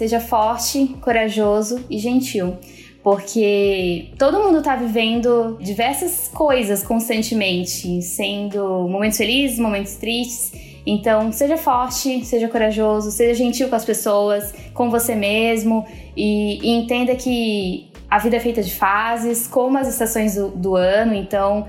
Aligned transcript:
seja 0.00 0.18
forte, 0.18 0.96
corajoso 1.02 1.84
e 1.90 1.98
gentil 1.98 2.56
porque 3.02 4.10
todo 4.18 4.42
mundo 4.42 4.62
tá 4.62 4.76
vivendo 4.76 5.58
diversas 5.60 6.28
coisas 6.28 6.82
constantemente, 6.82 8.02
sendo 8.02 8.86
momentos 8.88 9.16
felizes, 9.16 9.58
momentos 9.58 9.94
tristes. 9.94 10.52
Então, 10.86 11.32
seja 11.32 11.56
forte, 11.56 12.24
seja 12.26 12.46
corajoso, 12.48 13.10
seja 13.10 13.34
gentil 13.34 13.70
com 13.70 13.76
as 13.76 13.86
pessoas, 13.86 14.54
com 14.74 14.90
você 14.90 15.14
mesmo 15.14 15.86
e, 16.14 16.58
e 16.62 16.70
entenda 16.76 17.14
que 17.14 17.90
a 18.10 18.18
vida 18.18 18.36
é 18.36 18.40
feita 18.40 18.62
de 18.62 18.74
fases, 18.74 19.46
como 19.46 19.78
as 19.78 19.88
estações 19.88 20.34
do, 20.34 20.48
do 20.48 20.76
ano. 20.76 21.14
Então, 21.14 21.66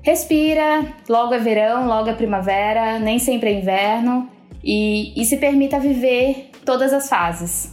respira, 0.00 0.94
logo 1.06 1.34
é 1.34 1.38
verão, 1.38 1.86
logo 1.86 2.08
é 2.08 2.14
primavera, 2.14 2.98
nem 2.98 3.18
sempre 3.18 3.50
é 3.50 3.52
inverno 3.60 4.30
e, 4.64 5.12
e 5.20 5.24
se 5.26 5.36
permita 5.36 5.78
viver 5.78 6.49
todas 6.64 6.92
as 6.92 7.08
fases. 7.08 7.70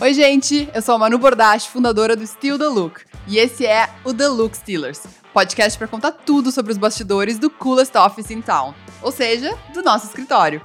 Oi, 0.00 0.14
gente! 0.14 0.68
Eu 0.74 0.80
sou 0.80 0.94
a 0.94 0.98
Manu 0.98 1.18
Bordache, 1.18 1.68
fundadora 1.68 2.16
do 2.16 2.26
Still 2.26 2.58
The 2.58 2.68
Look. 2.68 3.02
E 3.28 3.36
esse 3.36 3.66
é 3.66 3.88
o 4.02 4.14
The 4.14 4.28
Look 4.28 4.56
Stealers, 4.56 5.02
podcast 5.32 5.78
para 5.78 5.86
contar 5.86 6.12
tudo 6.12 6.50
sobre 6.50 6.72
os 6.72 6.78
bastidores 6.78 7.38
do 7.38 7.50
coolest 7.50 7.96
office 7.98 8.30
in 8.30 8.40
town, 8.40 8.74
ou 9.02 9.12
seja, 9.12 9.56
do 9.74 9.82
nosso 9.82 10.06
escritório. 10.06 10.62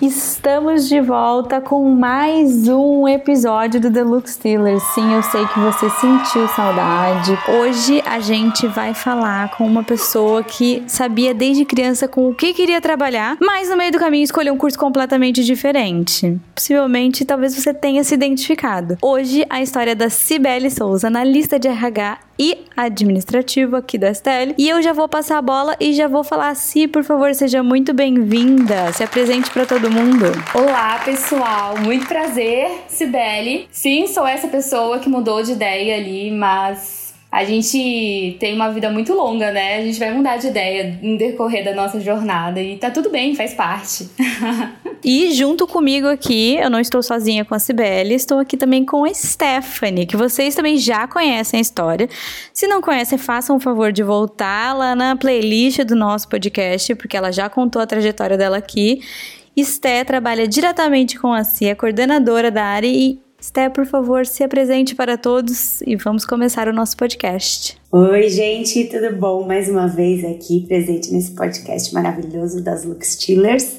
Estamos 0.00 0.88
de 0.88 1.00
volta 1.00 1.60
com 1.60 1.90
mais 1.90 2.68
um 2.68 3.08
episódio 3.08 3.80
do 3.80 3.90
Deluxe 3.90 4.34
Steelers. 4.34 4.82
Sim, 4.94 5.12
eu 5.12 5.22
sei 5.24 5.44
que 5.46 5.58
você 5.58 5.90
sentiu 5.90 6.46
saudade. 6.48 7.36
Hoje 7.48 8.00
a 8.06 8.20
gente 8.20 8.68
vai 8.68 8.94
falar 8.94 9.56
com 9.56 9.66
uma 9.66 9.82
pessoa 9.82 10.44
que 10.44 10.84
sabia 10.86 11.34
desde 11.34 11.64
criança 11.64 12.06
com 12.06 12.28
o 12.28 12.34
que 12.34 12.54
queria 12.54 12.80
trabalhar, 12.80 13.36
mas 13.40 13.68
no 13.68 13.76
meio 13.76 13.90
do 13.90 13.98
caminho 13.98 14.22
escolheu 14.22 14.54
um 14.54 14.56
curso 14.56 14.78
completamente 14.78 15.42
diferente. 15.42 16.38
Possivelmente, 16.54 17.24
talvez 17.24 17.56
você 17.56 17.74
tenha 17.74 18.04
se 18.04 18.14
identificado. 18.14 18.96
Hoje, 19.02 19.44
a 19.50 19.60
história 19.60 19.96
da 19.96 20.08
Cibele 20.08 20.70
Souza, 20.70 21.08
analista 21.08 21.58
de 21.58 21.66
RH 21.66 22.27
e 22.38 22.58
administrativo 22.76 23.76
aqui 23.76 23.98
da 23.98 24.12
STL. 24.12 24.54
E 24.56 24.68
eu 24.68 24.80
já 24.80 24.92
vou 24.92 25.08
passar 25.08 25.38
a 25.38 25.42
bola 25.42 25.76
e 25.80 25.92
já 25.92 26.06
vou 26.06 26.22
falar 26.22 26.50
assim, 26.50 26.86
por 26.86 27.02
favor, 27.02 27.34
seja 27.34 27.62
muito 27.62 27.92
bem-vinda. 27.92 28.92
Se 28.92 29.02
apresente 29.02 29.50
para 29.50 29.66
todo 29.66 29.90
mundo. 29.90 30.26
Olá, 30.54 31.00
pessoal. 31.04 31.76
Muito 31.78 32.06
prazer, 32.06 32.70
Cibele. 32.88 33.68
Sim, 33.70 34.06
sou 34.06 34.26
essa 34.26 34.48
pessoa 34.48 34.98
que 34.98 35.08
mudou 35.08 35.42
de 35.42 35.52
ideia 35.52 35.96
ali, 35.96 36.30
mas 36.30 36.97
a 37.30 37.44
gente 37.44 38.36
tem 38.40 38.54
uma 38.54 38.70
vida 38.70 38.90
muito 38.90 39.12
longa, 39.12 39.52
né? 39.52 39.76
A 39.76 39.82
gente 39.82 39.98
vai 39.98 40.10
mudar 40.14 40.38
de 40.38 40.46
ideia 40.46 40.98
no 41.02 41.18
decorrer 41.18 41.62
da 41.62 41.74
nossa 41.74 42.00
jornada 42.00 42.60
e 42.62 42.78
tá 42.78 42.90
tudo 42.90 43.10
bem, 43.10 43.34
faz 43.34 43.52
parte. 43.52 44.08
e 45.04 45.30
junto 45.32 45.66
comigo 45.66 46.06
aqui, 46.06 46.56
eu 46.56 46.70
não 46.70 46.80
estou 46.80 47.02
sozinha 47.02 47.44
com 47.44 47.54
a 47.54 47.58
Cibele, 47.58 48.14
estou 48.14 48.38
aqui 48.38 48.56
também 48.56 48.82
com 48.82 49.04
a 49.04 49.12
Stephanie, 49.12 50.06
que 50.06 50.16
vocês 50.16 50.54
também 50.54 50.78
já 50.78 51.06
conhecem 51.06 51.58
a 51.58 51.60
história. 51.60 52.08
Se 52.50 52.66
não 52.66 52.80
conhecem, 52.80 53.18
façam 53.18 53.56
o 53.56 53.60
favor 53.60 53.92
de 53.92 54.02
voltar 54.02 54.72
lá 54.72 54.96
na 54.96 55.14
playlist 55.14 55.80
do 55.84 55.94
nosso 55.94 56.26
podcast, 56.28 56.94
porque 56.94 57.16
ela 57.16 57.30
já 57.30 57.50
contou 57.50 57.82
a 57.82 57.86
trajetória 57.86 58.38
dela 58.38 58.56
aqui. 58.56 59.02
Esté 59.54 60.02
trabalha 60.02 60.48
diretamente 60.48 61.18
com 61.18 61.34
a 61.34 61.44
Cia, 61.44 61.76
coordenadora 61.76 62.50
da 62.50 62.64
área 62.64 62.86
e 62.86 63.20
Sté, 63.40 63.68
por 63.68 63.86
favor, 63.86 64.26
se 64.26 64.42
apresente 64.42 64.96
para 64.96 65.16
todos 65.16 65.80
e 65.82 65.94
vamos 65.94 66.24
começar 66.24 66.66
o 66.66 66.72
nosso 66.72 66.96
podcast. 66.96 67.80
Oi, 67.92 68.28
gente, 68.28 68.84
tudo 68.86 69.14
bom? 69.14 69.46
Mais 69.46 69.68
uma 69.68 69.86
vez 69.86 70.24
aqui 70.24 70.64
presente 70.66 71.12
nesse 71.12 71.30
podcast 71.36 71.94
maravilhoso 71.94 72.60
das 72.64 72.84
Look 72.84 73.06
Steelers. 73.06 73.76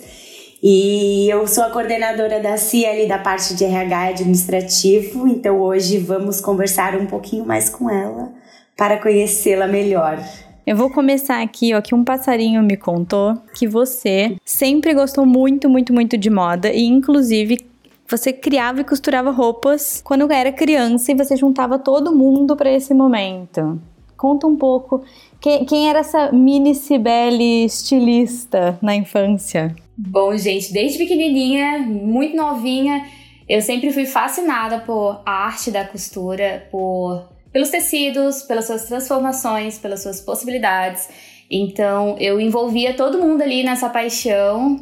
E 0.64 1.30
eu 1.30 1.46
sou 1.46 1.66
a 1.66 1.70
coordenadora 1.72 2.40
da 2.42 2.56
CIEL 2.56 3.06
da 3.08 3.18
parte 3.18 3.53
de 3.53 3.66
RH 3.66 4.08
administrativo, 4.08 5.28
então 5.28 5.59
hoje 5.59 5.98
vamos 5.98 6.40
conversar 6.40 6.96
um 6.96 7.06
pouquinho 7.06 7.46
mais 7.46 7.68
com 7.68 7.90
ela 7.90 8.31
para 8.78 8.98
conhecê-la 8.98 9.68
melhor. 9.68 10.24
Eu 10.66 10.78
vou 10.78 10.90
começar 10.90 11.42
aqui, 11.42 11.74
ó, 11.74 11.81
que 11.81 11.96
um 11.96 12.03
passarinho 12.03 12.62
me 12.64 12.78
contou 12.78 13.36
que 13.56 13.68
você 13.68 14.38
sempre 14.46 14.94
gostou 14.94 15.25
muito, 15.25 15.68
muito, 15.68 15.92
muito 15.92 16.18
de 16.18 16.30
moda 16.30 16.72
e 16.72 16.86
inclusive 16.86 17.69
você 18.09 18.34
criava 18.34 18.81
e 18.81 18.84
costurava 18.84 19.30
roupas 19.30 20.02
quando 20.03 20.31
era 20.31 20.52
criança 20.52 21.12
e 21.12 21.16
você 21.16 21.36
juntava 21.38 21.78
todo 21.78 22.16
mundo 22.16 22.56
para 22.56 22.72
esse 22.72 22.94
momento. 22.94 23.80
Conta 24.18 24.47
um 24.47 24.56
pouco 24.56 25.03
quem, 25.40 25.64
quem 25.64 25.90
era 25.90 26.00
essa 26.00 26.31
mini 26.31 26.75
Cibele 26.75 27.66
estilista 27.66 28.78
na 28.81 28.96
infância? 28.96 29.74
Bom, 29.98 30.36
gente, 30.36 30.74
desde 30.74 30.98
pequenininha, 30.98 31.80
muito 31.80 32.36
novinha, 32.36 33.06
eu 33.48 33.62
sempre 33.62 33.92
fui 33.92 34.06
fascinada 34.06 34.80
por 34.80 35.22
a 35.25 35.46
arte 35.46 35.72
da 35.72 35.86
costura, 35.86 36.68
por 36.72 37.30
pelos 37.52 37.69
tecidos, 37.69 38.44
pelas 38.44 38.68
suas 38.68 38.86
transformações, 38.86 39.80
pelas 39.80 40.03
suas 40.03 40.22
possibilidades. 40.22 41.09
Então, 41.50 42.16
eu 42.19 42.40
envolvia 42.40 42.94
todo 42.94 43.19
mundo 43.19 43.42
ali 43.42 43.64
nessa 43.64 43.90
paixão 43.90 44.80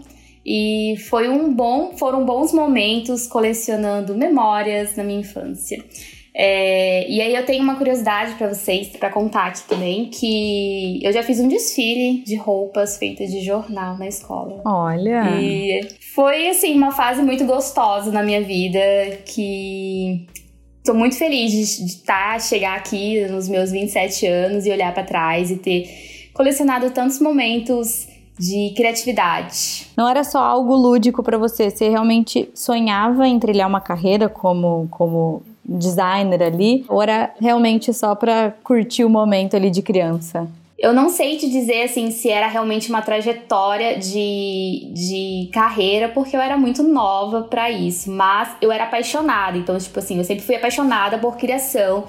e 0.49 0.95
foi 1.09 1.27
um 1.27 1.53
bom, 1.53 1.91
foram 1.97 2.23
bons 2.23 2.53
momentos 2.53 3.27
colecionando 3.27 4.15
memórias 4.15 4.95
na 4.95 5.03
minha 5.03 5.19
infância. 5.19 5.83
É, 6.33 7.09
e 7.09 7.19
aí 7.19 7.35
eu 7.35 7.45
tenho 7.45 7.63
uma 7.63 7.75
curiosidade 7.75 8.35
para 8.35 8.47
vocês, 8.47 8.87
para 8.89 9.09
contar 9.09 9.47
aqui 9.47 9.67
também, 9.67 10.05
que 10.05 11.03
eu 11.03 11.11
já 11.11 11.21
fiz 11.21 11.41
um 11.41 11.49
desfile 11.49 12.23
de 12.23 12.35
roupas 12.37 12.97
feitas 12.97 13.29
de 13.29 13.41
jornal 13.41 13.97
na 13.97 14.07
escola. 14.07 14.61
Olha! 14.63 15.37
E 15.37 15.81
foi, 16.15 16.47
assim, 16.47 16.77
uma 16.77 16.93
fase 16.93 17.21
muito 17.21 17.43
gostosa 17.43 18.09
na 18.09 18.23
minha 18.23 18.41
vida, 18.41 18.79
que 19.25 20.27
tô 20.85 20.93
muito 20.93 21.17
feliz 21.17 21.51
de, 21.51 21.85
de 21.87 21.97
tá, 22.03 22.39
chegar 22.39 22.77
aqui 22.77 23.19
nos 23.25 23.49
meus 23.49 23.71
27 23.71 24.25
anos 24.27 24.65
e 24.65 24.71
olhar 24.71 24.93
para 24.93 25.03
trás 25.03 25.51
e 25.51 25.57
ter 25.57 25.89
colecionado 26.33 26.89
tantos 26.91 27.19
momentos 27.19 28.06
de 28.37 28.73
criatividade. 28.75 29.87
Não 29.95 30.07
era 30.07 30.23
só 30.23 30.39
algo 30.39 30.75
lúdico 30.75 31.23
para 31.23 31.37
você, 31.37 31.69
você 31.69 31.89
realmente 31.89 32.49
sonhava 32.53 33.27
em 33.27 33.39
trilhar 33.39 33.67
uma 33.67 33.81
carreira 33.81 34.29
como 34.29 34.87
como 34.89 35.41
designer 35.67 36.41
ali, 36.41 36.85
ou 36.87 37.01
era 37.01 37.33
realmente 37.39 37.93
só 37.93 38.15
para 38.15 38.53
curtir 38.63 39.03
o 39.03 39.09
momento 39.09 39.55
ali 39.55 39.69
de 39.69 39.81
criança? 39.81 40.47
Eu 40.79 40.93
não 40.93 41.09
sei 41.09 41.37
te 41.37 41.49
dizer 41.49 41.83
assim 41.83 42.11
se 42.11 42.29
era 42.29 42.47
realmente 42.47 42.89
uma 42.89 43.01
trajetória 43.01 43.97
de, 43.97 44.91
de 44.93 45.49
carreira, 45.51 46.07
porque 46.09 46.35
eu 46.35 46.39
era 46.39 46.55
muito 46.55 46.83
nova 46.83 47.41
para 47.41 47.71
isso, 47.71 48.11
mas 48.11 48.55
eu 48.61 48.71
era 48.71 48.83
apaixonada. 48.83 49.57
Então, 49.57 49.75
tipo 49.77 49.97
assim, 49.97 50.19
eu 50.19 50.23
sempre 50.23 50.45
fui 50.45 50.55
apaixonada 50.55 51.17
por 51.17 51.35
criação 51.35 52.03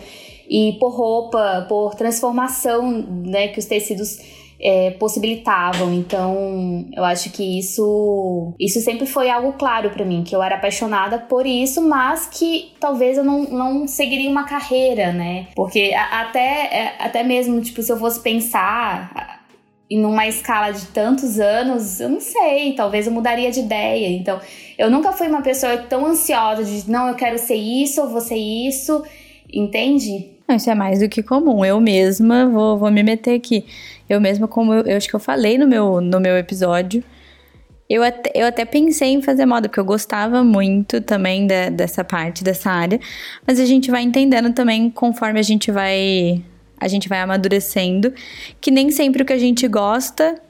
e 0.49 0.77
por 0.78 0.91
roupa, 0.91 1.65
por 1.66 1.95
transformação, 1.95 2.91
né, 3.25 3.49
que 3.49 3.59
os 3.59 3.65
tecidos 3.65 4.19
é, 4.61 4.91
possibilitavam. 4.93 5.93
Então, 5.95 6.87
eu 6.93 7.05
acho 7.05 7.31
que 7.31 7.59
isso, 7.59 8.55
isso 8.59 8.81
sempre 8.81 9.07
foi 9.07 9.31
algo 9.31 9.53
claro 9.53 9.91
para 9.91 10.05
mim, 10.05 10.25
que 10.25 10.35
eu 10.35 10.43
era 10.43 10.57
apaixonada 10.57 11.19
por 11.19 11.47
isso, 11.47 11.81
mas 11.87 12.27
que 12.27 12.73
talvez 12.81 13.17
eu 13.17 13.25
não, 13.25 13.45
não 13.45 13.87
seguiria 13.87 14.31
uma 14.31 14.45
carreira, 14.45 15.13
né? 15.13 15.47
Porque 15.55 15.93
a, 15.95 16.23
até, 16.23 16.41
é, 16.41 16.95
até 16.99 17.23
mesmo, 17.23 17.61
tipo, 17.61 17.83
se 17.83 17.93
eu 17.93 17.99
fosse 17.99 18.21
pensar 18.21 19.39
em 19.91 19.99
numa 19.99 20.27
escala 20.27 20.71
de 20.71 20.87
tantos 20.87 21.41
anos, 21.41 21.99
eu 21.99 22.11
não 22.11 22.21
sei, 22.21 22.75
talvez 22.75 23.07
eu 23.07 23.13
mudaria 23.13 23.51
de 23.51 23.61
ideia. 23.61 24.09
Então, 24.09 24.39
eu 24.77 24.91
nunca 24.91 25.13
fui 25.13 25.29
uma 25.29 25.41
pessoa 25.41 25.79
tão 25.79 26.05
ansiosa 26.05 26.65
de 26.65 26.91
não, 26.91 27.09
eu 27.09 27.15
quero 27.15 27.39
ser 27.39 27.55
isso, 27.55 28.01
eu 28.01 28.09
vou 28.09 28.21
ser 28.21 28.37
isso, 28.37 29.03
entende? 29.51 30.38
Isso 30.50 30.70
é 30.70 30.75
mais 30.75 31.00
do 31.00 31.09
que 31.09 31.22
comum. 31.22 31.64
Eu 31.64 31.81
mesma 31.81 32.47
vou, 32.48 32.78
vou 32.78 32.91
me 32.91 33.03
meter 33.03 33.34
aqui. 33.34 33.66
Eu 34.09 34.21
mesma, 34.21 34.48
como 34.48 34.72
eu, 34.72 34.83
eu 34.84 34.97
acho 34.97 35.09
que 35.09 35.15
eu 35.15 35.21
falei 35.21 35.59
no 35.59 35.66
meu, 35.66 36.00
no 36.00 36.18
meu 36.18 36.39
episódio, 36.39 37.04
eu 37.89 38.03
até, 38.03 38.30
eu 38.34 38.47
até 38.47 38.65
pensei 38.65 39.09
em 39.12 39.22
fazer 39.22 39.47
moda, 39.47 39.68
porque 39.68 39.80
eu 39.80 39.84
gostava 39.84 40.45
muito 40.45 41.00
também 41.00 41.47
de, 41.47 41.71
dessa 41.71 42.04
parte, 42.04 42.45
dessa 42.45 42.71
área. 42.71 43.00
Mas 43.47 43.59
a 43.59 43.65
gente 43.65 43.91
vai 43.91 44.03
entendendo 44.03 44.53
também 44.53 44.91
conforme 44.91 45.39
a 45.39 45.42
gente 45.42 45.71
vai. 45.71 46.42
A 46.80 46.86
gente 46.86 47.09
vai 47.09 47.21
amadurecendo, 47.21 48.12
que 48.60 48.71
nem 48.71 48.91
sempre 48.91 49.22
o 49.22 49.27
que 49.27 49.33
a 49.33 49.39
gente 49.39 49.66
gosta 49.66 50.41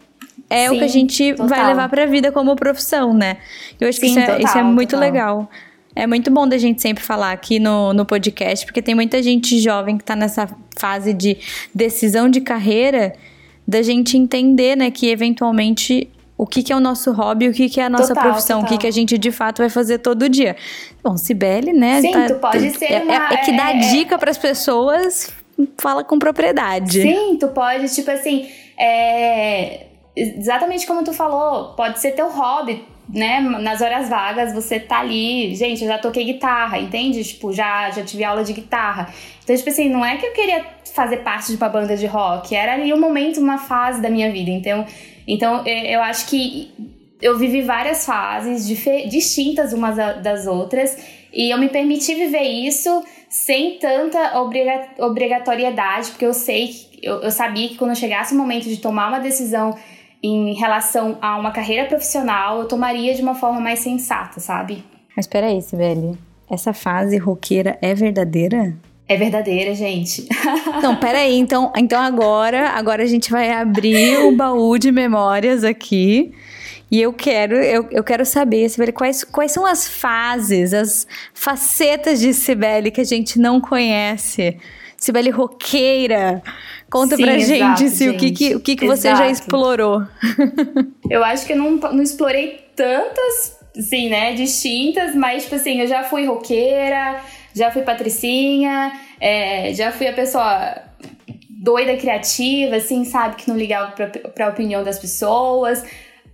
é 0.51 0.69
Sim, 0.69 0.75
o 0.75 0.79
que 0.79 0.85
a 0.85 0.89
gente 0.89 1.31
total. 1.33 1.49
vai 1.49 1.67
levar 1.67 1.89
pra 1.89 2.07
vida 2.07 2.31
como 2.31 2.55
profissão, 2.55 3.15
né? 3.15 3.39
Eu 3.81 3.89
acho 3.89 3.99
Sim, 3.99 4.07
que 4.07 4.11
isso 4.11 4.19
é, 4.19 4.27
total, 4.27 4.41
isso 4.41 4.59
é 4.59 4.63
muito 4.63 4.91
total. 4.91 5.01
legal. 5.01 5.51
É 5.99 6.07
muito 6.07 6.31
bom 6.31 6.47
da 6.47 6.57
gente 6.57 6.81
sempre 6.81 7.03
falar 7.03 7.33
aqui 7.33 7.59
no, 7.59 7.93
no 7.93 8.07
podcast, 8.07 8.65
porque 8.65 8.81
tem 8.81 8.95
muita 8.95 9.21
gente 9.21 9.59
jovem 9.59 9.99
que 9.99 10.05
tá 10.05 10.15
nessa 10.15 10.49
fase 10.79 11.13
de 11.13 11.37
decisão 11.75 12.29
de 12.29 12.41
carreira 12.41 13.15
da 13.67 13.83
gente 13.83 14.17
entender, 14.17 14.77
né, 14.77 14.93
que 14.93 15.09
eventualmente 15.09 16.09
o 16.37 16.47
que, 16.47 16.63
que 16.63 16.73
é 16.73 16.77
o 16.77 16.79
nosso 16.79 17.11
hobby, 17.11 17.49
o 17.49 17.53
que, 17.53 17.69
que 17.69 17.81
é 17.81 17.87
a 17.87 17.91
nossa 17.91 18.15
total, 18.15 18.23
profissão, 18.23 18.61
total. 18.61 18.77
o 18.77 18.79
que, 18.79 18.83
que 18.83 18.87
a 18.87 18.93
gente 18.93 19.19
de 19.19 19.33
fato 19.33 19.59
vai 19.59 19.69
fazer 19.69 19.99
todo 19.99 20.29
dia. 20.29 20.55
Bom, 21.03 21.17
Sibeli, 21.17 21.73
né? 21.73 22.01
Sim, 22.01 22.13
tá, 22.13 22.27
tu 22.27 22.35
pode 22.37 22.79
ser 22.79 22.93
é, 22.93 23.03
uma, 23.03 23.15
é, 23.15 23.35
é 23.35 23.37
que 23.39 23.57
dá 23.57 23.73
é, 23.73 23.79
é. 23.79 23.91
dica 23.91 24.17
para 24.17 24.31
as 24.31 24.39
pessoas 24.39 25.33
fala 25.77 26.05
com 26.05 26.17
propriedade. 26.17 27.03
Sim, 27.03 27.37
tu 27.41 27.49
pode, 27.49 27.93
tipo 27.93 28.09
assim, 28.09 28.49
é, 28.79 29.87
exatamente 30.15 30.87
como 30.87 31.03
tu 31.03 31.13
falou, 31.13 31.75
pode 31.75 31.99
ser 31.99 32.13
teu 32.13 32.31
hobby, 32.31 32.85
né? 33.09 33.41
Nas 33.41 33.81
horas 33.81 34.09
vagas 34.09 34.53
você 34.53 34.79
tá 34.79 35.01
ali, 35.01 35.55
gente, 35.55 35.83
eu 35.83 35.89
já 35.89 35.99
toquei 35.99 36.25
guitarra, 36.25 36.79
entende? 36.79 37.25
Tipo, 37.25 37.53
já, 37.53 37.91
já 37.91 38.05
tive 38.05 38.25
aula 38.25 38.45
de 38.45 38.53
guitarra. 38.53 39.13
Então, 39.43 39.57
tipo 39.57 39.69
assim, 39.69 39.89
não 39.89 40.05
é 40.05 40.17
que 40.17 40.27
eu 40.27 40.33
queria 40.33 40.65
fazer 40.95 41.19
parte 41.19 41.53
de 41.53 41.57
uma 41.57 41.69
banda 41.69 41.97
de 41.97 42.07
rock, 42.07 42.55
era 42.55 42.75
ali 42.75 42.93
um 42.93 43.01
momento, 43.01 43.41
uma 43.41 43.59
fase 43.59 44.01
da 44.01 44.11
minha 44.11 44.31
vida. 44.31 44.51
Então, 44.51 44.85
então 45.27 45.67
eu 45.67 46.03
acho 46.03 46.27
que 46.29 46.71
eu 47.21 47.39
vivi 47.39 47.63
várias 47.63 48.05
fases 48.05 48.67
distintas 48.67 49.73
umas 49.73 49.97
das 49.97 50.47
outras 50.47 50.97
e 51.33 51.51
eu 51.51 51.59
me 51.59 51.69
permiti 51.69 52.15
viver 52.15 52.43
isso 52.43 53.05
sem 53.29 53.79
tanta 53.79 54.41
obriga 54.41 54.89
obrigatoriedade, 54.99 56.11
porque 56.11 56.25
eu 56.25 56.33
sei 56.33 56.71
eu, 57.03 57.21
eu 57.21 57.31
sabia 57.31 57.69
que 57.69 57.77
quando 57.77 57.95
chegasse 57.97 58.35
o 58.35 58.37
momento 58.37 58.65
de 58.65 58.79
tomar 58.79 59.09
uma 59.09 59.21
decisão 59.21 59.77
em 60.23 60.55
relação 60.55 61.19
a 61.21 61.37
uma 61.39 61.51
carreira 61.51 61.87
profissional, 61.87 62.61
eu 62.61 62.69
tomaria 62.69 63.15
de 63.15 63.23
uma 63.23 63.35
forma 63.35 63.61
mais 63.61 63.81
sensata, 63.81 64.41
sabe? 64.41 64.85
Mas 65.17 65.27
peraí, 65.27 65.61
Sibeli, 65.63 66.19
essa 66.51 66.73
fase 66.73 67.17
roqueira 67.19 67.79
é 67.81 67.95
verdadeira? 67.95 68.77
É 69.09 69.17
verdadeira, 69.17 69.75
gente. 69.75 70.29
Não, 70.83 70.97
peraí, 70.97 71.39
então, 71.39 71.73
então 71.77 72.01
agora, 72.01 72.71
agora 72.71 73.03
a 73.03 73.07
gente 73.07 73.31
vai 73.31 73.51
abrir 73.51 74.19
o 74.19 74.37
baú 74.37 74.77
de 74.79 74.93
memórias 74.93 75.65
aqui. 75.65 76.33
E 76.91 77.01
eu 77.01 77.13
quero, 77.13 77.55
eu, 77.57 77.87
eu 77.91 78.03
quero 78.03 78.25
saber, 78.25 78.69
Sibeli, 78.69 78.93
quais, 78.93 79.25
quais 79.25 79.53
são 79.53 79.65
as 79.67 79.87
fases, 79.87 80.73
as 80.73 81.07
facetas 81.35 82.19
de 82.19 82.33
Sibeli 82.33 82.91
que 82.91 83.01
a 83.01 83.05
gente 83.05 83.39
não 83.39 83.61
conhece? 83.61 84.57
Sibeli 84.99 85.31
roqueira. 85.31 86.43
Conta 86.91 87.17
Sim, 87.17 87.23
pra 87.23 87.35
exato, 87.35 87.81
gente, 87.81 87.91
se, 87.91 88.09
o 88.09 88.17
que, 88.17 88.31
que, 88.33 88.55
o 88.57 88.61
que, 88.61 88.77
que 88.77 88.87
você 88.87 89.15
já 89.15 89.31
explorou. 89.31 90.03
eu 91.09 91.23
acho 91.23 91.47
que 91.47 91.53
eu 91.53 91.57
não, 91.57 91.73
não 91.77 92.03
explorei 92.03 92.67
tantas, 92.75 93.59
assim, 93.79 94.09
né, 94.09 94.33
distintas, 94.33 95.15
mas, 95.15 95.45
tipo 95.45 95.55
assim, 95.55 95.81
eu 95.81 95.87
já 95.87 96.03
fui 96.03 96.25
roqueira, 96.27 97.21
já 97.55 97.71
fui 97.71 97.83
patricinha, 97.83 98.93
é, 99.21 99.73
já 99.73 99.93
fui 99.93 100.09
a 100.09 100.13
pessoa 100.13 100.83
doida 101.49 101.97
criativa, 101.97 102.77
assim, 102.77 103.05
sabe, 103.05 103.37
que 103.37 103.49
não 103.49 103.57
ligava 103.57 103.93
pra, 103.93 104.07
pra 104.07 104.49
opinião 104.49 104.83
das 104.83 104.99
pessoas. 104.99 105.85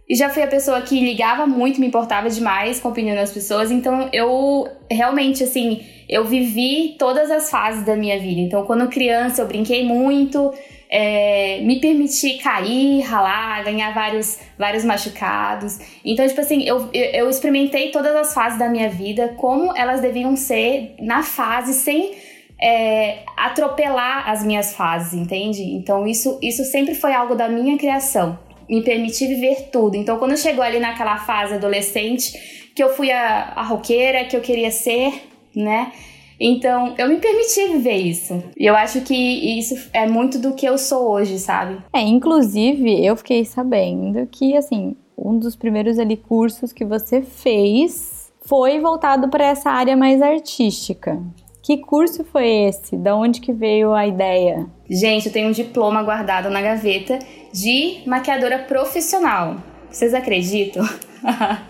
E 0.09 0.15
já 0.15 0.29
fui 0.29 0.43
a 0.43 0.47
pessoa 0.47 0.83
que 0.83 1.01
ligava 1.01 1.47
muito, 1.47 1.81
me 1.81 1.87
importava 1.87 2.29
demais 2.29 2.79
com 2.79 2.89
a 2.89 2.91
opinião 2.91 3.17
das 3.17 3.33
pessoas. 3.33 3.71
Então 3.71 4.09
eu 4.13 4.69
realmente, 4.91 5.43
assim, 5.43 5.83
eu 6.09 6.25
vivi 6.25 6.97
todas 6.99 7.31
as 7.31 7.51
fases 7.51 7.85
da 7.85 7.97
minha 7.97 8.19
vida. 8.19 8.41
Então, 8.41 8.65
quando 8.65 8.89
criança, 8.89 9.43
eu 9.43 9.47
brinquei 9.47 9.85
muito, 9.85 10.53
é, 10.91 11.61
me 11.63 11.81
permiti 11.81 12.35
cair, 12.35 13.01
ralar, 13.01 13.65
ganhar 13.65 13.93
vários, 13.95 14.39
vários 14.59 14.85
machucados. 14.85 15.79
Então, 16.05 16.27
tipo 16.27 16.41
assim, 16.41 16.63
eu, 16.65 16.89
eu 16.93 17.29
experimentei 17.31 17.91
todas 17.91 18.15
as 18.15 18.35
fases 18.35 18.59
da 18.59 18.69
minha 18.69 18.89
vida, 18.89 19.35
como 19.39 19.77
elas 19.77 20.01
deviam 20.01 20.37
ser 20.37 20.95
na 21.01 21.23
fase, 21.23 21.73
sem 21.73 22.13
é, 22.61 23.21
atropelar 23.37 24.29
as 24.29 24.45
minhas 24.45 24.75
fases, 24.75 25.15
entende? 25.15 25.63
Então, 25.63 26.07
isso, 26.07 26.39
isso 26.43 26.65
sempre 26.65 26.95
foi 26.95 27.13
algo 27.15 27.35
da 27.35 27.49
minha 27.49 27.79
criação. 27.79 28.39
Me 28.69 28.83
permitir 28.83 29.27
viver 29.27 29.71
tudo. 29.73 29.97
Então, 29.97 30.19
quando 30.19 30.37
chegou 30.37 30.63
ali 30.63 30.79
naquela 30.79 31.19
fase 31.19 31.55
adolescente, 31.55 32.33
que 32.75 32.83
eu 32.83 32.91
fui 32.91 33.11
a, 33.11 33.53
a 33.57 33.63
roqueira 33.63 34.25
que 34.25 34.37
eu 34.37 34.41
queria 34.41 34.71
ser, 34.71 35.13
né? 35.55 35.93
Então, 36.39 36.95
eu 36.99 37.09
me 37.09 37.17
permiti 37.17 37.69
viver 37.69 37.97
isso. 37.97 38.43
E 38.59 38.67
eu 38.67 38.75
acho 38.75 39.01
que 39.03 39.15
isso 39.15 39.89
é 39.93 40.07
muito 40.07 40.39
do 40.39 40.55
que 40.55 40.67
eu 40.67 40.77
sou 40.77 41.11
hoje, 41.11 41.39
sabe? 41.39 41.79
É, 41.93 42.01
inclusive, 42.01 43.05
eu 43.05 43.17
fiquei 43.17 43.45
sabendo 43.45 44.27
que, 44.27 44.57
assim, 44.57 44.97
um 45.17 45.39
dos 45.39 45.55
primeiros 45.55 45.99
ali 45.99 46.17
cursos 46.17 46.73
que 46.73 46.85
você 46.85 47.23
fez 47.23 48.33
foi 48.47 48.81
voltado 48.81 49.29
para 49.29 49.47
essa 49.47 49.71
área 49.71 49.97
mais 49.97 50.21
artística. 50.21 51.23
Que 51.63 51.79
curso 51.79 52.25
foi 52.25 52.47
esse? 52.47 52.95
Da 52.95 53.17
onde 53.17 53.41
que 53.41 53.53
veio 53.53 53.95
a 53.95 54.07
ideia? 54.07 54.67
Gente, 54.91 55.27
eu 55.27 55.33
tenho 55.33 55.49
um 55.49 55.53
diploma 55.53 56.03
guardado 56.03 56.51
na 56.51 56.61
gaveta 56.61 57.19
de 57.55 58.03
maquiadora 58.05 58.59
profissional. 58.59 59.59
Vocês 59.89 60.13
acreditam? 60.13 60.85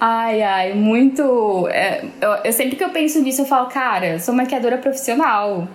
Ai, 0.00 0.42
ai, 0.42 0.74
muito. 0.74 1.66
É, 1.68 2.04
eu, 2.20 2.30
eu, 2.44 2.52
sempre 2.52 2.76
que 2.76 2.84
eu 2.84 2.90
penso 2.90 3.20
nisso, 3.20 3.40
eu 3.42 3.46
falo, 3.46 3.68
cara, 3.68 4.20
sou 4.20 4.32
maquiadora 4.32 4.78
profissional. 4.78 5.66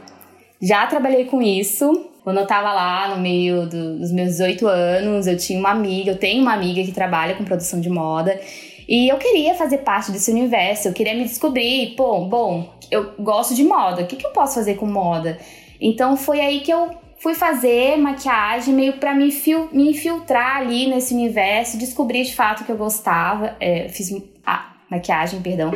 Já 0.62 0.88
trabalhei 0.88 1.25
com 1.25 1.42
isso. 1.42 2.10
Quando 2.24 2.39
eu 2.39 2.48
tava 2.48 2.71
lá 2.71 3.10
no 3.13 3.21
meio 3.21 3.68
do, 3.68 4.00
dos 4.00 4.13
meus 4.13 4.30
18 4.30 4.65
anos, 4.65 5.27
eu 5.27 5.36
tinha 5.36 5.60
uma 5.60 5.71
amiga, 5.71 6.12
eu 6.12 6.18
tenho 6.18 6.42
uma 6.42 6.54
amiga 6.54 6.81
que 6.83 6.94
trabalha 6.94 7.36
com 7.36 7.44
produção 7.44 7.81
de 7.81 7.89
moda. 7.89 8.39
E 8.88 9.10
eu 9.10 9.18
queria 9.18 9.56
fazer 9.56 9.80
parte 9.80 10.10
desse 10.10 10.31
universo, 10.31 10.88
eu 10.88 10.94
queria 10.94 11.13
me 11.13 11.25
descobrir. 11.25 11.94
Pô, 11.98 12.21
bom, 12.21 12.74
eu 12.89 13.12
gosto 13.19 13.54
de 13.54 13.65
moda, 13.65 14.04
o 14.04 14.07
que, 14.07 14.15
que 14.15 14.25
eu 14.25 14.31
posso 14.31 14.56
fazer 14.56 14.75
com 14.75 14.86
moda? 14.86 15.38
Então 15.81 16.15
foi 16.15 16.39
aí 16.39 16.62
que 16.62 16.71
eu 16.71 17.02
fui 17.23 17.33
fazer 17.33 17.95
maquiagem 17.95 18.73
meio 18.73 18.93
para 18.97 19.15
me, 19.15 19.33
me 19.71 19.89
infiltrar 19.91 20.57
ali 20.57 20.87
nesse 20.87 21.13
universo, 21.13 21.77
descobrir 21.77 22.25
de 22.25 22.35
fato 22.35 22.65
que 22.65 22.71
eu 22.71 22.75
gostava. 22.75 23.55
É, 23.61 23.87
fiz 23.87 24.13
a 24.45 24.73
maquiagem, 24.91 25.41
perdão. 25.41 25.71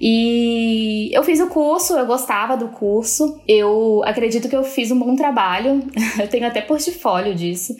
E 0.00 1.08
eu 1.12 1.22
fiz 1.22 1.38
o 1.38 1.46
curso, 1.46 1.96
eu 1.96 2.04
gostava 2.06 2.56
do 2.56 2.68
curso. 2.68 3.40
Eu 3.46 4.02
acredito 4.04 4.48
que 4.48 4.56
eu 4.56 4.64
fiz 4.64 4.90
um 4.90 4.98
bom 4.98 5.14
trabalho. 5.14 5.80
eu 6.18 6.26
tenho 6.26 6.48
até 6.48 6.60
portfólio 6.60 7.36
disso. 7.36 7.76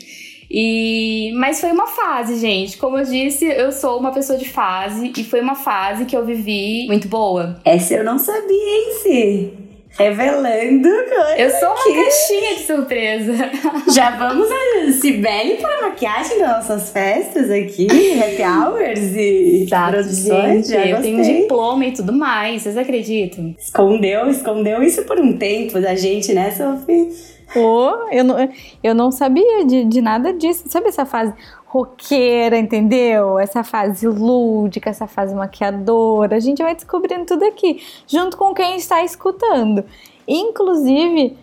E 0.49 1.33
mas 1.35 1.61
foi 1.61 1.73
uma 1.73 1.89
fase, 1.89 2.39
gente. 2.39 2.79
Como 2.79 2.97
eu 2.97 3.05
disse, 3.05 3.45
eu 3.45 3.73
sou 3.73 3.99
uma 3.99 4.13
pessoa 4.13 4.39
de 4.39 4.49
fase 4.49 5.13
e 5.17 5.25
foi 5.25 5.41
uma 5.41 5.57
fase 5.57 6.05
que 6.05 6.17
eu 6.17 6.25
vivi 6.25 6.87
muito 6.87 7.09
boa. 7.09 7.61
Essa 7.65 7.95
eu 7.95 8.05
não 8.05 8.21
sabia, 8.21 8.55
hein, 8.55 8.93
Sim 9.03 9.70
revelando. 9.99 10.89
Eu 11.37 11.51
sou 11.51 11.69
uma 11.69 11.95
caixinha 12.05 12.57
de 12.57 12.63
surpresa. 12.63 13.33
Já 13.95 14.11
vamos 14.11 14.49
a 14.51 14.93
Cibele 14.93 15.57
para 15.57 15.83
maquiagem 15.83 16.39
das 16.39 16.69
nossas 16.69 16.91
festas 16.91 17.51
aqui, 17.51 17.87
happy 18.21 18.43
hours 18.43 19.17
e 19.17 19.65
Exato, 19.65 19.93
produções. 19.93 20.69
Gente, 20.69 20.89
eu 20.89 21.03
tenho 21.03 21.23
diploma 21.23 21.87
e 21.87 21.93
tudo 21.93 22.13
mais, 22.13 22.63
vocês 22.63 22.77
acreditam? 22.77 23.55
Escondeu, 23.59 24.29
escondeu 24.31 24.83
isso 24.83 25.03
por 25.05 25.19
um 25.19 25.37
tempo 25.37 25.81
da 25.81 25.95
gente, 25.95 26.33
né, 26.33 26.51
Sophie? 26.51 27.11
Pô, 27.53 27.91
eu 28.11 28.25
não, 28.25 28.37
eu 28.83 28.95
não 28.95 29.11
sabia 29.11 29.65
de, 29.65 29.85
de 29.85 30.01
nada 30.01 30.33
disso. 30.33 30.65
Sabe 30.69 30.89
essa 30.89 31.05
fase? 31.05 31.35
roqueira, 31.71 32.59
entendeu? 32.59 33.39
Essa 33.39 33.63
fase 33.63 34.07
lúdica, 34.07 34.91
essa 34.91 35.07
fase 35.07 35.35
maquiadora. 35.35 36.37
A 36.37 36.41
gente 36.41 36.61
vai 36.61 36.75
descobrindo 36.75 37.27
tudo 37.27 37.45
aqui, 37.45 37.81
junto 38.09 38.37
com 38.37 38.53
quem 38.53 38.77
está 38.77 39.05
escutando. 39.05 39.85
Inclusive, 40.27 41.37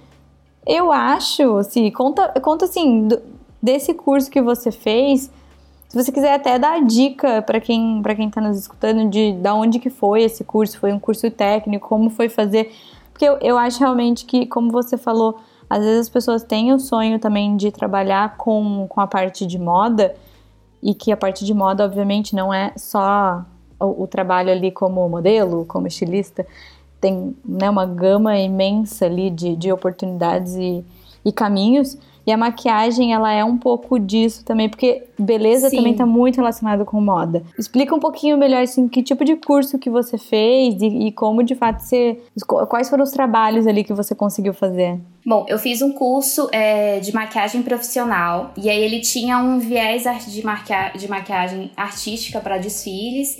eu 0.66 0.92
acho, 0.92 1.58
assim, 1.58 1.90
conta, 1.92 2.28
conta 2.42 2.66
assim, 2.66 3.08
do, 3.08 3.22
desse 3.64 3.94
curso 3.94 4.30
que 4.30 4.42
você 4.42 4.70
fez. 4.70 5.32
Se 5.88 5.96
você 6.04 6.12
quiser 6.12 6.34
até 6.34 6.60
dar 6.60 6.84
dica 6.84 7.42
para 7.42 7.62
quem 7.62 8.02
para 8.02 8.14
quem 8.14 8.28
está 8.28 8.42
nos 8.42 8.58
escutando 8.58 9.10
de 9.10 9.32
da 9.32 9.56
onde 9.56 9.80
que 9.80 9.90
foi 9.90 10.24
esse 10.24 10.44
curso, 10.44 10.78
foi 10.78 10.92
um 10.92 11.00
curso 11.00 11.32
técnico, 11.32 11.88
como 11.88 12.10
foi 12.10 12.28
fazer, 12.28 12.74
porque 13.14 13.24
eu, 13.24 13.38
eu 13.40 13.58
acho 13.58 13.80
realmente 13.80 14.26
que, 14.26 14.46
como 14.46 14.70
você 14.70 14.98
falou, 14.98 15.40
às 15.70 15.80
vezes 15.80 16.02
as 16.02 16.10
pessoas 16.10 16.44
têm 16.44 16.74
o 16.74 16.80
sonho 16.80 17.20
também 17.20 17.58
de 17.58 17.72
trabalhar 17.72 18.38
com, 18.38 18.88
com 18.88 19.02
a 19.02 19.08
parte 19.08 19.46
de 19.46 19.60
moda, 19.60 20.16
e 20.82 20.94
que 20.94 21.12
a 21.12 21.18
parte 21.18 21.44
de 21.44 21.54
moda, 21.54 21.84
obviamente, 21.84 22.36
não 22.36 22.54
é 22.54 22.72
só 22.78 23.44
o, 23.80 24.04
o 24.04 24.08
trabalho 24.08 24.52
ali 24.52 24.72
como 24.72 25.08
modelo, 25.10 25.66
como 25.66 25.88
estilista, 25.88 26.46
tem 27.02 27.36
né, 27.44 27.70
uma 27.70 27.86
gama 27.86 28.38
imensa 28.38 29.06
ali 29.06 29.30
de, 29.30 29.56
de 29.56 29.72
oportunidades 29.72 30.56
e, 30.56 30.84
e 31.24 31.32
caminhos. 31.32 31.98
E 32.28 32.32
a 32.32 32.36
maquiagem, 32.36 33.14
ela 33.14 33.32
é 33.32 33.42
um 33.42 33.58
pouco 33.58 33.98
disso 33.98 34.44
também, 34.44 34.68
porque 34.68 35.06
beleza 35.18 35.70
Sim. 35.70 35.78
também 35.78 35.94
está 35.94 36.06
muito 36.06 36.36
relacionado 36.36 36.84
com 36.84 37.00
moda. 37.00 37.42
Explica 37.58 37.96
um 37.96 38.00
pouquinho 38.00 38.38
melhor, 38.38 38.64
assim, 38.64 38.90
que 38.90 39.02
tipo 39.02 39.24
de 39.24 39.38
curso 39.38 39.80
que 39.80 39.90
você 39.90 40.18
fez 40.18 40.82
e, 40.82 40.88
e 41.08 41.12
como, 41.14 41.42
de 41.42 41.56
fato, 41.56 41.80
você... 41.80 42.20
Quais 42.68 42.90
foram 42.90 43.06
os 43.06 43.12
trabalhos 43.12 43.66
ali 43.66 43.82
que 43.82 43.94
você 43.94 44.14
conseguiu 44.14 44.54
fazer? 44.54 45.00
Bom, 45.26 45.46
eu 45.48 45.58
fiz 45.58 45.82
um 45.82 45.94
curso 45.94 46.50
é, 46.52 47.00
de 47.00 47.14
maquiagem 47.14 47.64
profissional 47.64 48.52
e 48.58 48.70
aí 48.70 48.84
ele 48.84 49.00
tinha 49.00 49.38
um 49.38 49.58
viés 49.58 50.04
de, 50.28 50.44
maquia 50.44 50.92
de 50.98 51.08
maquiagem 51.08 51.72
artística 51.78 52.42
para 52.42 52.58
desfiles. 52.58 53.38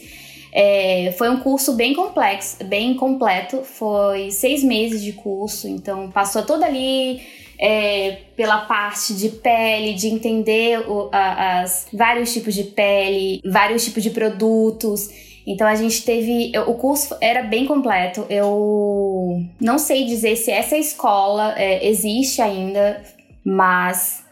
É, 0.54 1.14
foi 1.18 1.30
um 1.30 1.42
curso 1.42 1.74
bem 1.74 1.94
complexo, 1.94 2.64
bem 2.64 2.94
completo. 2.94 3.64
Foi 3.64 4.32
seis 4.32 4.64
meses 4.64 5.04
de 5.04 5.12
curso, 5.12 5.68
então 5.68 6.10
passou 6.10 6.44
toda 6.44 6.66
ali 6.66 7.20
é, 7.60 8.20
pela 8.36 8.60
parte 8.60 9.14
de 9.16 9.30
pele, 9.30 9.94
de 9.94 10.08
entender 10.08 10.80
o, 10.90 11.10
a, 11.12 11.62
as 11.62 11.88
vários 11.92 12.32
tipos 12.32 12.54
de 12.54 12.64
pele, 12.64 13.42
vários 13.46 13.84
tipos 13.84 14.04
de 14.04 14.12
produtos. 14.12 15.10
Então 15.46 15.66
a 15.66 15.76
gente 15.76 16.04
teve. 16.04 16.52
O 16.68 16.76
curso 16.76 17.16
era 17.22 17.42
bem 17.42 17.66
completo. 17.66 18.26
Eu 18.30 19.42
não 19.60 19.80
sei 19.80 20.06
dizer 20.06 20.36
se 20.36 20.52
essa 20.52 20.78
escola 20.78 21.56
é, 21.58 21.88
existe 21.88 22.42
ainda, 22.42 23.02
mas 23.44 24.26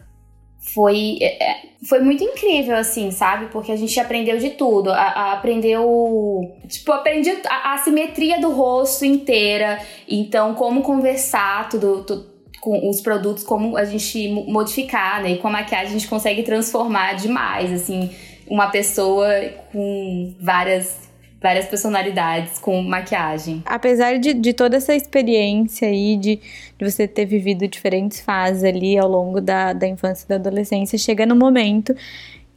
foi, 0.73 1.17
é, 1.21 1.51
é, 1.51 1.61
foi 1.87 2.01
muito 2.01 2.23
incrível, 2.23 2.75
assim, 2.75 3.11
sabe? 3.11 3.47
Porque 3.47 3.71
a 3.71 3.75
gente 3.77 3.97
aprendeu 3.99 4.37
de 4.37 4.51
tudo. 4.51 4.91
A, 4.91 5.01
a 5.01 5.33
aprendeu. 5.33 6.53
Tipo, 6.67 6.91
aprendi 6.91 7.31
a, 7.47 7.73
a 7.73 7.77
simetria 7.77 8.41
do 8.41 8.51
rosto 8.51 9.05
inteira. 9.05 9.79
Então, 10.07 10.53
como 10.53 10.81
conversar, 10.81 11.69
tudo, 11.69 12.03
tudo 12.03 12.34
com 12.65 12.89
os 12.89 12.99
produtos, 12.99 13.43
como 13.43 13.77
a 13.77 13.85
gente 13.85 14.27
modificar, 14.27 15.21
né? 15.21 15.33
E 15.33 15.37
com 15.37 15.47
a 15.47 15.51
maquiagem 15.51 15.89
a 15.89 15.91
gente 15.91 16.07
consegue 16.07 16.41
transformar 16.41 17.13
demais, 17.13 17.71
assim, 17.71 18.09
uma 18.49 18.71
pessoa 18.71 19.27
com 19.71 20.33
várias 20.41 21.05
várias 21.39 21.67
personalidades 21.67 22.57
com 22.57 22.81
maquiagem. 22.81 23.61
Apesar 23.67 24.17
de, 24.17 24.33
de 24.33 24.51
toda 24.51 24.77
essa 24.77 24.95
experiência 24.95 25.87
aí, 25.87 26.17
de, 26.17 26.39
de 26.75 26.91
você 26.91 27.07
ter 27.07 27.27
vivido 27.27 27.67
diferentes 27.67 28.19
fases 28.19 28.63
ali 28.63 28.97
ao 28.97 29.07
longo 29.07 29.39
da, 29.39 29.71
da 29.71 29.87
infância 29.87 30.25
e 30.25 30.29
da 30.29 30.35
adolescência, 30.37 30.97
chega 30.97 31.23
no 31.23 31.35
momento 31.35 31.95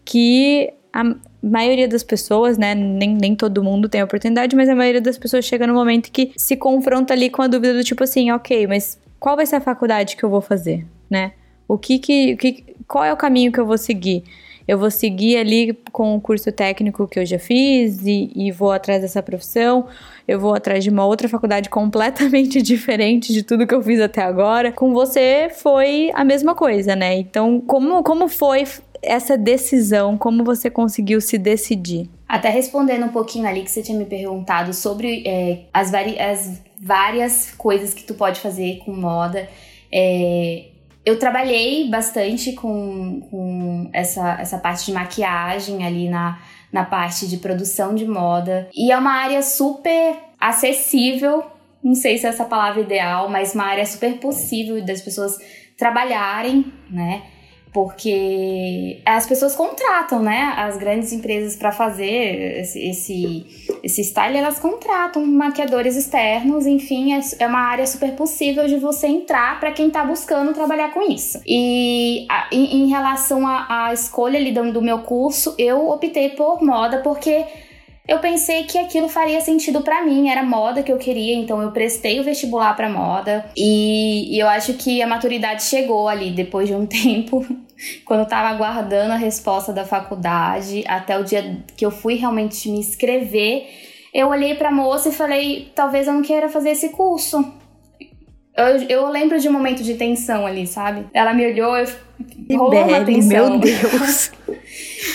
que 0.06 0.72
a 0.90 1.04
maioria 1.42 1.86
das 1.86 2.02
pessoas, 2.02 2.56
né, 2.56 2.74
nem, 2.74 3.14
nem 3.14 3.36
todo 3.36 3.62
mundo 3.62 3.90
tem 3.90 4.00
a 4.00 4.04
oportunidade, 4.04 4.56
mas 4.56 4.70
a 4.70 4.74
maioria 4.74 5.02
das 5.02 5.18
pessoas 5.18 5.44
chega 5.44 5.66
no 5.66 5.74
momento 5.74 6.10
que 6.10 6.32
se 6.34 6.56
confronta 6.56 7.12
ali 7.12 7.28
com 7.28 7.42
a 7.42 7.46
dúvida 7.46 7.74
do 7.74 7.84
tipo 7.84 8.02
assim, 8.04 8.30
ok, 8.30 8.66
mas 8.66 8.98
qual 9.18 9.36
vai 9.36 9.46
ser 9.46 9.56
a 9.56 9.60
faculdade 9.60 10.16
que 10.16 10.24
eu 10.24 10.30
vou 10.30 10.40
fazer, 10.40 10.86
né? 11.08 11.32
O 11.66 11.76
que 11.76 11.98
que, 11.98 12.34
o 12.34 12.36
que 12.36 12.64
qual 12.86 13.04
é 13.04 13.12
o 13.12 13.16
caminho 13.16 13.52
que 13.52 13.60
eu 13.60 13.66
vou 13.66 13.78
seguir? 13.78 14.24
Eu 14.66 14.78
vou 14.78 14.90
seguir 14.90 15.38
ali 15.38 15.72
com 15.92 16.14
o 16.14 16.20
curso 16.20 16.52
técnico 16.52 17.08
que 17.08 17.18
eu 17.18 17.24
já 17.24 17.38
fiz 17.38 18.04
e, 18.04 18.30
e 18.34 18.52
vou 18.52 18.70
atrás 18.70 19.00
dessa 19.00 19.22
profissão. 19.22 19.86
Eu 20.26 20.38
vou 20.38 20.54
atrás 20.54 20.84
de 20.84 20.90
uma 20.90 21.06
outra 21.06 21.26
faculdade 21.26 21.68
completamente 21.70 22.60
diferente 22.60 23.32
de 23.32 23.42
tudo 23.42 23.66
que 23.66 23.74
eu 23.74 23.82
fiz 23.82 23.98
até 23.98 24.22
agora. 24.22 24.70
Com 24.70 24.92
você 24.92 25.48
foi 25.50 26.10
a 26.14 26.22
mesma 26.22 26.54
coisa, 26.54 26.94
né? 26.94 27.16
Então, 27.16 27.62
como, 27.62 28.02
como 28.02 28.28
foi 28.28 28.64
essa 29.02 29.38
decisão? 29.38 30.18
Como 30.18 30.44
você 30.44 30.68
conseguiu 30.68 31.20
se 31.20 31.38
decidir? 31.38 32.10
Até 32.28 32.50
respondendo 32.50 33.06
um 33.06 33.12
pouquinho 33.12 33.48
ali 33.48 33.62
que 33.62 33.70
você 33.70 33.82
tinha 33.82 33.96
me 33.96 34.04
perguntado 34.04 34.74
sobre 34.74 35.22
é, 35.26 35.60
as, 35.72 35.90
as 35.94 36.62
várias 36.78 37.52
coisas 37.52 37.94
que 37.94 38.02
tu 38.02 38.14
pode 38.14 38.40
fazer 38.40 38.80
com 38.84 38.92
moda. 38.92 39.48
É, 39.90 40.66
eu 41.06 41.18
trabalhei 41.18 41.88
bastante 41.88 42.52
com, 42.52 43.22
com 43.30 43.88
essa, 43.94 44.38
essa 44.38 44.58
parte 44.58 44.84
de 44.84 44.92
maquiagem 44.92 45.86
ali 45.86 46.06
na, 46.06 46.38
na 46.70 46.84
parte 46.84 47.26
de 47.26 47.38
produção 47.38 47.94
de 47.94 48.06
moda. 48.06 48.68
E 48.74 48.92
é 48.92 48.98
uma 48.98 49.12
área 49.12 49.40
super 49.40 50.16
acessível, 50.38 51.42
não 51.82 51.94
sei 51.94 52.18
se 52.18 52.26
é 52.26 52.28
essa 52.28 52.44
palavra 52.44 52.82
ideal, 52.82 53.30
mas 53.30 53.54
uma 53.54 53.64
área 53.64 53.86
super 53.86 54.18
possível 54.18 54.84
das 54.84 55.00
pessoas 55.00 55.38
trabalharem, 55.78 56.72
né? 56.90 57.22
Porque 57.78 59.00
as 59.06 59.24
pessoas 59.24 59.54
contratam, 59.54 60.20
né? 60.20 60.52
As 60.56 60.76
grandes 60.76 61.12
empresas 61.12 61.54
para 61.54 61.70
fazer 61.70 62.58
esse, 62.58 62.88
esse, 62.88 63.46
esse 63.84 64.02
style, 64.02 64.36
elas 64.36 64.58
contratam 64.58 65.24
maquiadores 65.24 65.94
externos, 65.94 66.66
enfim, 66.66 67.12
é, 67.12 67.20
é 67.38 67.46
uma 67.46 67.60
área 67.60 67.86
super 67.86 68.10
possível 68.16 68.66
de 68.66 68.78
você 68.78 69.06
entrar 69.06 69.60
para 69.60 69.70
quem 69.70 69.90
tá 69.90 70.04
buscando 70.04 70.52
trabalhar 70.52 70.92
com 70.92 71.08
isso. 71.08 71.40
E 71.46 72.26
a, 72.28 72.48
em, 72.50 72.82
em, 72.82 72.88
relação 72.88 73.46
à 73.46 73.92
escolha 73.92 74.40
ali 74.40 74.50
do, 74.50 74.72
do 74.72 74.82
meu 74.82 75.02
curso, 75.02 75.54
eu 75.56 75.88
optei 75.88 76.30
por 76.30 76.60
moda 76.60 76.98
porque 76.98 77.44
eu 78.08 78.18
pensei 78.20 78.64
que 78.64 78.78
aquilo 78.78 79.06
faria 79.06 79.38
sentido 79.42 79.82
para 79.82 80.02
mim, 80.02 80.30
era 80.30 80.42
moda 80.42 80.82
que 80.82 80.90
eu 80.90 80.96
queria, 80.96 81.34
então 81.36 81.60
eu 81.60 81.70
prestei 81.70 82.18
o 82.18 82.24
vestibular 82.24 82.74
para 82.74 82.88
moda 82.88 83.44
e, 83.54 84.34
e, 84.34 84.38
eu 84.38 84.48
acho 84.48 84.72
que 84.74 85.02
a 85.02 85.06
maturidade 85.06 85.62
chegou 85.62 86.08
ali 86.08 86.30
depois 86.30 86.66
de 86.66 86.74
um 86.74 86.86
tempo, 86.88 87.46
quando 88.06 88.20
eu 88.20 88.26
tava 88.26 88.48
aguardando 88.48 89.12
a 89.12 89.16
resposta 89.16 89.74
da 89.74 89.84
faculdade, 89.84 90.82
até 90.88 91.18
o 91.18 91.22
dia 91.22 91.62
que 91.76 91.84
eu 91.84 91.90
fui 91.90 92.14
realmente 92.14 92.70
me 92.70 92.78
inscrever, 92.78 93.68
eu 94.14 94.28
olhei 94.28 94.54
para 94.54 94.70
moça 94.70 95.10
e 95.10 95.12
falei, 95.12 95.70
talvez 95.74 96.06
eu 96.06 96.14
não 96.14 96.22
queira 96.22 96.48
fazer 96.48 96.70
esse 96.70 96.88
curso. 96.88 97.44
Eu, 98.58 98.82
eu 98.88 99.08
lembro 99.08 99.38
de 99.38 99.48
um 99.48 99.52
momento 99.52 99.84
de 99.84 99.94
tensão 99.94 100.44
ali, 100.44 100.66
sabe? 100.66 101.06
Ela 101.14 101.32
me 101.32 101.46
olhou, 101.46 101.76
eu 101.76 101.86
rolou 102.58 102.84
uma 102.84 103.04
tensão. 103.04 103.50
Meu 103.50 103.58
Deus. 103.60 104.32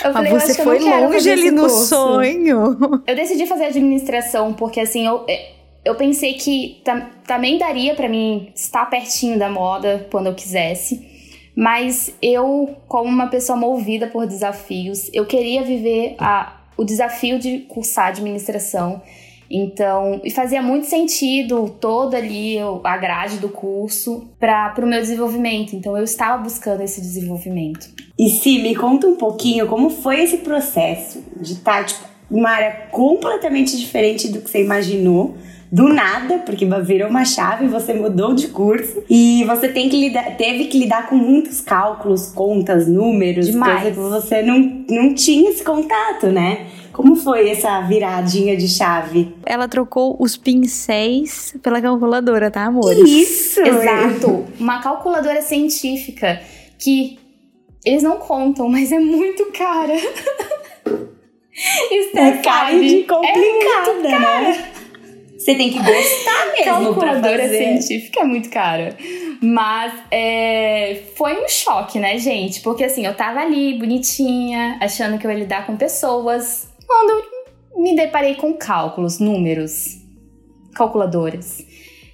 Eu 0.04 0.12
falei, 0.12 0.34
Mas 0.34 0.44
você 0.44 0.64
foi 0.64 0.80
longe 0.80 1.30
ali 1.30 1.52
no 1.52 1.62
curso. 1.62 1.86
sonho. 1.86 3.04
Eu 3.06 3.16
decidi 3.16 3.46
fazer 3.46 3.66
administração 3.66 4.54
porque 4.54 4.80
assim, 4.80 5.06
eu, 5.06 5.24
é, 5.28 5.52
eu 5.86 5.96
pensei 5.96 6.34
que 6.34 6.82
também 7.26 7.58
daria 7.58 7.94
para 7.94 8.10
mim 8.10 8.52
estar 8.56 8.86
pertinho 8.90 9.38
da 9.38 9.50
moda 9.50 10.08
quando 10.12 10.28
eu 10.28 10.34
quisesse. 10.34 11.08
Mas 11.56 12.14
eu, 12.22 12.76
como 12.88 13.10
uma 13.10 13.28
pessoa 13.28 13.58
movida 13.58 14.08
por 14.08 14.26
desafios, 14.26 15.10
eu 15.14 15.26
queria 15.26 15.62
viver 15.64 16.16
a, 16.18 16.62
o 16.76 16.84
desafio 16.84 17.38
de 17.38 17.60
cursar 17.60 18.08
administração. 18.08 19.02
Então, 19.56 20.20
e 20.24 20.32
fazia 20.32 20.64
muito 20.64 20.88
sentido 20.88 21.70
toda 21.80 22.18
ali 22.18 22.58
a 22.84 22.98
grade 22.98 23.38
do 23.38 23.50
curso 23.50 24.28
para 24.40 24.74
o 24.80 24.88
meu 24.88 25.00
desenvolvimento. 25.00 25.76
Então, 25.76 25.96
eu 25.96 26.04
estava 26.04 26.42
buscando 26.42 26.82
esse 26.82 27.00
desenvolvimento. 27.00 27.88
E 28.18 28.30
se 28.30 28.58
me 28.58 28.74
conta 28.74 29.06
um 29.06 29.16
pouquinho 29.16 29.68
como 29.68 29.92
foi 29.92 30.22
esse 30.22 30.38
processo 30.38 31.24
de 31.40 31.54
estar 31.54 31.86
tipo, 31.86 32.04
uma 32.32 32.50
área 32.50 32.88
completamente 32.90 33.78
diferente 33.78 34.28
do 34.28 34.42
que 34.42 34.50
você 34.50 34.64
imaginou 34.64 35.36
do 35.74 35.90
nada, 35.90 36.38
porque 36.46 36.68
virou 36.84 37.10
uma 37.10 37.26
chave, 37.26 37.66
você 37.66 37.96
mudou 37.96 38.36
de 38.36 38.50
curso 38.50 39.04
e 39.10 39.44
você 39.46 39.68
tem 39.68 39.90
que 39.90 39.98
lidar, 39.98 40.38
teve 40.38 40.66
que 40.66 40.78
lidar 40.78 41.10
com 41.10 41.16
muitos 41.16 41.62
cálculos, 41.62 42.28
contas, 42.28 42.88
números, 42.88 43.48
Demais. 43.48 43.82
coisa 43.82 43.92
que 43.92 44.00
você 44.00 44.44
não, 44.44 44.86
não 44.88 45.16
tinha 45.16 45.50
esse 45.50 45.64
contato, 45.64 46.28
né? 46.28 46.68
Como 46.92 47.16
foi 47.16 47.50
essa 47.50 47.82
viradinha 47.82 48.56
de 48.56 48.70
chave? 48.70 49.34
Ela 49.48 49.68
trocou 49.68 50.16
os 50.20 50.38
pincéis 50.38 51.56
pela 51.64 51.82
calculadora, 51.82 52.52
tá, 52.52 52.66
amor? 52.66 52.96
Isso! 52.96 53.60
Exato! 53.60 54.46
Uma 54.62 54.80
calculadora 54.80 55.42
científica 55.42 56.40
que 56.78 57.18
eles 57.84 58.04
não 58.04 58.18
contam, 58.18 58.70
mas 58.70 58.92
é 58.92 59.00
muito 59.00 59.48
cara. 59.48 59.96
Isso 59.96 60.08
é 62.16 62.32
cara 62.44 62.80
de 62.80 63.06
complicada, 63.06 64.08
é 64.08 64.20
né? 64.20 64.74
Você 65.44 65.56
tem 65.56 65.70
que 65.70 65.78
gostar 65.78 66.52
mesmo 66.56 66.64
Calculadora 66.64 67.50
científica 67.50 68.22
é 68.22 68.24
muito 68.24 68.50
cara. 68.50 68.96
Mas 69.42 69.94
é, 70.10 71.02
foi 71.16 71.44
um 71.44 71.50
choque, 71.50 72.00
né, 72.00 72.18
gente? 72.18 72.62
Porque 72.62 72.86
assim, 72.86 73.06
eu 73.06 73.14
tava 73.14 73.42
ali, 73.42 73.78
bonitinha, 73.78 74.78
achando 74.82 75.18
que 75.18 75.28
eu 75.28 75.32
ia 75.32 75.40
lidar 75.40 75.66
com 75.66 75.76
pessoas. 75.76 76.70
Quando 76.88 77.26
me 77.76 77.94
deparei 77.94 78.36
com 78.36 78.54
cálculos, 78.54 79.20
números, 79.20 79.98
calculadoras. 80.74 81.66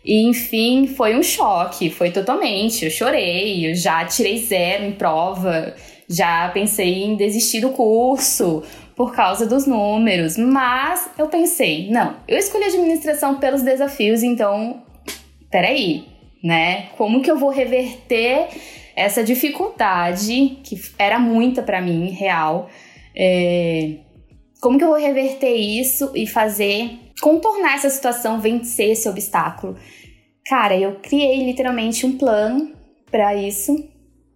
E 0.03 0.27
enfim, 0.27 0.88
foi 0.88 1.15
um 1.15 1.21
choque, 1.21 1.91
foi 1.91 2.09
totalmente. 2.09 2.86
Eu 2.86 2.89
chorei, 2.89 3.69
eu 3.69 3.75
já 3.75 4.03
tirei 4.05 4.39
zero 4.39 4.86
em 4.86 4.93
prova, 4.93 5.75
já 6.09 6.50
pensei 6.50 7.03
em 7.03 7.15
desistir 7.15 7.62
do 7.62 7.69
curso, 7.69 8.63
por 9.00 9.15
causa 9.15 9.46
dos 9.46 9.65
números, 9.65 10.36
mas 10.36 11.10
eu 11.18 11.29
pensei, 11.29 11.89
não, 11.89 12.18
eu 12.27 12.38
escolhi 12.38 12.65
administração 12.65 13.39
pelos 13.39 13.62
desafios, 13.62 14.24
então, 14.24 14.84
peraí, 15.50 16.06
né? 16.44 16.89
Como 16.98 17.22
que 17.22 17.32
eu 17.32 17.38
vou 17.38 17.50
reverter 17.50 18.50
essa 18.98 19.24
dificuldade 19.24 20.60
que 20.65 20.77
era 20.98 21.18
muita 21.18 21.63
para 21.63 21.82
mim, 21.82 22.10
real? 22.10 22.70
É, 23.15 24.00
como 24.60 24.77
que 24.77 24.84
eu 24.84 24.89
vou 24.89 25.00
reverter 25.00 25.56
isso 25.56 26.12
e 26.13 26.27
fazer 26.27 27.00
contornar 27.22 27.75
essa 27.75 27.89
situação, 27.89 28.41
vencer 28.41 28.91
esse 28.91 29.08
obstáculo? 29.08 29.77
Cara, 30.46 30.77
eu 30.77 30.96
criei 30.96 31.46
literalmente 31.46 32.06
um 32.06 32.18
plano 32.18 32.74
para 33.10 33.34
isso, 33.34 33.82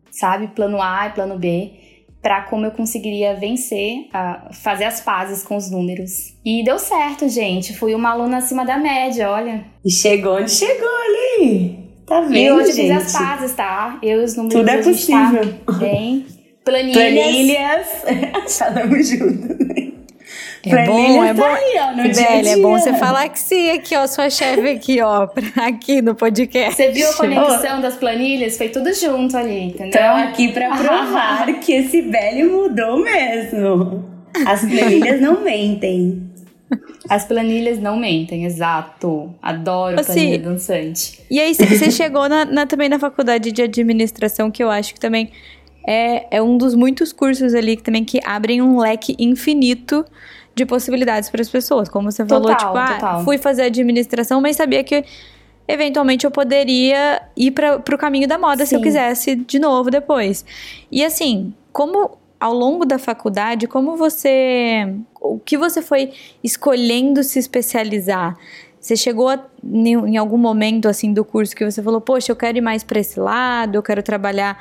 sabe? 0.10 0.48
Plano 0.56 0.82
A 0.82 1.08
e 1.08 1.10
plano 1.10 1.38
B 1.38 1.83
para 2.24 2.44
como 2.44 2.66
eu 2.66 2.72
conseguiria 2.72 3.36
vencer, 3.36 4.08
uh, 4.08 4.54
fazer 4.54 4.86
as 4.86 5.02
pazes 5.02 5.44
com 5.44 5.58
os 5.58 5.70
números. 5.70 6.34
E 6.44 6.64
deu 6.64 6.80
certo, 6.80 7.28
gente. 7.28 7.74
Fui 7.74 7.94
uma 7.94 8.12
aluna 8.12 8.38
acima 8.38 8.66
da 8.66 8.78
média, 8.78 9.30
olha. 9.30 9.66
E 9.84 9.92
chegou 9.92 10.38
onde 10.38 10.50
chegou 10.50 10.88
ali. 10.88 11.80
Tá 12.08 12.22
vendo, 12.22 12.36
E 12.38 12.52
hoje 12.52 12.72
gente? 12.72 12.94
fiz 12.94 13.08
as 13.08 13.12
pazes, 13.12 13.54
tá? 13.54 14.00
Eu 14.02 14.22
e 14.22 14.24
os 14.24 14.36
números 14.38 14.58
Tudo 14.58 14.70
é 14.70 14.78
tá 14.78 14.84
possível. 14.84 15.54
Tá 15.66 15.72
bem. 15.74 16.26
Planilhas. 16.64 16.96
Planilhas. 16.96 17.88
Falamos 18.58 19.10
junto. 19.10 19.53
É 20.66 20.86
bom, 20.86 21.24
é 21.26 21.34
bom. 21.34 21.44
Aí, 21.44 21.76
ó, 21.78 21.92
no 21.92 22.04
Velho, 22.04 22.14
dia 22.14 22.42
-dia. 22.42 22.54
é 22.54 22.58
bom 22.58 22.80
você 22.80 22.94
falar 22.94 23.28
que 23.28 23.40
sim, 23.40 23.72
aqui, 23.72 23.96
ó, 23.98 24.08
sua 24.08 24.30
chefe 24.30 24.70
aqui, 24.70 25.02
ó, 25.02 25.28
aqui 25.58 26.02
no 26.02 26.16
podcast. 26.16 26.76
Você 26.76 26.90
viu 26.90 27.10
a 27.10 27.14
conexão 27.14 27.82
das 27.82 27.96
planilhas? 27.96 28.58
Foi 28.58 28.70
tudo 28.70 28.94
junto 28.94 29.36
ali, 29.36 29.64
entendeu? 29.64 29.88
Então, 29.88 30.16
aqui 30.16 30.54
pra 30.54 30.70
provar 30.78 31.54
que 31.60 31.74
esse 31.74 32.02
velho 32.02 32.50
mudou 32.50 33.04
mesmo. 33.04 34.06
As 34.46 34.62
planilhas 34.62 35.20
não 35.20 35.44
mentem. 35.44 36.24
As 37.10 37.26
planilhas 37.26 37.80
não 37.80 37.98
mentem, 37.98 38.46
exato. 38.46 39.36
Adoro 39.42 40.00
assim, 40.00 40.14
planilha 40.14 40.40
dançante. 40.40 41.20
E 41.30 41.42
aí, 41.42 41.54
você 41.54 41.92
chegou 41.92 42.30
na, 42.30 42.46
na, 42.46 42.66
também 42.66 42.88
na 42.88 42.98
faculdade 42.98 43.52
de 43.52 43.62
administração, 43.62 44.50
que 44.50 44.64
eu 44.64 44.72
acho 44.72 44.94
que 44.94 45.00
também 45.00 45.30
é, 45.86 46.38
é 46.38 46.42
um 46.42 46.58
dos 46.58 46.74
muitos 46.74 47.12
cursos 47.12 47.54
ali 47.54 47.76
que 47.76 47.84
também 47.84 48.06
que 48.06 48.20
abrem 48.24 48.62
um 48.62 48.80
leque 48.80 49.14
infinito 49.20 50.06
de 50.56 50.66
possibilidades 50.66 51.30
para 51.30 51.42
as 51.42 51.50
pessoas. 51.50 51.90
Como 51.90 52.12
você 52.12 52.24
total, 52.24 52.42
falou, 52.42 52.58
tipo, 52.58 52.78
ah, 52.78 52.94
total. 53.00 53.24
fui 53.24 53.38
fazer 53.38 53.64
administração, 53.64 54.42
mas 54.42 54.56
sabia 54.56 54.84
que 54.84 55.04
eventualmente 55.68 56.26
eu 56.26 56.32
poderia 56.32 57.22
ir 57.36 57.52
para 57.52 57.78
o 57.78 57.98
caminho 57.98 58.28
da 58.28 58.38
moda 58.38 58.66
Sim. 58.66 58.70
se 58.70 58.76
eu 58.76 58.82
quisesse 58.82 59.36
de 59.36 59.60
novo 59.60 59.90
depois. 59.90 60.46
E 60.92 61.04
assim, 61.04 61.54
como 61.72 62.18
ao 62.40 62.54
longo 62.54 62.86
da 62.86 63.00
faculdade, 63.00 63.68
como 63.68 63.96
você. 63.96 64.94
O 65.22 65.40
que 65.40 65.58
você 65.58 65.82
foi 65.82 66.12
escolhendo 66.44 67.24
se 67.24 67.40
especializar? 67.40 68.38
Você 68.78 68.98
chegou 68.98 69.30
a, 69.30 69.40
em 69.64 70.18
algum 70.18 70.38
momento 70.38 70.90
assim 70.90 71.14
do 71.14 71.24
curso 71.24 71.56
que 71.56 71.64
você 71.64 71.82
falou, 71.82 72.02
poxa, 72.02 72.34
eu 72.34 72.36
quero 72.36 72.58
ir 72.58 72.62
mais 72.62 72.84
para 72.84 73.00
esse 73.00 73.18
lado, 73.18 73.76
eu 73.76 73.82
quero 73.82 74.04
trabalhar 74.04 74.60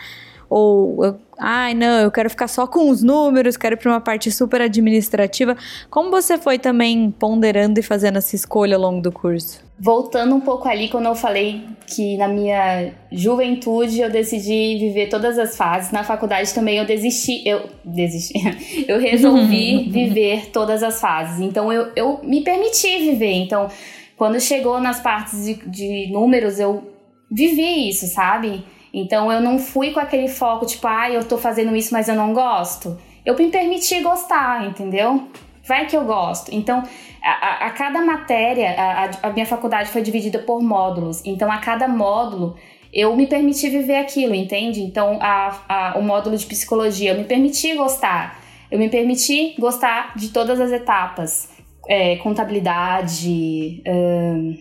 ou 0.48 1.04
eu, 1.04 1.18
ai 1.44 1.74
não, 1.74 2.00
eu 2.00 2.10
quero 2.10 2.30
ficar 2.30 2.46
só 2.46 2.68
com 2.68 2.88
os 2.88 3.02
números, 3.02 3.56
quero 3.56 3.74
ir 3.74 3.76
para 3.76 3.90
uma 3.90 4.00
parte 4.00 4.30
super 4.30 4.62
administrativa. 4.62 5.56
Como 5.90 6.08
você 6.08 6.38
foi 6.38 6.56
também 6.56 7.10
ponderando 7.10 7.80
e 7.80 7.82
fazendo 7.82 8.18
essa 8.18 8.36
escolha 8.36 8.76
ao 8.76 8.82
longo 8.82 9.02
do 9.02 9.10
curso? 9.10 9.60
Voltando 9.76 10.36
um 10.36 10.40
pouco 10.40 10.68
ali 10.68 10.88
quando 10.88 11.06
eu 11.06 11.16
falei 11.16 11.64
que 11.88 12.16
na 12.16 12.28
minha 12.28 12.92
juventude 13.10 14.00
eu 14.00 14.08
decidi 14.08 14.78
viver 14.78 15.08
todas 15.08 15.36
as 15.36 15.56
fases, 15.56 15.90
na 15.90 16.04
faculdade 16.04 16.54
também 16.54 16.78
eu 16.78 16.86
desisti, 16.86 17.42
eu 17.44 17.68
desisti, 17.84 18.34
eu 18.86 19.00
resolvi 19.00 19.90
viver 19.90 20.50
todas 20.52 20.84
as 20.84 21.00
fases. 21.00 21.40
Então 21.40 21.72
eu, 21.72 21.90
eu 21.96 22.20
me 22.22 22.42
permiti 22.42 22.98
viver. 22.98 23.32
Então, 23.32 23.68
quando 24.16 24.40
chegou 24.40 24.80
nas 24.80 25.00
partes 25.00 25.44
de, 25.44 25.54
de 25.68 26.12
números, 26.12 26.60
eu 26.60 26.92
vivi 27.28 27.88
isso, 27.88 28.06
sabe? 28.06 28.64
Então 28.92 29.32
eu 29.32 29.40
não 29.40 29.58
fui 29.58 29.92
com 29.92 30.00
aquele 30.00 30.28
foco, 30.28 30.66
tipo, 30.66 30.86
ah, 30.86 31.10
eu 31.10 31.24
tô 31.24 31.38
fazendo 31.38 31.74
isso, 31.74 31.92
mas 31.92 32.08
eu 32.08 32.14
não 32.14 32.34
gosto. 32.34 32.98
Eu 33.24 33.36
me 33.36 33.48
permiti 33.50 34.00
gostar, 34.00 34.66
entendeu? 34.66 35.28
Vai 35.64 35.86
que 35.86 35.96
eu 35.96 36.04
gosto. 36.04 36.52
Então, 36.52 36.82
a, 37.22 37.66
a 37.66 37.70
cada 37.70 38.04
matéria, 38.04 38.74
a, 38.76 39.28
a 39.28 39.30
minha 39.30 39.46
faculdade 39.46 39.90
foi 39.90 40.02
dividida 40.02 40.40
por 40.40 40.60
módulos. 40.60 41.22
Então, 41.24 41.50
a 41.50 41.58
cada 41.58 41.86
módulo, 41.86 42.56
eu 42.92 43.14
me 43.16 43.26
permiti 43.26 43.70
viver 43.70 43.96
aquilo, 43.96 44.34
entende? 44.34 44.82
Então, 44.82 45.18
a, 45.20 45.60
a, 45.68 45.98
o 45.98 46.02
módulo 46.02 46.36
de 46.36 46.44
psicologia, 46.46 47.12
eu 47.12 47.18
me 47.18 47.24
permiti 47.24 47.74
gostar. 47.74 48.40
Eu 48.70 48.78
me 48.78 48.88
permiti 48.88 49.54
gostar 49.58 50.14
de 50.16 50.30
todas 50.30 50.60
as 50.60 50.72
etapas. 50.72 51.48
É, 51.88 52.16
contabilidade, 52.16 53.82
hum, 53.86 54.56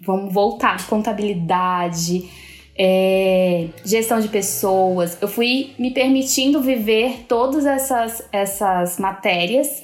vamos 0.00 0.32
voltar, 0.32 0.86
contabilidade, 0.86 2.30
é, 2.78 3.68
gestão 3.84 4.20
de 4.20 4.28
pessoas. 4.28 5.16
Eu 5.20 5.28
fui 5.28 5.74
me 5.78 5.90
permitindo 5.92 6.60
viver 6.60 7.24
todas 7.26 7.64
essas, 7.64 8.26
essas 8.30 8.98
matérias 8.98 9.82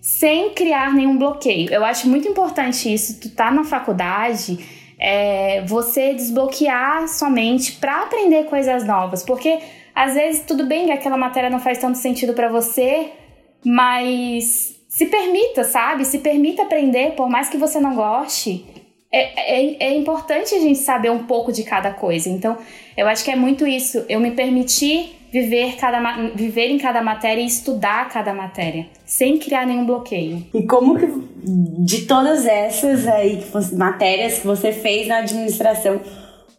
sem 0.00 0.50
criar 0.50 0.92
nenhum 0.92 1.16
bloqueio. 1.16 1.72
Eu 1.72 1.84
acho 1.84 2.08
muito 2.08 2.28
importante 2.28 2.92
isso. 2.92 3.20
Tu 3.20 3.30
tá 3.30 3.50
na 3.50 3.64
faculdade, 3.64 4.58
é, 4.98 5.62
você 5.66 6.12
desbloquear 6.12 7.08
sua 7.08 7.30
mente 7.30 7.72
para 7.72 8.02
aprender 8.02 8.44
coisas 8.44 8.84
novas, 8.84 9.22
porque 9.22 9.58
às 9.94 10.14
vezes 10.14 10.44
tudo 10.46 10.66
bem 10.66 10.86
que 10.86 10.92
aquela 10.92 11.16
matéria 11.16 11.48
não 11.48 11.60
faz 11.60 11.78
tanto 11.78 11.98
sentido 11.98 12.34
para 12.34 12.48
você, 12.48 13.12
mas 13.64 14.74
se 14.88 15.06
permita, 15.06 15.64
sabe? 15.64 16.04
Se 16.04 16.18
permita 16.18 16.62
aprender, 16.62 17.12
por 17.12 17.28
mais 17.28 17.48
que 17.48 17.56
você 17.56 17.80
não 17.80 17.94
goste 17.94 18.83
é, 19.14 19.60
é, 19.60 19.76
é, 19.78 19.96
importante 19.96 20.56
a 20.56 20.58
gente 20.58 20.80
saber 20.80 21.10
um 21.10 21.24
pouco 21.24 21.52
de 21.52 21.62
cada 21.62 21.92
coisa. 21.92 22.28
Então, 22.28 22.58
eu 22.96 23.06
acho 23.06 23.24
que 23.24 23.30
é 23.30 23.36
muito 23.36 23.64
isso. 23.64 24.04
Eu 24.08 24.18
me 24.18 24.32
permiti 24.32 25.14
viver, 25.32 25.76
cada, 25.76 26.00
viver 26.34 26.68
em 26.68 26.78
cada 26.78 27.00
matéria 27.00 27.40
e 27.40 27.46
estudar 27.46 28.08
cada 28.08 28.34
matéria, 28.34 28.86
sem 29.06 29.38
criar 29.38 29.66
nenhum 29.66 29.86
bloqueio. 29.86 30.44
E 30.52 30.64
como 30.64 30.98
que, 30.98 31.06
de 31.84 32.06
todas 32.06 32.44
essas 32.44 33.06
aí 33.06 33.40
matérias 33.72 34.40
que 34.40 34.46
você 34.46 34.72
fez 34.72 35.06
na 35.06 35.18
administração, 35.18 36.00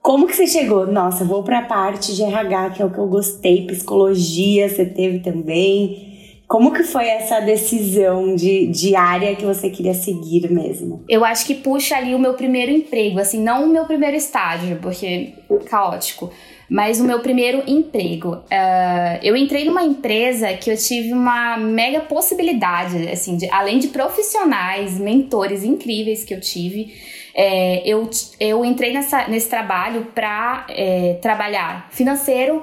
como 0.01 0.25
que 0.25 0.35
você 0.35 0.47
chegou? 0.47 0.87
Nossa, 0.87 1.25
vou 1.25 1.43
para 1.43 1.59
a 1.59 1.63
parte 1.63 2.15
de 2.15 2.23
RH, 2.23 2.69
que 2.69 2.81
é 2.81 2.85
o 2.85 2.89
que 2.89 2.97
eu 2.97 3.07
gostei, 3.07 3.65
psicologia 3.65 4.69
você 4.69 4.85
teve 4.85 5.19
também. 5.19 6.14
Como 6.47 6.71
que 6.71 6.83
foi 6.83 7.07
essa 7.07 7.39
decisão 7.39 8.35
de, 8.35 8.67
de 8.67 8.95
área 8.95 9.35
que 9.35 9.45
você 9.45 9.69
queria 9.69 9.95
seguir 9.95 10.51
mesmo? 10.51 11.03
Eu 11.09 11.25
acho 11.25 11.45
que 11.45 11.55
puxa 11.55 11.97
ali 11.97 12.13
o 12.13 12.19
meu 12.19 12.35
primeiro 12.35 12.71
emprego, 12.71 13.19
assim, 13.19 13.41
não 13.41 13.65
o 13.65 13.67
meu 13.67 13.85
primeiro 13.85 14.15
estágio, 14.15 14.77
porque 14.79 15.33
caótico, 15.67 16.31
mas 16.69 16.99
o 16.99 17.03
meu 17.03 17.19
primeiro 17.19 17.63
emprego. 17.67 18.35
Uh, 18.35 19.19
eu 19.23 19.35
entrei 19.35 19.65
numa 19.65 19.83
empresa 19.83 20.53
que 20.53 20.69
eu 20.69 20.77
tive 20.77 21.13
uma 21.13 21.57
mega 21.57 22.01
possibilidade, 22.01 23.09
assim, 23.09 23.37
de, 23.37 23.49
além 23.49 23.79
de 23.79 23.87
profissionais, 23.87 24.99
mentores 24.99 25.63
incríveis 25.63 26.23
que 26.23 26.33
eu 26.33 26.39
tive. 26.39 26.93
É, 27.33 27.81
eu, 27.85 28.09
eu 28.39 28.63
entrei 28.63 28.93
nessa, 28.93 29.27
nesse 29.27 29.49
trabalho 29.49 30.07
para 30.15 30.65
é, 30.69 31.17
trabalhar 31.21 31.89
financeiro, 31.91 32.61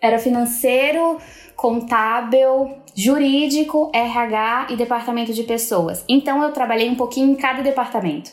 era 0.00 0.18
financeiro, 0.18 1.18
contábil, 1.62 2.72
jurídico, 2.92 3.88
RH 3.94 4.66
e 4.70 4.76
departamento 4.76 5.32
de 5.32 5.44
pessoas. 5.44 6.04
Então 6.08 6.42
eu 6.42 6.50
trabalhei 6.50 6.90
um 6.90 6.96
pouquinho 6.96 7.30
em 7.30 7.36
cada 7.36 7.62
departamento. 7.62 8.32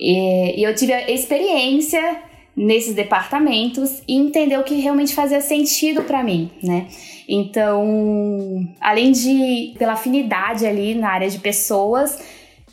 E, 0.00 0.58
e 0.58 0.62
eu 0.62 0.74
tive 0.74 0.94
a 0.94 1.10
experiência 1.10 2.22
nesses 2.56 2.94
departamentos 2.94 4.02
e 4.08 4.16
entender 4.16 4.58
o 4.58 4.64
que 4.64 4.76
realmente 4.76 5.14
fazia 5.14 5.42
sentido 5.42 6.04
para 6.04 6.22
mim, 6.22 6.50
né? 6.62 6.86
Então, 7.28 8.66
além 8.80 9.12
de 9.12 9.74
pela 9.78 9.92
afinidade 9.92 10.66
ali 10.66 10.94
na 10.94 11.10
área 11.10 11.28
de 11.28 11.38
pessoas, 11.38 12.18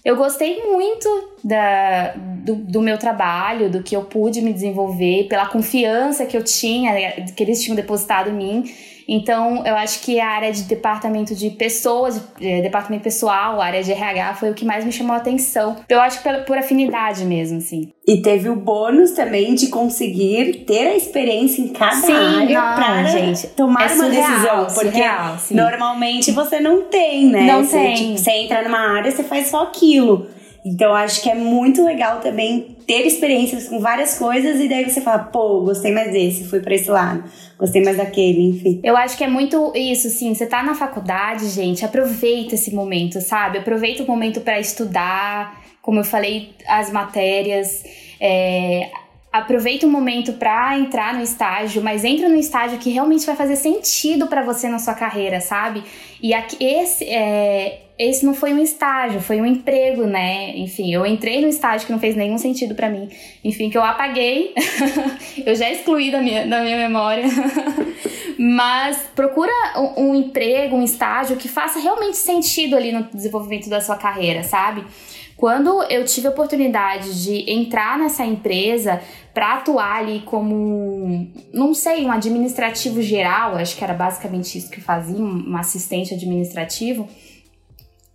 eu 0.06 0.16
gostei 0.16 0.64
muito 0.72 1.10
da, 1.44 2.14
do, 2.16 2.56
do, 2.56 2.82
meu 2.82 2.98
trabalho, 2.98 3.70
do 3.70 3.84
que 3.84 3.96
eu 3.96 4.04
pude 4.04 4.42
me 4.42 4.54
desenvolver, 4.54 5.28
pela 5.28 5.46
confiança 5.46 6.26
que 6.26 6.36
eu 6.36 6.44
tinha, 6.44 6.94
que 7.36 7.44
eles 7.44 7.62
tinham 7.62 7.76
depositado 7.76 8.30
em 8.30 8.34
mim. 8.34 8.64
Então, 9.12 9.66
eu 9.66 9.76
acho 9.76 10.02
que 10.02 10.20
a 10.20 10.28
área 10.28 10.52
de 10.52 10.62
departamento 10.64 11.34
de 11.34 11.50
pessoas, 11.50 12.22
de, 12.40 12.62
departamento 12.62 13.04
pessoal, 13.04 13.60
a 13.60 13.66
área 13.66 13.82
de 13.82 13.92
RH 13.92 14.36
foi 14.36 14.52
o 14.52 14.54
que 14.54 14.64
mais 14.64 14.86
me 14.86 14.92
chamou 14.92 15.16
a 15.16 15.18
atenção. 15.18 15.78
Eu 15.90 16.00
acho 16.00 16.22
que 16.22 16.32
por, 16.46 16.56
afinidade 16.56 17.26
mesmo, 17.26 17.58
assim. 17.58 17.92
E 18.06 18.22
teve 18.22 18.50
o 18.50 18.56
bônus 18.56 19.12
também 19.12 19.56
de 19.56 19.68
conseguir 19.70 20.64
ter 20.68 20.90
a 20.90 20.96
experiência 20.96 21.60
em 21.60 21.70
cada 21.70 21.96
sim, 21.96 22.12
área 22.12 22.62
não, 22.62 22.76
pra 22.76 23.04
gente, 23.06 23.48
tomar 23.48 23.90
é 23.90 23.94
uma 23.96 24.10
decisão. 24.10 24.68
Porque 24.76 24.92
surreal, 24.92 25.38
normalmente 25.52 26.32
você 26.32 26.60
não 26.60 26.84
tem, 26.84 27.26
né? 27.26 27.48
Não 27.48 27.64
você, 27.64 27.80
tem. 27.80 27.96
Tipo, 27.96 28.18
você 28.20 28.32
entra 28.32 28.62
numa 28.62 28.96
área, 28.96 29.12
você 29.12 29.24
faz 29.24 29.48
só 29.48 29.64
aquilo. 29.64 30.28
Então 30.66 30.94
acho 30.94 31.22
que 31.22 31.30
é 31.30 31.36
muito 31.36 31.84
legal 31.84 32.20
também 32.20 32.78
ter 32.86 33.06
experiências 33.06 33.68
com 33.70 33.80
várias 33.80 34.18
coisas 34.18 34.60
e 34.60 34.68
daí 34.68 34.90
você 34.90 35.02
fala, 35.02 35.20
pô, 35.20 35.62
gostei 35.62 35.92
mais 35.92 36.12
desse, 36.12 36.46
fui 36.46 36.60
para 36.60 36.76
esse 36.76 36.90
lado, 36.90 37.24
gostei 37.58 37.84
mais 37.84 37.98
daquele, 37.98 38.50
enfim. 38.50 38.80
Eu 38.84 38.98
acho 38.98 39.18
que 39.18 39.24
é 39.24 39.28
muito 39.28 39.72
isso, 39.76 40.10
sim. 40.10 40.34
Você 40.34 40.46
tá 40.46 40.64
na 40.64 40.76
faculdade, 40.76 41.48
gente, 41.50 41.86
aproveita 41.86 42.56
esse 42.56 42.74
momento, 42.74 43.22
sabe? 43.22 43.58
Aproveita 43.58 44.04
o 44.04 44.08
momento 44.08 44.42
para 44.42 44.60
estudar, 44.60 45.64
como 45.82 46.00
eu 46.00 46.04
falei, 46.04 46.52
as 46.68 46.92
matérias. 46.92 47.84
É, 48.20 48.90
aproveita 49.32 49.86
o 49.86 49.90
momento 49.90 50.34
para 50.34 50.78
entrar 50.78 51.14
no 51.14 51.22
estágio, 51.22 51.84
mas 51.84 52.04
entra 52.04 52.28
no 52.28 52.36
estágio 52.36 52.80
que 52.80 52.90
realmente 52.90 53.26
vai 53.26 53.36
fazer 53.36 53.56
sentido 53.56 54.28
para 54.28 54.42
você 54.42 54.68
na 54.68 54.80
sua 54.80 54.96
carreira, 54.96 55.40
sabe? 55.40 55.84
E 56.22 56.34
aqui, 56.34 56.58
esse, 56.60 57.06
é, 57.06 57.84
esse 57.98 58.26
não 58.26 58.34
foi 58.34 58.54
um 58.54 58.60
estágio, 58.60 59.22
foi 59.22 59.40
um 59.40 59.46
emprego, 59.46 60.06
né? 60.06 60.58
Enfim, 60.58 60.92
eu 60.92 61.06
entrei 61.06 61.42
no 61.42 61.48
estágio 61.48 61.86
que 61.86 61.92
não 61.92 62.00
fez 62.00 62.16
nenhum 62.16 62.40
sentido 62.40 62.74
para 62.74 62.90
mim. 62.90 63.08
Enfim, 63.44 63.70
que 63.70 63.78
eu 63.78 63.84
apaguei, 63.84 64.54
eu 65.46 65.54
já 65.54 65.70
excluí 65.70 66.10
da 66.10 66.22
minha, 66.22 66.48
da 66.48 66.62
minha 66.62 66.78
memória. 66.78 67.24
mas 68.40 68.98
procura 69.14 69.52
um, 69.76 70.12
um 70.12 70.16
emprego, 70.16 70.76
um 70.76 70.84
estágio 70.84 71.36
que 71.36 71.48
faça 71.48 71.78
realmente 71.80 72.18
sentido 72.18 72.76
ali 72.76 72.92
no 72.92 73.04
desenvolvimento 73.04 73.70
da 73.70 73.82
sua 73.82 73.98
carreira, 73.98 74.44
sabe? 74.44 74.84
Quando 75.40 75.84
eu 75.84 76.04
tive 76.04 76.28
a 76.28 76.32
oportunidade 76.32 77.24
de 77.24 77.50
entrar 77.50 77.98
nessa 77.98 78.26
empresa 78.26 79.00
para 79.34 79.54
atuar 79.54 80.00
ali 80.00 80.20
como, 80.26 81.32
não 81.54 81.74
sei, 81.74 82.06
um 82.06 82.12
administrativo 82.12 83.02
geral, 83.02 83.56
acho 83.56 83.78
que 83.78 83.82
era 83.82 83.94
basicamente 83.94 84.58
isso 84.58 84.70
que 84.70 84.82
fazia, 84.82 85.16
um 85.16 85.56
assistente 85.56 86.14
administrativo, 86.14 87.08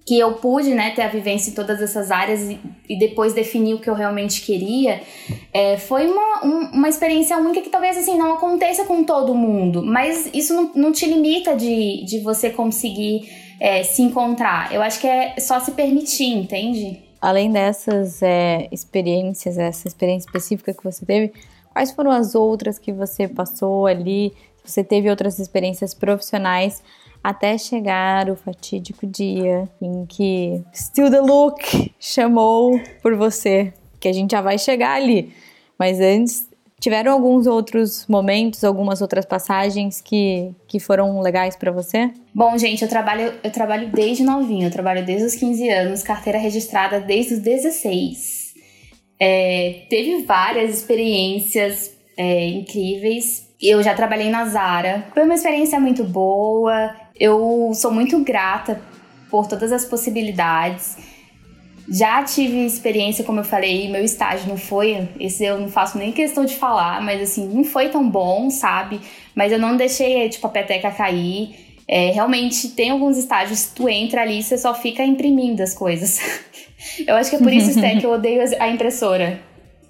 que 0.07 0.19
eu 0.19 0.35
pude 0.35 0.75
né, 0.75 0.91
ter 0.91 1.01
a 1.01 1.09
vivência 1.09 1.51
em 1.51 1.55
todas 1.55 1.81
essas 1.81 2.11
áreas 2.11 2.43
e, 2.43 2.61
e 2.91 2.99
depois 2.99 3.33
definir 3.33 3.73
o 3.73 3.81
que 3.81 3.89
eu 3.89 3.95
realmente 3.95 4.43
queria, 4.43 5.01
é, 5.51 5.79
foi 5.79 6.07
uma, 6.07 6.45
um, 6.45 6.59
uma 6.75 6.91
experiência 6.91 7.39
única 7.39 7.63
que 7.63 7.71
talvez 7.71 7.97
assim 7.97 8.19
não 8.19 8.35
aconteça 8.35 8.85
com 8.85 9.03
todo 9.03 9.35
mundo, 9.35 9.83
mas 9.83 10.29
isso 10.35 10.53
não, 10.53 10.73
não 10.75 10.93
te 10.93 11.07
limita 11.07 11.57
de, 11.57 12.05
de 12.05 12.19
você 12.19 12.51
conseguir 12.51 13.31
é, 13.59 13.83
se 13.83 14.03
encontrar. 14.03 14.75
Eu 14.75 14.83
acho 14.83 15.01
que 15.01 15.07
é 15.07 15.37
só 15.39 15.59
se 15.59 15.71
permitir, 15.71 16.29
entende? 16.29 17.04
Além 17.25 17.51
dessas 17.51 18.23
é, 18.23 18.69
experiências, 18.71 19.57
essa 19.57 19.89
experiência 19.89 20.27
específica 20.27 20.75
que 20.75 20.85
você 20.85 21.07
teve, 21.07 21.33
quais 21.73 21.91
foram 21.91 22.11
as 22.11 22.35
outras 22.35 22.79
que 22.79 22.93
você 22.93 23.27
passou 23.27 23.87
ali? 23.87 24.35
Você 24.63 24.85
teve 24.85 25.09
outras 25.09 25.39
experiências 25.39 25.95
profissionais 25.95 26.83
até 27.23 27.57
chegar 27.57 28.29
o 28.29 28.37
fatídico 28.37 29.07
dia 29.07 29.67
em 29.81 30.05
que 30.05 30.63
Still 30.75 31.11
the 31.11 31.23
Look 31.23 31.95
chamou 31.99 32.79
por 33.01 33.17
você, 33.17 33.73
que 33.99 34.07
a 34.07 34.13
gente 34.13 34.33
já 34.33 34.43
vai 34.43 34.59
chegar 34.59 34.93
ali. 34.93 35.33
Mas 35.79 36.01
antes, 36.01 36.47
tiveram 36.85 37.13
alguns 37.13 37.47
outros 37.47 38.07
momentos, 38.07 38.63
algumas 38.63 39.01
outras 39.01 39.25
passagens 39.25 40.03
que, 40.03 40.55
que 40.69 40.79
foram 40.79 41.19
legais 41.19 41.57
para 41.57 41.73
você? 41.73 42.13
Bom, 42.35 42.59
gente, 42.59 42.83
eu 42.83 42.89
trabalho, 42.91 43.33
eu 43.43 43.51
trabalho 43.51 43.89
desde 43.89 44.23
novinho, 44.23 44.67
eu 44.67 44.71
trabalho 44.71 45.03
desde 45.03 45.25
os 45.25 45.35
15 45.35 45.67
anos, 45.71 46.03
carteira 46.03 46.39
registrada 46.39 47.01
desde 47.01 47.35
os 47.37 47.41
16. 47.41 48.53
É, 49.19 49.87
teve 49.89 50.25
várias 50.25 50.77
experiências 50.77 51.91
é, 52.19 52.49
incríveis. 52.49 53.49
Eu 53.63 53.83
já 53.83 53.95
trabalhei 53.95 54.29
na 54.29 54.45
Zara. 54.45 55.07
Foi 55.15 55.23
uma 55.23 55.37
experiência 55.37 55.81
muito 55.81 56.05
boa. 56.05 56.95
Eu 57.19 57.73
sou 57.73 57.91
muito 57.91 58.23
grata 58.23 58.79
por 59.31 59.47
todas 59.47 59.73
as 59.73 59.87
possibilidades. 59.87 60.99
Já 61.89 62.23
tive 62.23 62.65
experiência, 62.65 63.25
como 63.25 63.41
eu 63.41 63.45
falei, 63.45 63.91
meu 63.91 64.03
estágio 64.03 64.49
não 64.49 64.57
foi, 64.57 65.07
esse 65.21 65.45
eu 65.45 65.61
não 65.61 65.69
faço 65.69 65.99
nem 65.99 66.13
questão 66.13 66.45
de 66.45 66.55
falar, 66.55 67.03
mas 67.03 67.21
assim, 67.21 67.47
não 67.47 67.65
foi 67.65 67.89
tão 67.89 68.09
bom, 68.09 68.49
sabe? 68.49 69.01
Mas 69.35 69.53
eu 69.53 69.59
não 69.59 69.77
deixei, 69.77 70.29
tipo, 70.29 70.47
a 70.47 70.51
peteca 70.51 70.91
cair. 70.91 71.55
É, 71.87 72.11
realmente, 72.13 72.69
tem 72.69 72.91
alguns 72.91 73.19
estágios, 73.19 73.67
tu 73.67 73.89
entra 73.89 74.23
ali 74.23 74.39
e 74.39 74.43
você 74.43 74.57
só 74.57 74.75
fica 74.75 75.05
imprimindo 75.05 75.63
as 75.63 75.75
coisas. 75.75 76.19
eu 77.07 77.15
acho 77.17 77.29
que 77.29 77.37
é 77.37 77.39
por 77.39 77.53
isso, 77.53 77.71
Sté, 77.73 77.97
que 77.97 78.07
eu 78.07 78.13
odeio 78.13 78.43
a 78.59 78.69
impressora. 78.69 79.41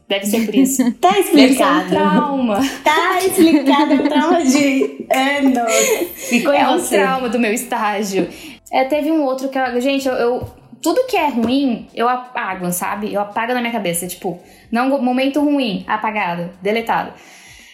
Deve 0.09 0.27
ser 0.27 0.45
por 0.45 0.55
isso. 0.55 0.83
Tá 1.01 1.19
explicado. 1.19 1.39
Deve 1.39 1.55
ser 1.55 1.65
um 1.65 1.89
trauma. 1.89 2.61
Tá 2.83 3.19
explicado, 3.25 3.93
é 3.93 3.95
um 3.95 4.09
trauma 4.09 4.45
de 4.45 5.07
anos. 5.11 5.73
Ficou 6.17 6.53
é 6.53 6.69
um 6.69 6.83
trauma 6.83 7.29
do 7.29 7.39
meu 7.39 7.53
estágio. 7.53 8.29
É, 8.73 8.85
teve 8.85 9.11
um 9.11 9.23
outro 9.23 9.49
que 9.49 9.59
eu, 9.59 9.81
gente, 9.81 10.09
eu, 10.09 10.15
eu 10.15 10.49
tudo 10.85 11.07
que 11.07 11.17
é 11.17 11.29
ruim, 11.29 11.89
eu 11.95 12.07
apago, 12.07 12.71
sabe? 12.71 13.11
Eu 13.11 13.23
apago 13.23 13.55
na 13.55 13.61
minha 13.61 13.73
cabeça, 13.73 14.07
tipo, 14.07 14.39
não 14.71 15.03
momento 15.03 15.41
ruim, 15.41 15.83
apagado, 15.89 16.51
deletado. 16.61 17.11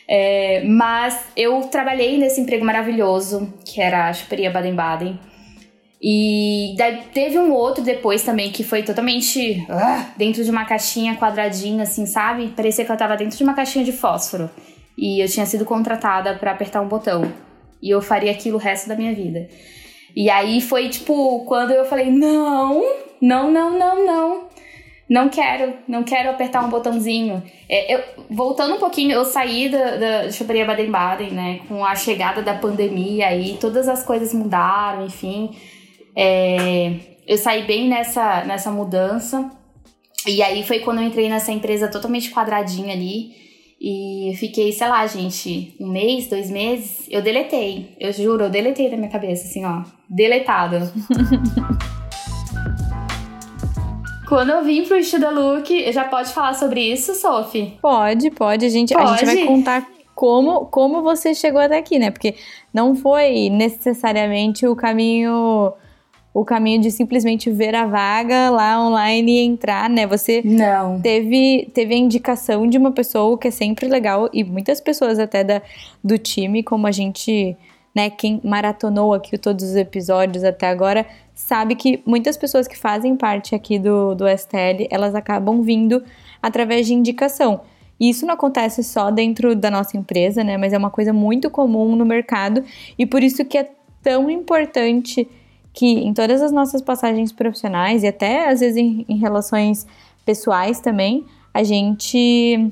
É, 0.09 0.63
mas 0.65 1.21
eu 1.37 1.61
trabalhei 1.63 2.17
nesse 2.17 2.41
emprego 2.41 2.65
maravilhoso, 2.65 3.53
que 3.65 3.81
era 3.81 4.09
a 4.09 4.13
Chuperia 4.13 4.49
Baden-Baden. 4.49 5.19
E 6.01 6.77
daí 6.79 7.03
teve 7.13 7.37
um 7.37 7.53
outro 7.53 7.83
depois 7.83 8.23
também 8.23 8.53
que 8.53 8.63
foi 8.63 8.85
totalmente 8.85 9.67
ah, 9.69 10.13
dentro 10.17 10.45
de 10.45 10.51
uma 10.51 10.65
caixinha 10.65 11.17
quadradinha, 11.17 11.83
assim, 11.83 12.07
sabe? 12.07 12.53
Parecia 12.57 12.85
que 12.85 12.93
eu 12.93 12.97
tava 12.97 13.17
dentro 13.17 13.37
de 13.37 13.43
uma 13.43 13.55
caixinha 13.55 13.85
de 13.85 13.93
fósforo. 13.93 14.49
E 14.97 15.21
eu 15.21 15.29
tinha 15.29 15.47
sido 15.47 15.65
contratada 15.65 16.35
para 16.35 16.53
apertar 16.53 16.81
um 16.81 16.87
botão. 16.87 17.31
E 17.83 17.91
eu 17.91 18.01
faria 18.01 18.31
aquilo 18.31 18.57
o 18.57 18.61
resto 18.61 18.89
da 18.89 18.95
minha 18.95 19.13
vida. 19.13 19.49
E 20.15 20.29
aí 20.31 20.61
foi 20.61 20.89
tipo, 20.89 21.45
quando 21.47 21.73
eu 21.73 21.85
falei: 21.85 22.11
não, 22.11 22.83
não, 23.21 23.51
não, 23.51 23.79
não, 23.79 24.07
não. 24.07 24.51
Não 25.09 25.29
quero, 25.29 25.75
não 25.89 26.05
quero 26.05 26.31
apertar 26.31 26.65
um 26.65 26.71
botãozinho. 26.71 27.43
É, 27.69 27.97
eu, 27.97 28.05
voltando 28.31 28.77
um 28.77 28.79
pouquinho, 28.79 29.11
eu 29.11 29.25
saí 29.25 29.69
da, 29.69 29.97
da 29.97 30.31
Choperia 30.31 30.65
Baden-Baden, 30.65 31.33
né? 31.33 31.61
Com 31.67 31.85
a 31.85 31.97
chegada 31.97 32.43
da 32.43 32.55
pandemia 32.55 33.27
aí, 33.27 33.59
todas 33.61 33.89
as 33.89 34.05
coisas 34.05 34.33
mudaram, 34.33 35.05
enfim. 35.05 35.51
É, 36.15 36.93
eu 37.27 37.37
saí 37.37 37.65
bem 37.65 37.89
nessa, 37.89 38.45
nessa 38.45 38.71
mudança. 38.71 39.51
E 40.29 40.43
aí 40.43 40.63
foi 40.63 40.79
quando 40.79 41.01
eu 41.01 41.05
entrei 41.09 41.29
nessa 41.29 41.51
empresa 41.51 41.89
totalmente 41.89 42.31
quadradinha 42.31 42.95
ali. 42.95 43.50
E 43.81 44.35
fiquei, 44.37 44.73
sei 44.73 44.89
lá, 44.89 45.07
gente, 45.07 45.75
um 45.81 45.89
mês, 45.89 46.29
dois 46.29 46.51
meses. 46.51 47.07
Eu 47.09 47.23
deletei. 47.23 47.97
Eu 47.99 48.13
juro, 48.13 48.45
eu 48.45 48.51
deletei 48.51 48.91
da 48.91 48.97
minha 48.97 49.09
cabeça, 49.09 49.47
assim, 49.47 49.65
ó. 49.65 49.85
Deletado. 50.07 50.77
Quando 54.29 54.51
eu 54.51 54.63
vim 54.63 54.85
pro 54.85 54.99
Estuda 54.99 55.31
Look, 55.31 55.91
já 55.93 56.05
pode 56.05 56.33
falar 56.33 56.53
sobre 56.53 56.81
isso, 56.93 57.15
Sophie? 57.15 57.79
Pode, 57.81 58.31
pode. 58.31 58.67
A 58.67 58.69
gente, 58.69 58.95
a 58.95 59.07
gente 59.07 59.25
vai 59.25 59.37
Pode? 59.37 59.47
contar 59.47 59.89
como, 60.15 60.67
como 60.67 61.03
você 61.03 61.35
chegou 61.35 61.63
até 61.63 61.79
aqui, 61.79 61.99
né? 61.99 62.11
Porque 62.11 62.35
não 62.75 62.95
foi 62.95 63.49
necessariamente 63.49 64.67
o 64.67 64.77
caminho 64.77 65.73
o 66.33 66.45
caminho 66.45 66.81
de 66.81 66.91
simplesmente 66.91 67.51
ver 67.51 67.75
a 67.75 67.87
vaga 67.87 68.51
lá 68.51 68.81
online 68.87 69.33
e 69.33 69.45
entrar, 69.45 69.91
né? 69.91 70.07
Você 70.07 70.43
Não. 70.45 71.01
teve, 71.01 71.69
teve 71.75 71.95
a 71.95 71.99
indicação 71.99 72.69
de 72.69 72.79
uma 72.79 72.93
pessoa 72.93 73.37
que 73.37 73.49
é 73.49 73.51
sempre 73.51 73.89
legal 73.89 74.29
e 74.33 74.45
muitas 74.45 74.81
pessoas 74.81 75.19
até 75.19 75.43
da, 75.43 75.61
do 76.03 76.17
time, 76.17 76.63
como 76.63 76.87
a 76.87 76.93
gente, 76.93 77.57
né, 77.95 78.11
quem 78.11 78.41
maratonou 78.45 79.13
aqui 79.13 79.37
todos 79.37 79.65
os 79.65 79.75
episódios 79.75 80.45
até 80.45 80.69
agora, 80.69 81.05
sabe 81.35 81.75
que 81.75 82.01
muitas 82.07 82.37
pessoas 82.37 82.69
que 82.69 82.79
fazem 82.79 83.17
parte 83.17 83.55
aqui 83.55 83.79
do, 83.79 84.15
do 84.15 84.25
STL, 84.29 84.87
elas 84.89 85.17
acabam 85.17 85.63
vindo 85.63 86.03
através 86.41 86.87
de 86.87 86.95
indicação. 86.95 87.63
E 87.99 88.09
isso 88.09 88.25
não 88.25 88.35
acontece 88.35 88.85
só 88.85 89.11
dentro 89.11 89.57
da 89.57 89.71
nossa 89.71 89.97
empresa, 89.97 90.45
né, 90.45 90.57
mas 90.57 90.73
é 90.73 90.79
uma 90.79 90.91
coisa 90.91 91.13
muito 91.13 91.51
comum 91.51 91.97
no 91.97 92.07
mercado 92.07 92.63
e 92.97 93.05
por 93.05 93.21
isso 93.21 93.45
que 93.45 93.59
é 93.59 93.69
tão 94.01 94.31
importante 94.31 95.29
que 95.73 95.87
em 95.87 96.13
todas 96.13 96.43
as 96.43 96.53
nossas 96.53 96.83
passagens 96.83 97.33
profissionais 97.33 98.03
e 98.03 98.07
até 98.07 98.49
às 98.49 98.61
vezes 98.61 98.77
em, 98.77 99.05
em 99.09 99.17
relações 99.17 99.87
pessoais 100.25 100.81
também, 100.81 101.25
a 101.53 101.63
gente 101.63 102.71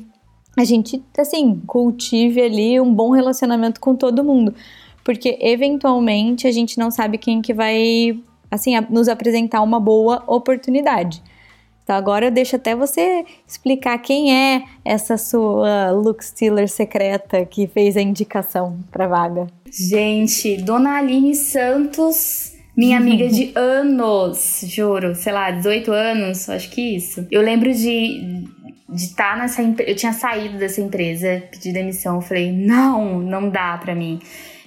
a 0.56 0.64
gente 0.64 1.02
assim 1.16 1.60
cultive 1.66 2.40
ali 2.42 2.80
um 2.80 2.92
bom 2.92 3.10
relacionamento 3.10 3.80
com 3.80 3.94
todo 3.94 4.24
mundo, 4.24 4.54
porque 5.04 5.38
eventualmente 5.40 6.46
a 6.46 6.52
gente 6.52 6.78
não 6.78 6.90
sabe 6.90 7.18
quem 7.18 7.40
que 7.40 7.54
vai 7.54 8.18
assim 8.50 8.72
nos 8.90 9.08
apresentar 9.08 9.62
uma 9.62 9.78
boa 9.78 10.22
oportunidade. 10.26 11.22
Então 11.88 11.96
agora 11.96 12.26
eu 12.26 12.30
deixo 12.30 12.54
até 12.54 12.76
você 12.76 13.24
explicar 13.46 13.96
quem 13.96 14.36
é 14.36 14.62
essa 14.84 15.16
sua 15.16 15.90
look 15.90 16.22
stealer 16.22 16.68
secreta 16.68 17.46
que 17.46 17.66
fez 17.66 17.96
a 17.96 18.02
indicação 18.02 18.78
para 18.92 19.08
vaga. 19.08 19.46
Gente, 19.70 20.58
Dona 20.58 20.98
Aline 20.98 21.34
Santos, 21.34 22.47
minha 22.78 22.96
amiga 22.96 23.28
de 23.28 23.50
anos, 23.58 24.64
juro, 24.64 25.14
sei 25.14 25.32
lá, 25.32 25.50
18 25.50 25.90
anos, 25.92 26.48
acho 26.48 26.70
que 26.70 26.96
isso. 26.96 27.26
Eu 27.30 27.42
lembro 27.42 27.74
de 27.74 28.46
de 28.88 29.04
estar 29.04 29.36
nessa 29.36 29.62
empresa, 29.62 29.90
eu 29.90 29.96
tinha 29.96 30.12
saído 30.14 30.56
dessa 30.56 30.80
empresa, 30.80 31.42
pedi 31.50 31.72
demissão, 31.72 32.16
eu 32.16 32.22
falei, 32.22 32.50
não, 32.50 33.20
não 33.20 33.50
dá 33.50 33.76
pra 33.76 33.94
mim. 33.94 34.18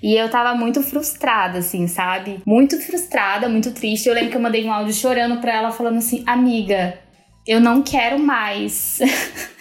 E 0.01 0.15
eu 0.15 0.29
tava 0.29 0.55
muito 0.55 0.83
frustrada, 0.83 1.59
assim, 1.59 1.87
sabe? 1.87 2.39
Muito 2.45 2.79
frustrada, 2.79 3.49
muito 3.49 3.71
triste. 3.71 4.07
Eu 4.07 4.13
lembro 4.13 4.29
que 4.29 4.37
eu 4.37 4.41
mandei 4.41 4.63
um 4.63 4.71
áudio 4.71 4.93
chorando 4.93 5.39
pra 5.41 5.55
ela, 5.55 5.71
falando 5.71 5.97
assim, 5.97 6.23
amiga, 6.27 6.99
eu 7.47 7.59
não 7.59 7.81
quero 7.81 8.19
mais. 8.19 8.99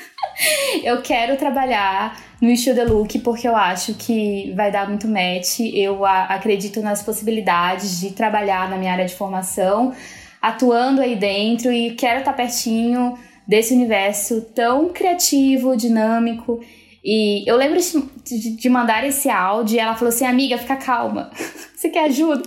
eu 0.85 1.01
quero 1.01 1.37
trabalhar 1.37 2.30
no 2.41 2.49
Estilo 2.51 2.77
The 2.77 2.85
Look 2.85 3.19
porque 3.21 3.47
eu 3.47 3.55
acho 3.55 3.95
que 3.95 4.53
vai 4.57 4.71
dar 4.71 4.89
muito 4.89 5.07
match. 5.07 5.61
Eu 5.75 6.05
acredito 6.05 6.81
nas 6.81 7.03
possibilidades 7.03 8.01
de 8.01 8.13
trabalhar 8.13 8.69
na 8.71 8.77
minha 8.77 8.93
área 8.93 9.05
de 9.07 9.15
formação, 9.15 9.93
atuando 10.41 11.01
aí 11.01 11.17
dentro 11.17 11.71
e 11.73 11.93
quero 11.93 12.21
estar 12.21 12.33
pertinho 12.33 13.19
desse 13.47 13.75
universo 13.75 14.41
tão 14.55 14.89
criativo, 14.91 15.77
dinâmico. 15.77 16.61
E 17.05 17.49
eu 17.51 17.57
lembro 17.57 17.79
de, 17.79 18.39
de- 18.39 18.57
de 18.57 18.69
mandar 18.69 19.05
esse 19.07 19.29
áudio 19.29 19.77
e 19.77 19.79
ela 19.79 19.95
falou 19.95 20.09
assim: 20.11 20.25
Amiga, 20.27 20.57
fica 20.59 20.77
calma. 20.77 21.31
Você 21.75 21.89
quer 21.89 22.05
ajuda? 22.05 22.43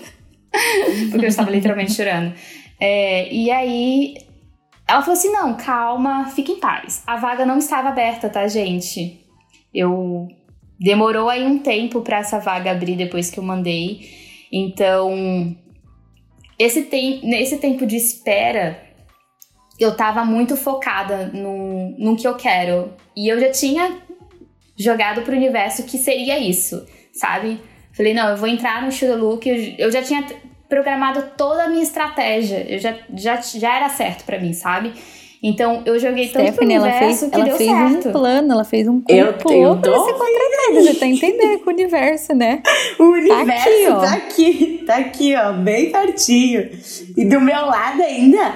Porque 1.12 1.26
eu 1.26 1.30
estava 1.30 1.50
literalmente 1.50 1.94
chorando. 1.94 2.34
É, 2.80 3.32
e 3.34 3.50
aí 3.50 4.16
ela 4.88 5.02
falou 5.02 5.18
assim: 5.18 5.32
Não, 5.32 5.56
calma, 5.56 6.26
fique 6.26 6.52
em 6.52 6.60
paz. 6.60 7.02
A 7.08 7.16
vaga 7.16 7.46
não 7.46 7.58
estava 7.58 7.90
aberta, 7.90 8.30
tá, 8.30 8.48
gente? 8.48 9.23
Eu 9.74 10.28
demorou 10.80 11.30
aí 11.30 11.46
um 11.46 11.60
tempo 11.60 12.02
para 12.02 12.20
essa 12.20 12.40
vaga 12.40 12.72
abrir 12.72 12.96
depois 12.96 13.30
que 13.30 13.40
eu 13.40 13.44
mandei. 13.44 14.02
Então, 14.52 15.56
esse 16.60 16.84
tem, 16.84 17.22
nesse 17.24 17.58
tempo 17.58 17.86
de 17.86 17.96
espera, 17.96 18.82
eu 19.80 19.96
tava 19.96 20.24
muito 20.24 20.56
focada 20.56 21.28
no, 21.28 21.96
no 21.98 22.16
que 22.16 22.28
eu 22.28 22.36
quero. 22.36 22.94
E 23.16 23.28
eu 23.28 23.40
já 23.40 23.52
tinha 23.52 23.98
jogado 24.78 25.22
pro 25.22 25.36
universo 25.36 25.84
que 25.84 25.98
seria 25.98 26.38
isso, 26.38 26.86
sabe? 27.14 27.60
Falei, 27.94 28.14
não, 28.14 28.30
eu 28.30 28.38
vou 28.38 28.48
entrar 28.48 28.82
no 28.82 28.90
Look. 29.18 29.48
Eu, 29.48 29.56
eu 29.78 29.92
já 29.92 30.02
tinha 30.02 30.26
programado 30.68 31.32
toda 31.38 31.64
a 31.64 31.70
minha 31.70 31.84
estratégia. 31.84 32.66
Eu 32.68 32.80
já, 32.80 32.98
já, 33.16 33.42
já 33.42 33.76
era 33.76 33.90
certo 33.90 34.26
pra 34.26 34.40
mim, 34.40 34.54
sabe? 34.54 34.94
Então 35.44 35.82
eu 35.86 36.00
joguei 36.00 36.30
tanto 36.30 36.46
Stephanie, 36.48 36.78
pro 36.80 36.88
ela 36.88 37.00
fez, 37.00 37.22
universo 37.22 37.30
que 37.30 37.36
ela 37.36 37.46
deu 37.46 37.58
fez 37.58 37.70
certo. 37.70 38.08
um 38.08 38.12
plano, 38.14 38.54
ela 38.54 38.64
fez 38.64 38.88
um 38.88 39.02
Eu- 39.10 39.34
complô 39.34 39.54
eu 39.54 39.78
pra 39.78 39.92
ser 40.06 40.14
contratada. 40.14 40.82
Você 40.82 40.94
tá 40.96 41.06
entendendo 41.06 41.60
com 41.60 41.70
o 41.70 41.74
universo, 41.74 42.34
né? 42.34 42.64
O 42.98 43.04
universo 43.04 43.70
aqui, 43.70 43.88
ó. 43.90 44.00
tá 44.00 44.14
aqui, 44.14 44.84
tá 44.88 44.96
aqui, 44.98 45.36
ó, 45.36 45.52
bem 45.54 45.92
pertinho. 45.92 46.70
E 47.18 47.26
do 47.26 47.42
meu 47.42 47.66
lado 47.66 48.02
ainda, 48.02 48.54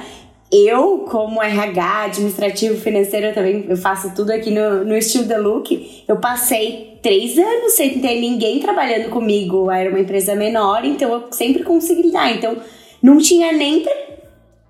eu, 0.50 1.00
como 1.10 1.44
RH, 1.44 2.04
administrativo, 2.06 2.80
financeiro, 2.80 3.34
também 3.36 3.66
eu 3.68 3.76
faço 3.76 4.16
tudo 4.16 4.32
aqui 4.32 4.50
no, 4.50 4.86
no 4.86 4.96
estilo 4.96 5.28
The 5.28 5.38
Look. 5.38 6.04
Eu 6.08 6.18
passei 6.22 6.98
três 7.04 7.38
anos 7.38 7.74
sem 7.74 8.00
ter 8.00 8.22
ninguém 8.22 8.60
trabalhando 8.60 9.10
comigo. 9.10 9.70
Era 9.70 9.90
uma 9.90 10.00
empresa 10.00 10.36
menor, 10.36 10.86
então 10.86 11.12
eu 11.12 11.24
sempre 11.32 11.64
consegui 11.64 12.12
dar. 12.14 12.32
Então 12.34 12.56
não 13.04 13.18
tinha 13.18 13.52
nem 13.52 13.84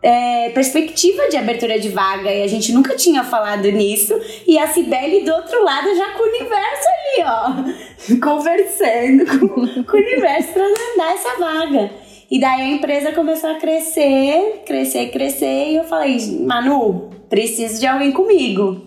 é, 0.02 0.50
perspectiva 0.50 1.28
de 1.30 1.38
abertura 1.38 1.80
de 1.80 1.90
vaga 1.90 2.32
e 2.32 2.44
a 2.44 2.48
gente 2.48 2.72
nunca 2.72 2.96
tinha 2.96 3.24
falado 3.24 3.70
nisso. 3.72 4.14
E 4.46 4.58
a 4.58 4.68
Cibele 4.68 5.24
do 5.24 5.34
outro 5.34 5.64
lado 5.64 5.96
já 5.96 6.12
com 6.12 6.24
o 6.24 6.28
universo 6.28 6.88
ali, 6.88 7.26
ó, 7.26 8.18
conversando 8.22 9.26
com, 9.26 9.84
com 9.84 9.98
o 9.98 10.00
universo 10.00 10.54
pra 10.54 10.64
dar 10.98 11.14
essa 11.14 11.40
vaga. 11.40 11.92
E 12.30 12.40
daí 12.40 12.62
a 12.62 12.68
empresa 12.68 13.14
começou 13.14 13.50
a 13.50 13.56
crescer, 13.56 14.64
crescer, 14.66 15.12
crescer. 15.12 15.72
E 15.72 15.76
eu 15.78 15.86
falei, 15.86 16.18
Manu, 16.42 17.10
preciso 17.30 17.80
de 17.80 17.88
alguém 17.88 18.12
comigo. 18.12 18.86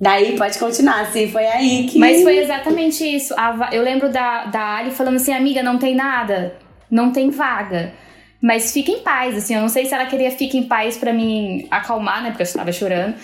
Daí 0.00 0.36
pode 0.36 0.58
continuar, 0.58 1.02
assim, 1.02 1.28
foi 1.28 1.46
aí 1.46 1.86
que. 1.86 1.96
Mas 1.96 2.24
foi 2.24 2.38
exatamente 2.38 3.04
isso. 3.04 3.32
Eu 3.70 3.84
lembro 3.84 4.10
da, 4.10 4.46
da 4.46 4.76
Ali 4.78 4.90
falando 4.90 5.14
assim, 5.14 5.32
amiga, 5.32 5.62
não 5.62 5.78
tem 5.78 5.94
nada, 5.94 6.56
não 6.90 7.12
tem 7.12 7.30
vaga. 7.30 7.94
Mas 8.42 8.72
fica 8.72 8.90
em 8.90 9.00
paz, 9.00 9.36
assim, 9.36 9.54
eu 9.54 9.60
não 9.60 9.68
sei 9.68 9.86
se 9.86 9.94
ela 9.94 10.06
queria 10.06 10.30
fica 10.30 10.56
em 10.56 10.64
paz 10.64 10.96
pra 10.96 11.12
me 11.12 11.66
acalmar, 11.70 12.22
né? 12.22 12.30
Porque 12.30 12.42
eu 12.42 12.44
estava 12.46 12.72
chorando. 12.72 13.14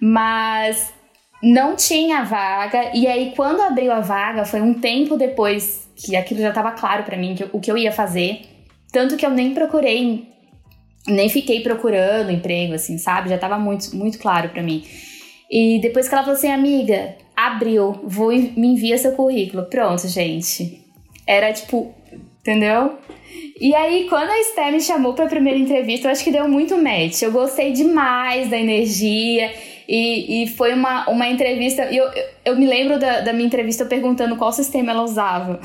Mas 0.00 0.92
não 1.42 1.76
tinha 1.76 2.24
vaga. 2.24 2.90
E 2.92 3.06
aí, 3.06 3.32
quando 3.36 3.60
abriu 3.60 3.92
a 3.92 4.00
vaga, 4.00 4.44
foi 4.44 4.60
um 4.60 4.74
tempo 4.74 5.16
depois 5.16 5.88
que 5.94 6.16
aquilo 6.16 6.40
já 6.40 6.48
estava 6.48 6.72
claro 6.72 7.04
pra 7.04 7.16
mim, 7.16 7.34
que 7.34 7.44
o 7.52 7.60
que 7.60 7.70
eu 7.70 7.78
ia 7.78 7.92
fazer. 7.92 8.42
Tanto 8.92 9.16
que 9.16 9.24
eu 9.24 9.30
nem 9.30 9.54
procurei, 9.54 10.28
nem 11.06 11.28
fiquei 11.28 11.60
procurando 11.60 12.32
emprego, 12.32 12.74
assim, 12.74 12.98
sabe? 12.98 13.30
Já 13.30 13.38
tava 13.38 13.58
muito, 13.58 13.94
muito 13.94 14.18
claro 14.18 14.48
pra 14.48 14.62
mim. 14.62 14.84
E 15.50 15.78
depois 15.80 16.08
que 16.08 16.14
ela 16.14 16.24
falou 16.24 16.36
assim, 16.36 16.50
amiga, 16.50 17.14
abriu, 17.36 18.00
vou 18.04 18.30
me 18.30 18.66
envia 18.66 18.98
seu 18.98 19.12
currículo. 19.12 19.66
Pronto, 19.66 20.08
gente. 20.08 20.84
Era 21.26 21.52
tipo, 21.52 21.94
entendeu? 22.46 22.98
E 23.60 23.74
aí, 23.74 24.06
quando 24.08 24.30
a 24.30 24.38
Esther 24.38 24.70
me 24.70 24.80
chamou 24.80 25.14
pra 25.14 25.26
primeira 25.26 25.58
entrevista, 25.58 26.06
eu 26.06 26.12
acho 26.12 26.22
que 26.22 26.30
deu 26.30 26.48
muito 26.48 26.76
match. 26.76 27.22
Eu 27.22 27.32
gostei 27.32 27.72
demais 27.72 28.48
da 28.50 28.58
energia. 28.58 29.52
E, 29.88 30.42
e 30.42 30.46
foi 30.48 30.74
uma, 30.74 31.08
uma 31.08 31.26
entrevista. 31.26 31.82
Eu, 31.84 32.04
eu, 32.04 32.24
eu 32.44 32.56
me 32.56 32.66
lembro 32.66 32.98
da, 32.98 33.20
da 33.20 33.32
minha 33.32 33.46
entrevista 33.46 33.84
perguntando 33.84 34.36
qual 34.36 34.52
sistema 34.52 34.92
ela 34.92 35.02
usava. 35.02 35.60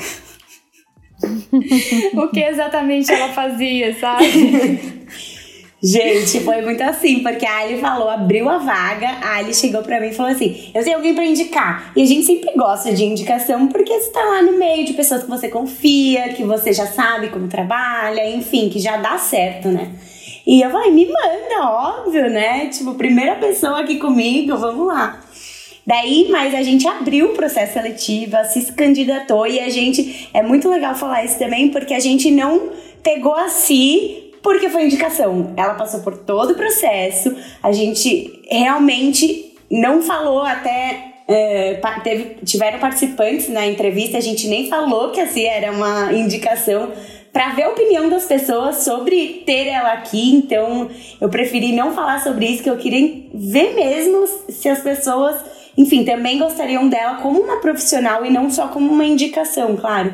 o 2.13 2.27
que 2.29 2.39
exatamente 2.39 3.11
ela 3.11 3.29
fazia, 3.29 3.93
sabe? 3.99 5.00
Gente, 5.83 6.41
foi 6.41 6.61
muito 6.61 6.83
assim, 6.83 7.23
porque 7.23 7.43
a 7.43 7.57
Ali 7.57 7.79
falou, 7.79 8.07
abriu 8.07 8.47
a 8.47 8.59
vaga, 8.59 9.07
a 9.19 9.37
Ali 9.37 9.51
chegou 9.51 9.81
pra 9.81 9.99
mim 9.99 10.09
e 10.09 10.13
falou 10.13 10.31
assim: 10.31 10.69
Eu 10.75 10.83
tenho 10.83 10.97
alguém 10.97 11.15
pra 11.15 11.25
indicar. 11.25 11.91
E 11.95 12.03
a 12.03 12.05
gente 12.05 12.23
sempre 12.23 12.51
gosta 12.55 12.93
de 12.93 13.03
indicação 13.03 13.67
porque 13.67 13.91
você 13.99 14.11
tá 14.11 14.23
lá 14.23 14.43
no 14.43 14.59
meio 14.59 14.85
de 14.85 14.93
pessoas 14.93 15.23
que 15.23 15.29
você 15.29 15.49
confia, 15.49 16.33
que 16.33 16.43
você 16.43 16.71
já 16.71 16.85
sabe 16.85 17.29
como 17.29 17.47
trabalha, 17.47 18.29
enfim, 18.29 18.69
que 18.69 18.77
já 18.77 18.97
dá 18.97 19.17
certo, 19.17 19.69
né? 19.69 19.91
E 20.45 20.61
eu 20.61 20.69
falei: 20.69 20.91
Me 20.91 21.07
manda, 21.07 21.65
óbvio, 21.67 22.29
né? 22.29 22.67
Tipo, 22.67 22.93
primeira 22.93 23.37
pessoa 23.37 23.79
aqui 23.79 23.95
comigo, 23.95 24.55
vamos 24.57 24.85
lá. 24.85 25.19
Daí, 25.87 26.27
mas 26.29 26.53
a 26.53 26.61
gente 26.61 26.87
abriu 26.87 27.31
o 27.31 27.33
processo 27.33 27.73
seletivo, 27.73 28.37
se 28.45 28.71
candidatou 28.73 29.47
e 29.47 29.59
a 29.59 29.67
gente. 29.67 30.29
É 30.31 30.43
muito 30.43 30.69
legal 30.69 30.93
falar 30.93 31.25
isso 31.25 31.39
também, 31.39 31.69
porque 31.69 31.95
a 31.95 31.99
gente 31.99 32.29
não 32.29 32.69
pegou 33.01 33.33
a 33.33 33.49
si 33.49 34.30
porque 34.41 34.69
foi 34.69 34.85
indicação. 34.85 35.53
Ela 35.55 35.73
passou 35.75 36.01
por 36.01 36.17
todo 36.17 36.51
o 36.51 36.55
processo, 36.55 37.35
a 37.61 37.71
gente 37.71 38.43
realmente 38.49 39.55
não 39.69 40.01
falou 40.01 40.41
até. 40.41 41.13
é, 41.27 41.79
teve, 42.03 42.35
tiveram 42.43 42.79
participantes 42.79 43.47
na 43.49 43.65
entrevista, 43.65 44.17
a 44.17 44.21
gente 44.21 44.47
nem 44.47 44.67
falou 44.67 45.11
que 45.11 45.19
a 45.19 45.27
Cia 45.27 45.51
era 45.51 45.71
uma 45.71 46.11
indicação 46.11 46.91
para 47.31 47.49
ver 47.49 47.63
a 47.63 47.69
opinião 47.69 48.09
das 48.09 48.25
pessoas 48.25 48.77
sobre 48.77 49.43
ter 49.45 49.67
ela 49.67 49.93
aqui. 49.93 50.35
Então, 50.35 50.89
eu 51.19 51.29
preferi 51.29 51.71
não 51.71 51.93
falar 51.93 52.21
sobre 52.21 52.45
isso, 52.45 52.63
que 52.63 52.69
eu 52.69 52.77
queria 52.77 53.23
ver 53.33 53.73
mesmo 53.73 54.27
se 54.49 54.67
as 54.67 54.81
pessoas, 54.81 55.37
enfim, 55.77 56.03
também 56.03 56.37
gostariam 56.37 56.89
dela 56.89 57.17
como 57.21 57.39
uma 57.39 57.61
profissional 57.61 58.25
e 58.25 58.29
não 58.29 58.49
só 58.49 58.67
como 58.67 58.91
uma 58.91 59.05
indicação, 59.05 59.77
claro. 59.77 60.13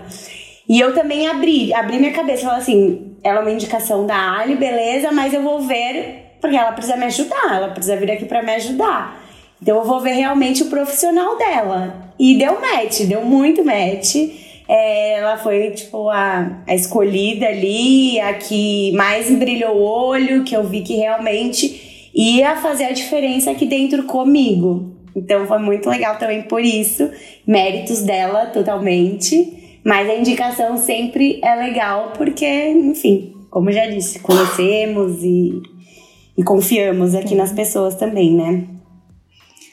E 0.67 0.79
eu 0.79 0.93
também 0.93 1.27
abri, 1.27 1.73
abri 1.73 1.97
minha 1.97 2.11
cabeça, 2.11 2.43
falei 2.43 2.59
assim, 2.59 3.15
ela 3.23 3.39
é 3.39 3.41
uma 3.41 3.51
indicação 3.51 4.05
da 4.05 4.37
Ali, 4.37 4.55
beleza, 4.55 5.11
mas 5.11 5.33
eu 5.33 5.41
vou 5.41 5.61
ver, 5.61 6.35
porque 6.41 6.55
ela 6.55 6.73
precisa 6.73 6.97
me 6.97 7.05
ajudar, 7.05 7.55
ela 7.55 7.69
precisa 7.69 7.95
vir 7.95 8.11
aqui 8.11 8.25
para 8.25 8.43
me 8.43 8.53
ajudar. 8.55 9.23
Então 9.61 9.77
eu 9.77 9.83
vou 9.83 9.99
ver 9.99 10.13
realmente 10.13 10.63
o 10.63 10.67
profissional 10.67 11.37
dela. 11.37 12.11
E 12.19 12.37
deu 12.37 12.59
match, 12.59 13.01
deu 13.01 13.23
muito 13.23 13.63
match. 13.63 14.15
É, 14.67 15.19
ela 15.19 15.37
foi, 15.37 15.71
tipo, 15.71 16.09
a, 16.09 16.61
a 16.67 16.75
escolhida 16.75 17.47
ali, 17.47 18.19
a 18.19 18.33
que 18.33 18.91
mais 18.91 19.31
brilhou 19.31 19.77
o 19.77 19.81
olho, 19.81 20.43
que 20.43 20.55
eu 20.55 20.63
vi 20.63 20.81
que 20.81 20.95
realmente 20.95 22.09
ia 22.13 22.55
fazer 22.57 22.85
a 22.85 22.91
diferença 22.91 23.51
aqui 23.51 23.65
dentro 23.65 24.03
comigo. 24.03 24.97
Então 25.15 25.47
foi 25.47 25.59
muito 25.59 25.89
legal 25.89 26.17
também 26.17 26.43
por 26.43 26.61
isso. 26.61 27.09
Méritos 27.45 28.01
dela 28.01 28.47
totalmente. 28.47 29.66
Mas 29.87 30.09
a 30.09 30.15
indicação 30.15 30.77
sempre 30.77 31.39
é 31.41 31.55
legal 31.55 32.11
porque, 32.17 32.45
enfim, 32.69 33.33
como 33.49 33.69
eu 33.69 33.73
já 33.73 33.85
disse, 33.85 34.19
conhecemos 34.19 35.23
e, 35.23 35.61
e 36.37 36.43
confiamos 36.43 37.15
aqui 37.15 37.33
nas 37.35 37.53
pessoas 37.53 37.95
também, 37.95 38.33
né? 38.35 38.65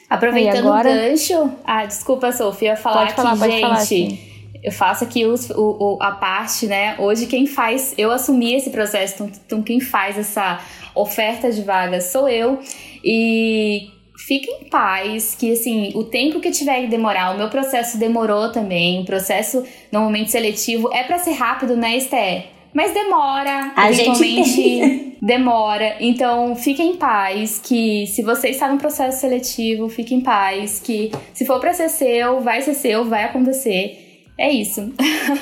Aproveitando 0.09 0.67
agora- 0.69 0.89
o 0.89 0.93
gancho. 0.93 1.51
Ah, 1.65 1.85
desculpa, 1.85 2.31
Sofia, 2.31 2.77
falar 2.77 3.07
Pode 3.07 3.13
falar, 3.13 3.29
aqui, 3.31 3.39
pode 3.39 3.51
gente. 3.51 3.61
falar, 3.61 3.75
sim. 3.79 4.19
eu 4.63 4.71
faço 4.71 5.03
aqui 5.03 5.25
os- 5.25 5.49
o, 5.49 5.77
o- 5.97 5.97
a 6.01 6.11
parte, 6.11 6.65
né? 6.65 6.95
Hoje 6.97 7.25
quem 7.25 7.45
faz, 7.45 7.93
eu 7.97 8.09
assumi 8.09 8.53
esse 8.55 8.69
processo, 8.69 9.15
então, 9.15 9.31
então 9.45 9.61
quem 9.61 9.79
faz 9.81 10.17
essa 10.17 10.59
oferta 10.95 11.51
de 11.51 11.61
vagas 11.61 12.05
sou 12.05 12.29
eu. 12.29 12.59
E 13.03 13.89
fique 14.17 14.49
em 14.49 14.69
paz, 14.69 15.35
que 15.37 15.51
assim, 15.53 15.91
o 15.95 16.03
tempo 16.03 16.39
que 16.39 16.51
tiver 16.51 16.81
que 16.81 16.87
demorar, 16.87 17.33
o 17.33 17.37
meu 17.37 17.49
processo 17.49 17.97
demorou 17.97 18.51
também. 18.51 19.01
O 19.01 19.05
processo 19.05 19.63
normalmente 19.91 20.31
seletivo 20.31 20.89
é 20.93 21.03
pra 21.03 21.17
ser 21.17 21.33
rápido, 21.33 21.75
né, 21.75 21.97
Esté? 21.97 22.47
Mas 22.73 22.93
demora, 22.93 23.71
A 23.73 23.89
gente 23.89 24.21
eventualmente 24.21 25.17
demora. 25.23 25.95
Então, 26.01 26.57
fiquem 26.57 26.91
em 26.91 26.97
paz, 26.97 27.57
que 27.63 28.05
se 28.07 28.21
você 28.21 28.49
está 28.49 28.67
no 28.69 28.77
processo 28.77 29.21
seletivo, 29.21 29.87
fique 29.87 30.13
em 30.13 30.19
paz, 30.19 30.81
que 30.81 31.09
se 31.33 31.45
for 31.45 31.61
pra 31.61 31.73
ser 31.73 31.87
seu, 31.87 32.41
vai 32.41 32.61
ser 32.61 32.73
seu, 32.73 33.05
vai 33.05 33.23
acontecer. 33.23 34.27
É 34.37 34.51
isso. 34.51 34.93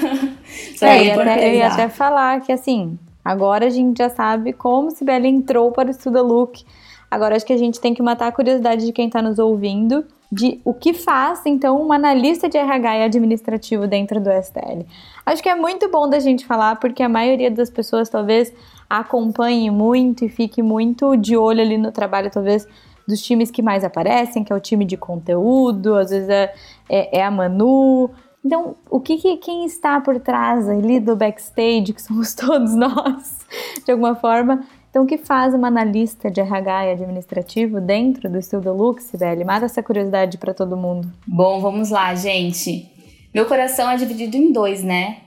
Só 0.77 0.85
É, 0.85 0.99
eu, 0.99 1.05
ia 1.05 1.15
até, 1.15 1.49
eu 1.49 1.53
ia 1.55 1.67
até 1.67 1.89
falar 1.89 2.39
que 2.41 2.51
assim, 2.51 2.99
agora 3.25 3.65
a 3.65 3.69
gente 3.69 3.97
já 3.97 4.09
sabe 4.09 4.53
como 4.53 4.91
Sibeli 4.91 5.27
entrou 5.27 5.71
para 5.71 5.87
o 5.87 5.91
Estuda 5.91 6.21
Look. 6.21 6.63
Agora 7.13 7.35
acho 7.35 7.45
que 7.45 7.53
a 7.53 7.57
gente 7.57 7.79
tem 7.79 7.93
que 7.93 8.01
matar 8.01 8.27
a 8.27 8.31
curiosidade 8.31 8.85
de 8.85 8.91
quem 8.91 9.05
está 9.05 9.21
nos 9.21 9.37
ouvindo 9.37 10.03
de 10.31 10.59
o 10.65 10.73
que 10.73 10.93
faz, 10.93 11.45
então, 11.45 11.79
um 11.79 11.93
analista 11.93 12.49
de 12.49 12.57
RH 12.57 12.97
e 12.97 13.03
administrativo 13.03 13.85
dentro 13.85 14.19
do 14.19 14.31
STL. 14.31 14.83
Acho 15.23 15.43
que 15.43 15.47
é 15.47 15.53
muito 15.53 15.87
bom 15.91 16.09
da 16.09 16.19
gente 16.19 16.43
falar, 16.43 16.79
porque 16.79 17.03
a 17.03 17.09
maioria 17.09 17.51
das 17.51 17.69
pessoas 17.69 18.09
talvez 18.09 18.51
acompanhe 18.89 19.69
muito 19.69 20.25
e 20.25 20.29
fique 20.29 20.63
muito 20.63 21.15
de 21.15 21.37
olho 21.37 21.61
ali 21.61 21.77
no 21.77 21.91
trabalho, 21.91 22.31
talvez, 22.31 22.67
dos 23.07 23.21
times 23.21 23.51
que 23.51 23.61
mais 23.61 23.83
aparecem, 23.83 24.43
que 24.43 24.51
é 24.51 24.55
o 24.55 24.59
time 24.59 24.85
de 24.85 24.97
conteúdo, 24.97 25.93
às 25.93 26.09
vezes 26.09 26.29
é, 26.29 26.51
é, 26.89 27.19
é 27.19 27.23
a 27.23 27.29
Manu, 27.29 28.09
então, 28.45 28.75
o 28.89 28.99
que, 28.99 29.17
que 29.17 29.37
quem 29.37 29.65
está 29.65 30.01
por 30.01 30.19
trás 30.19 30.67
ali 30.67 30.99
do 30.99 31.15
backstage, 31.15 31.93
que 31.93 32.01
somos 32.01 32.33
todos 32.35 32.75
nós, 32.75 33.37
de 33.85 33.91
alguma 33.91 34.15
forma, 34.15 34.65
então 34.93 35.05
o 35.05 35.07
que 35.07 35.17
faz 35.17 35.55
uma 35.55 35.69
analista 35.69 36.29
de 36.29 36.39
RH 36.39 36.85
e 36.85 36.91
administrativo 36.91 37.81
dentro 37.81 38.29
do 38.29 38.37
Estilo 38.37 38.61
Deluxe, 38.61 39.07
Sibeli? 39.07 39.43
Mata 39.43 39.65
essa 39.65 39.81
curiosidade 39.81 40.37
para 40.37 40.53
todo 40.53 40.77
mundo. 40.77 41.11
Bom, 41.25 41.59
vamos 41.59 41.89
lá, 41.89 42.13
gente. 42.13 42.91
Meu 43.33 43.47
coração 43.47 43.89
é 43.89 43.95
dividido 43.97 44.37
em 44.37 44.51
dois, 44.51 44.83
né? 44.83 45.17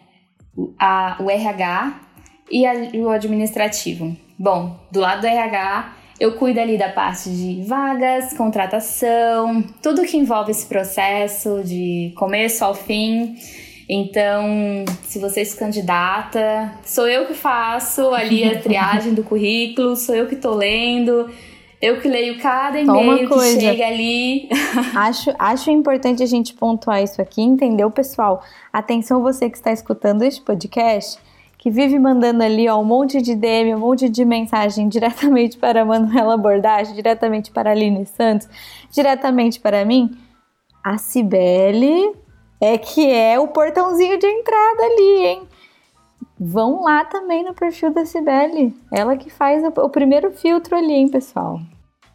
A- 0.79 1.17
o 1.19 1.29
RH 1.29 2.01
e 2.49 2.65
a- 2.65 2.75
o 2.95 3.09
administrativo. 3.11 4.17
Bom, 4.39 4.79
do 4.93 5.01
lado 5.01 5.23
do 5.23 5.27
RH, 5.27 5.93
eu 6.21 6.37
cuido 6.37 6.61
ali 6.61 6.79
da 6.79 6.91
parte 6.91 7.29
de 7.29 7.65
vagas, 7.67 8.33
contratação, 8.35 9.65
tudo 9.83 10.03
que 10.05 10.17
envolve 10.17 10.53
esse 10.53 10.67
processo 10.67 11.61
de 11.65 12.15
começo 12.17 12.65
ao 12.65 12.73
fim. 12.73 13.35
Então, 13.89 14.85
se 15.05 15.19
você 15.19 15.45
se 15.45 15.57
candidata, 15.57 16.73
sou 16.85 17.07
eu 17.07 17.27
que 17.27 17.35
faço 17.35 18.11
ali 18.11 18.43
a 18.45 18.59
triagem 18.61 19.15
do 19.15 19.23
currículo, 19.23 19.95
sou 19.95 20.15
eu 20.15 20.27
que 20.27 20.37
tô 20.37 20.55
lendo. 20.55 21.31
Eu 21.81 22.01
que 22.01 22.09
leio 22.09 22.39
cada 22.39 22.81
e-mail 22.81 23.29
que 23.29 23.61
chega 23.61 23.87
ali. 23.87 24.49
acho, 24.97 25.33
acho 25.39 25.71
importante 25.71 26.23
a 26.23 26.27
gente 26.27 26.55
pontuar 26.55 27.03
isso 27.03 27.21
aqui, 27.21 27.43
entendeu, 27.43 27.91
pessoal? 27.91 28.43
Atenção 28.73 29.23
você 29.23 29.49
que 29.49 29.57
está 29.57 29.71
escutando 29.71 30.23
este 30.23 30.41
podcast, 30.41 31.19
que 31.59 31.71
vive 31.71 31.99
mandando 31.99 32.43
ali 32.43 32.67
ó, 32.69 32.79
um 32.81 32.85
monte 32.85 33.21
de 33.21 33.37
DM, 33.37 33.75
um 33.75 33.79
monte 33.79 34.09
de 34.09 34.25
mensagem 34.25 34.89
diretamente 34.91 35.59
para 35.59 35.83
a 35.83 35.85
Manuela 35.85 36.37
Bordage, 36.37 36.95
diretamente 36.95 37.51
para 37.51 37.71
a 37.71 37.73
Aline 37.73 38.07
Santos, 38.07 38.49
diretamente 38.91 39.61
para 39.61 39.85
mim. 39.85 40.17
A 40.83 40.99
Cibele 40.99 42.26
é 42.61 42.79
que 42.79 43.11
é 43.11 43.39
o 43.39 43.49
portãozinho 43.49 44.19
de 44.19 44.27
entrada 44.27 44.83
ali, 44.83 45.27
hein? 45.27 45.43
Vão 46.39 46.83
lá 46.83 47.05
também 47.05 47.43
no 47.43 47.55
perfil 47.55 47.91
da 47.93 48.05
Cibele. 48.05 48.75
Ela 48.93 49.17
que 49.17 49.31
faz 49.31 49.63
o 49.65 49.89
primeiro 49.89 50.31
filtro 50.33 50.77
ali, 50.77 50.93
hein, 50.93 51.09
pessoal? 51.09 51.61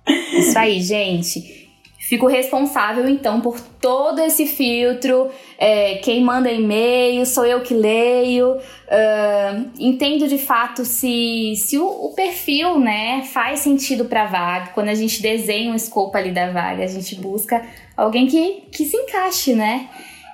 Isso 0.08 0.58
aí, 0.58 0.80
gente. 0.82 1.70
Fico 1.98 2.28
responsável, 2.28 3.08
então, 3.08 3.40
por 3.40 3.60
todo 3.60 4.20
esse 4.20 4.46
filtro. 4.46 5.30
É, 5.58 5.96
quem 6.00 6.22
manda 6.22 6.52
e-mail, 6.52 7.26
sou 7.26 7.46
eu 7.46 7.62
que 7.62 7.74
leio. 7.74 8.58
Uh, 8.58 9.72
entendo 9.80 10.28
de 10.28 10.38
fato 10.38 10.84
se, 10.84 11.54
se 11.56 11.78
o, 11.78 11.86
o 11.86 12.14
perfil 12.14 12.80
né, 12.80 13.24
faz 13.24 13.62
sentido 13.62 14.06
para 14.06 14.24
a 14.24 14.28
vaga. 14.28 14.72
Quando 14.74 14.90
a 14.90 14.94
gente 14.94 15.22
desenha 15.22 15.72
um 15.72 15.76
escopo 15.76 16.18
ali 16.18 16.32
da 16.32 16.52
vaga, 16.52 16.84
a 16.84 16.88
gente 16.88 17.16
busca 17.16 17.66
alguém 17.96 18.28
que, 18.28 18.66
que 18.72 18.84
se 18.86 18.98
encaixe, 18.98 19.56
né? 19.56 19.88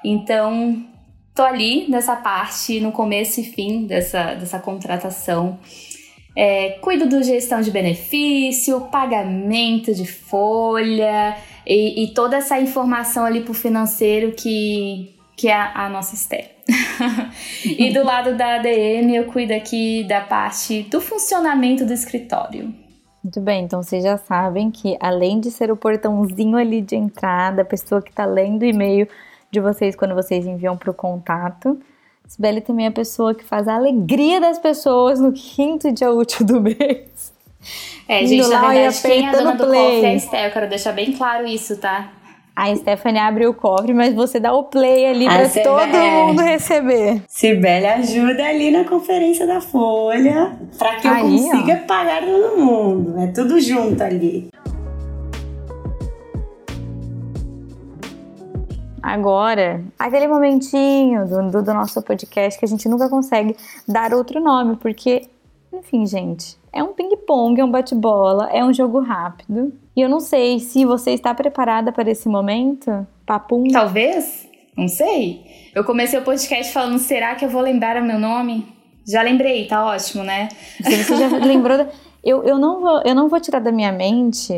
Então, 0.10 0.86
tô 1.36 1.44
ali 1.44 1.86
nessa 1.90 2.16
parte, 2.16 2.80
no 2.80 2.94
começo 2.94 3.42
e 3.42 3.44
fim 3.44 3.86
dessa, 3.86 4.36
dessa 4.36 4.58
contratação. 4.58 5.60
É, 6.34 6.78
cuido 6.82 7.10
do 7.10 7.22
gestão 7.22 7.60
de 7.62 7.72
benefício, 7.72 8.82
pagamento 8.92 9.94
de 9.94 10.06
folha 10.06 11.36
e, 11.66 12.06
e 12.06 12.14
toda 12.14 12.38
essa 12.38 12.58
informação 12.58 13.26
ali 13.26 13.42
pro 13.42 13.54
financeiro 13.54 14.32
que, 14.32 15.14
que 15.36 15.50
é 15.50 15.54
a, 15.54 15.90
nossa 15.90 16.16
Esther. 16.16 16.52
e 17.66 17.92
do 17.92 18.04
lado 18.04 18.38
da 18.38 18.56
ADM, 18.56 19.14
eu 19.14 19.26
cuido 19.26 19.54
aqui 19.54 20.06
da 20.06 20.22
parte 20.22 20.84
do 20.84 21.02
funcionamento 21.02 21.86
do 21.86 21.92
escritório. 21.92 22.74
Muito 23.22 23.42
bem, 23.42 23.66
então 23.66 23.84
vocês 23.84 24.04
já 24.04 24.18
sabem 24.18 24.72
que 24.72 24.96
além 25.02 25.42
de 25.42 25.52
ser 25.52 25.70
o 25.70 25.76
portãozinho 25.76 26.56
ali 26.56 26.82
de 26.82 26.96
entrada, 26.96 27.64
a 27.64 27.66
pessoa 27.66 28.02
que 28.02 28.10
está 28.10 28.26
lendo 28.26 28.62
o 28.62 28.66
e-mail 28.66 29.06
de 29.52 29.60
vocês 29.60 29.96
quando 29.96 30.16
vocês 30.16 30.46
enviam 30.46 30.78
para 30.78 30.92
o 30.92 30.94
contato. 30.94 31.80
Sibeli 32.28 32.62
também 32.62 32.86
é 32.86 32.90
a 32.90 32.92
pessoa 32.92 33.34
que 33.34 33.44
faz 33.44 33.68
a 33.68 33.76
alegria 33.76 34.42
das 34.42 34.60
pessoas 34.60 35.20
no 35.20 35.32
quinto 35.32 35.92
dia 35.92 36.12
útil 36.12 36.46
do 36.46 36.62
mês. 36.62 37.34
É, 38.08 38.26
gente, 38.26 38.48
na 38.48 38.70
verdade, 38.70 39.02
quem 39.02 39.26
é 39.26 39.30
a 39.30 39.32
dona 39.32 39.56
do 39.56 39.66
play. 39.66 39.82
cofre 39.82 40.06
é 40.06 40.10
a 40.10 40.14
Esté, 40.14 40.48
eu 40.48 40.52
quero 40.52 40.70
deixar 40.70 40.92
bem 40.92 41.12
claro 41.14 41.46
isso, 41.46 41.78
tá? 41.78 42.12
A 42.56 42.76
Stephanie 42.76 43.20
abre 43.20 43.46
o 43.46 43.54
cofre, 43.54 43.94
mas 43.94 44.16
você 44.16 44.40
dá 44.40 44.52
o 44.52 44.64
play 44.64 45.06
ali 45.06 45.26
para 45.26 45.48
todo 45.48 45.96
mundo 45.96 46.42
receber. 46.42 47.22
Sibeli 47.28 47.86
ajuda 47.86 48.44
ali 48.46 48.72
na 48.72 48.84
conferência 48.84 49.46
da 49.46 49.62
Folha 49.62 50.58
para 50.76 50.96
que 50.96 51.08
Aí, 51.08 51.22
eu 51.22 51.52
consiga 51.52 51.82
ó. 51.84 51.86
pagar 51.86 52.26
todo 52.26 52.58
mundo. 52.58 53.20
É 53.20 53.28
tudo 53.28 53.60
junto 53.60 54.02
ali. 54.02 54.50
Agora 59.08 59.82
aquele 59.98 60.28
momentinho 60.28 61.26
do, 61.26 61.50
do, 61.50 61.64
do, 61.64 61.74
nosso 61.74 62.02
podcast 62.02 62.60
que 62.60 62.66
a 62.66 62.68
gente 62.68 62.90
nunca 62.90 63.08
consegue 63.08 63.56
dar 63.88 64.14
outro 64.14 64.42
nome, 64.42 64.76
porque, 64.76 65.28
enfim, 65.72 66.06
gente, 66.06 66.58
é 66.74 66.84
um 66.84 66.94
ping-pong, 66.94 67.60
é 67.62 67.64
um 67.64 67.72
bate-bola, 67.72 68.50
é 68.52 68.64
um 68.64 68.74
jogo 68.74 69.00
rápido. 69.00 69.74
E 69.96 70.02
eu 70.02 70.10
não 70.10 70.20
sei 70.20 70.60
se 70.60 70.86
você 70.86 71.12
está 71.12 71.34
preparada 71.34 71.92
para 71.92 72.12
esse 72.12 72.28
momento, 72.28 73.08
papum. 73.26 73.64
Talvez, 73.72 74.46
não 74.76 74.90
sei. 74.90 75.46
Eu 75.74 75.86
comecei 75.86 76.20
o 76.20 76.24
podcast 76.24 76.74
falando: 76.74 77.00
será 77.00 77.34
que 77.36 77.46
eu 77.46 77.50
vou 77.50 77.62
lembrar 77.62 78.02
o 78.02 78.06
meu 78.06 78.20
nome? 78.20 78.68
Já 79.08 79.22
lembrei, 79.22 79.66
tá 79.68 79.86
ótimo, 79.86 80.24
né? 80.24 80.50
Se 80.84 81.04
você 81.04 81.16
já 81.16 81.28
lembrou. 81.40 81.78
Da... 81.78 81.88
Eu, 82.22 82.44
eu, 82.44 82.60
não 82.60 82.82
vou, 82.82 83.02
eu 83.06 83.16
não 83.16 83.30
vou 83.30 83.40
tirar 83.40 83.60
da 83.60 83.72
minha 83.72 83.92
mente 83.94 84.54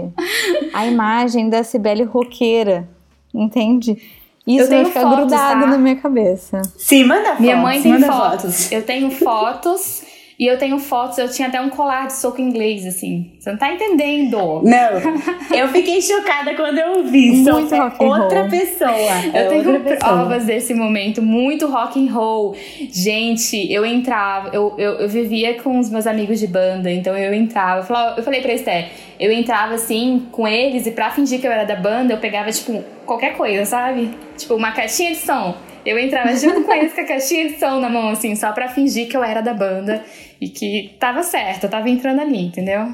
a 0.73 0.87
imagem 0.87 1.49
da 1.49 1.63
Cibele 1.63 2.03
roqueira, 2.03 2.89
entende? 3.31 4.18
Isso 4.47 4.63
eu 4.63 4.69
tenho 4.69 4.83
vai 4.83 4.91
ficar 4.91 5.01
fotos, 5.01 5.17
grudado 5.17 5.61
tá? 5.61 5.67
na 5.67 5.77
minha 5.77 5.95
cabeça. 5.95 6.61
Sim, 6.77 7.03
manda 7.03 7.23
fotos. 7.23 7.39
Minha 7.39 7.57
mãe 7.57 7.81
tem 7.81 7.99
fotos. 7.99 8.15
fotos. 8.15 8.71
Eu 8.71 8.81
tenho 8.83 9.11
fotos 9.11 10.08
e 10.39 10.47
eu 10.47 10.57
tenho 10.57 10.79
fotos, 10.79 11.17
eu 11.17 11.29
tinha 11.29 11.49
até 11.49 11.59
um 11.59 11.69
colar 11.69 12.07
de 12.07 12.13
soco 12.13 12.39
inglês, 12.39 12.85
assim. 12.85 13.33
Você 13.37 13.51
não 13.51 13.57
tá 13.57 13.73
entendendo. 13.73 14.61
Não. 14.63 15.19
Eu 15.53 15.67
fiquei 15.67 16.01
chocada 16.01 16.53
quando 16.53 16.77
eu 16.77 17.03
vi. 17.03 17.31
Muito 17.31 17.75
rock 17.75 18.05
and 18.05 18.07
outra 18.07 18.41
roll. 18.41 18.49
pessoa. 18.49 18.89
Eu 19.33 19.33
é 19.33 19.47
tenho 19.47 19.97
provas 19.97 20.45
desse 20.45 20.73
momento, 20.73 21.21
muito 21.21 21.67
rock 21.67 21.99
and 21.99 22.13
roll. 22.13 22.55
Gente, 22.91 23.71
eu 23.71 23.85
entrava, 23.85 24.49
eu, 24.53 24.73
eu, 24.77 24.93
eu, 24.99 25.09
vivia 25.09 25.61
com 25.61 25.77
os 25.79 25.89
meus 25.89 26.07
amigos 26.07 26.39
de 26.39 26.47
banda, 26.47 26.89
então 26.89 27.17
eu 27.17 27.33
entrava. 27.33 27.81
Eu, 27.81 27.83
falava, 27.83 28.19
eu 28.19 28.23
falei 28.23 28.41
pra 28.41 28.53
Esté, 28.53 28.89
eu 29.19 29.31
entrava 29.31 29.73
assim 29.73 30.27
com 30.31 30.47
eles 30.47 30.85
e 30.85 30.91
pra 30.91 31.09
fingir 31.09 31.41
que 31.41 31.47
eu 31.47 31.51
era 31.51 31.65
da 31.65 31.75
banda, 31.75 32.13
eu 32.13 32.17
pegava, 32.17 32.49
tipo, 32.51 32.81
qualquer 33.05 33.35
coisa, 33.35 33.65
sabe? 33.65 34.11
Tipo, 34.37 34.55
uma 34.55 34.71
caixinha 34.71 35.11
de 35.11 35.17
som. 35.17 35.55
Eu 35.85 35.97
entrava 35.97 36.35
junto 36.35 36.63
com 36.63 36.71
eles 36.73 36.93
com 36.93 37.01
a 37.01 37.05
caixinha 37.05 37.47
de 37.49 37.59
som 37.59 37.79
na 37.79 37.89
mão, 37.89 38.09
assim, 38.09 38.35
só 38.35 38.51
pra 38.51 38.67
fingir 38.67 39.07
que 39.07 39.15
eu 39.15 39.23
era 39.23 39.41
da 39.41 39.53
banda 39.53 40.03
e 40.39 40.49
que 40.49 40.95
tava 40.99 41.23
certo, 41.23 41.65
eu 41.65 41.69
tava 41.69 41.89
entrando 41.89 42.21
ali, 42.21 42.47
entendeu? 42.47 42.93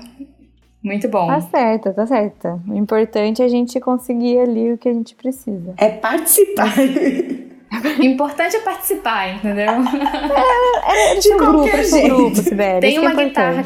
Muito 0.83 1.07
bom. 1.09 1.27
Tá 1.27 1.41
certo, 1.41 1.93
tá 1.93 2.05
certo. 2.05 2.61
O 2.67 2.75
importante 2.75 3.41
é 3.41 3.45
a 3.45 3.47
gente 3.47 3.79
conseguir 3.79 4.39
ali 4.39 4.71
o 4.71 4.77
que 4.77 4.87
a 4.87 4.93
gente 4.93 5.15
precisa. 5.15 5.73
É 5.77 5.89
participar. 5.89 6.73
O 7.99 8.03
importante 8.05 8.55
é 8.55 8.59
participar, 8.59 9.35
entendeu? 9.35 9.73
É, 10.85 11.13
é, 11.13 11.15
de 11.15 11.33
um 11.33 11.37
grupo, 11.37 11.67
jeito. 11.67 12.15
grupo, 12.15 12.35
Sibeli. 12.35 12.81
Tem 12.81 12.99
uma, 12.99 13.11
é 13.11 13.25
guitarra, 13.25 13.63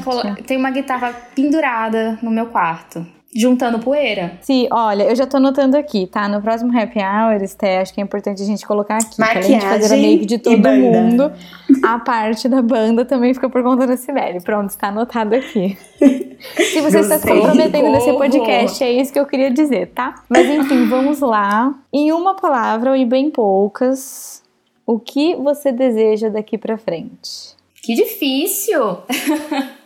tem 0.47 0.57
uma 0.57 0.71
guitarra 0.71 1.13
pendurada 1.35 2.17
no 2.21 2.31
meu 2.31 2.45
quarto 2.45 3.05
juntando 3.35 3.79
poeira. 3.79 4.37
Sim, 4.41 4.67
olha, 4.71 5.03
eu 5.03 5.15
já 5.15 5.27
tô 5.27 5.37
anotando 5.37 5.77
aqui, 5.77 6.07
tá? 6.07 6.27
No 6.27 6.41
próximo 6.41 6.77
Happy 6.77 6.99
Hour, 6.99 7.43
Esté, 7.43 7.79
acho 7.79 7.93
que 7.93 8.01
é 8.01 8.03
importante 8.03 8.41
a 8.41 8.45
gente 8.45 8.65
colocar 8.65 8.97
aqui. 8.97 9.19
Maquiagem 9.19 9.59
que 9.59 9.65
além 9.65 9.77
de 9.77 9.81
fazer 9.81 9.93
a 9.93 9.97
make 9.97 10.25
de 10.25 10.37
todo 10.39 10.69
mundo, 10.69 11.31
a 11.83 11.99
parte 11.99 12.49
da 12.49 12.61
banda 12.61 13.05
também 13.05 13.33
fica 13.33 13.49
por 13.49 13.61
conta 13.61 13.85
da 13.85 13.95
Sibeli. 13.95 14.41
Pronto, 14.41 14.69
está 14.69 14.87
anotado 14.87 15.35
aqui. 15.35 15.77
Se 16.55 16.81
você 16.81 16.99
está 16.99 17.19
se 17.19 17.27
comprometendo 17.27 17.91
nesse 17.91 18.13
podcast, 18.13 18.81
é 18.81 18.91
isso 18.93 19.11
que 19.11 19.19
eu 19.19 19.25
queria 19.25 19.51
dizer, 19.51 19.87
tá? 19.87 20.15
Mas 20.29 20.49
enfim, 20.49 20.87
vamos 20.87 21.19
lá. 21.19 21.75
Em 21.91 22.13
uma 22.13 22.33
palavra, 22.35 22.97
e 22.97 23.05
bem 23.05 23.29
poucas, 23.29 24.41
o 24.85 24.97
que 24.97 25.35
você 25.35 25.71
deseja 25.71 26.29
daqui 26.29 26.57
para 26.57 26.77
frente? 26.77 27.55
Que 27.83 27.93
difícil! 27.93 28.99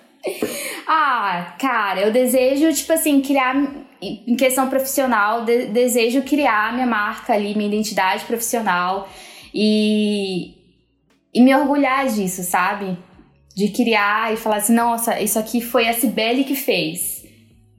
ah, 0.88 1.56
cara, 1.60 2.02
eu 2.02 2.12
desejo, 2.12 2.72
tipo 2.74 2.94
assim, 2.94 3.22
criar. 3.22 3.56
Em 4.02 4.36
questão 4.36 4.68
profissional, 4.68 5.46
de, 5.46 5.68
desejo 5.68 6.24
criar 6.24 6.74
minha 6.74 6.86
marca 6.86 7.32
ali, 7.34 7.56
minha 7.56 7.70
identidade 7.70 8.26
profissional 8.26 9.08
e, 9.54 10.56
e 11.34 11.42
me 11.42 11.56
orgulhar 11.56 12.06
disso, 12.08 12.44
sabe? 12.44 12.98
De 13.56 13.70
criar 13.70 14.34
e 14.34 14.36
falar 14.36 14.58
assim, 14.58 14.74
nossa, 14.74 15.22
isso 15.22 15.40
aqui 15.40 15.62
foi 15.62 15.88
a 15.88 15.94
Cibele 15.94 16.44
que 16.44 16.54
fez, 16.54 17.24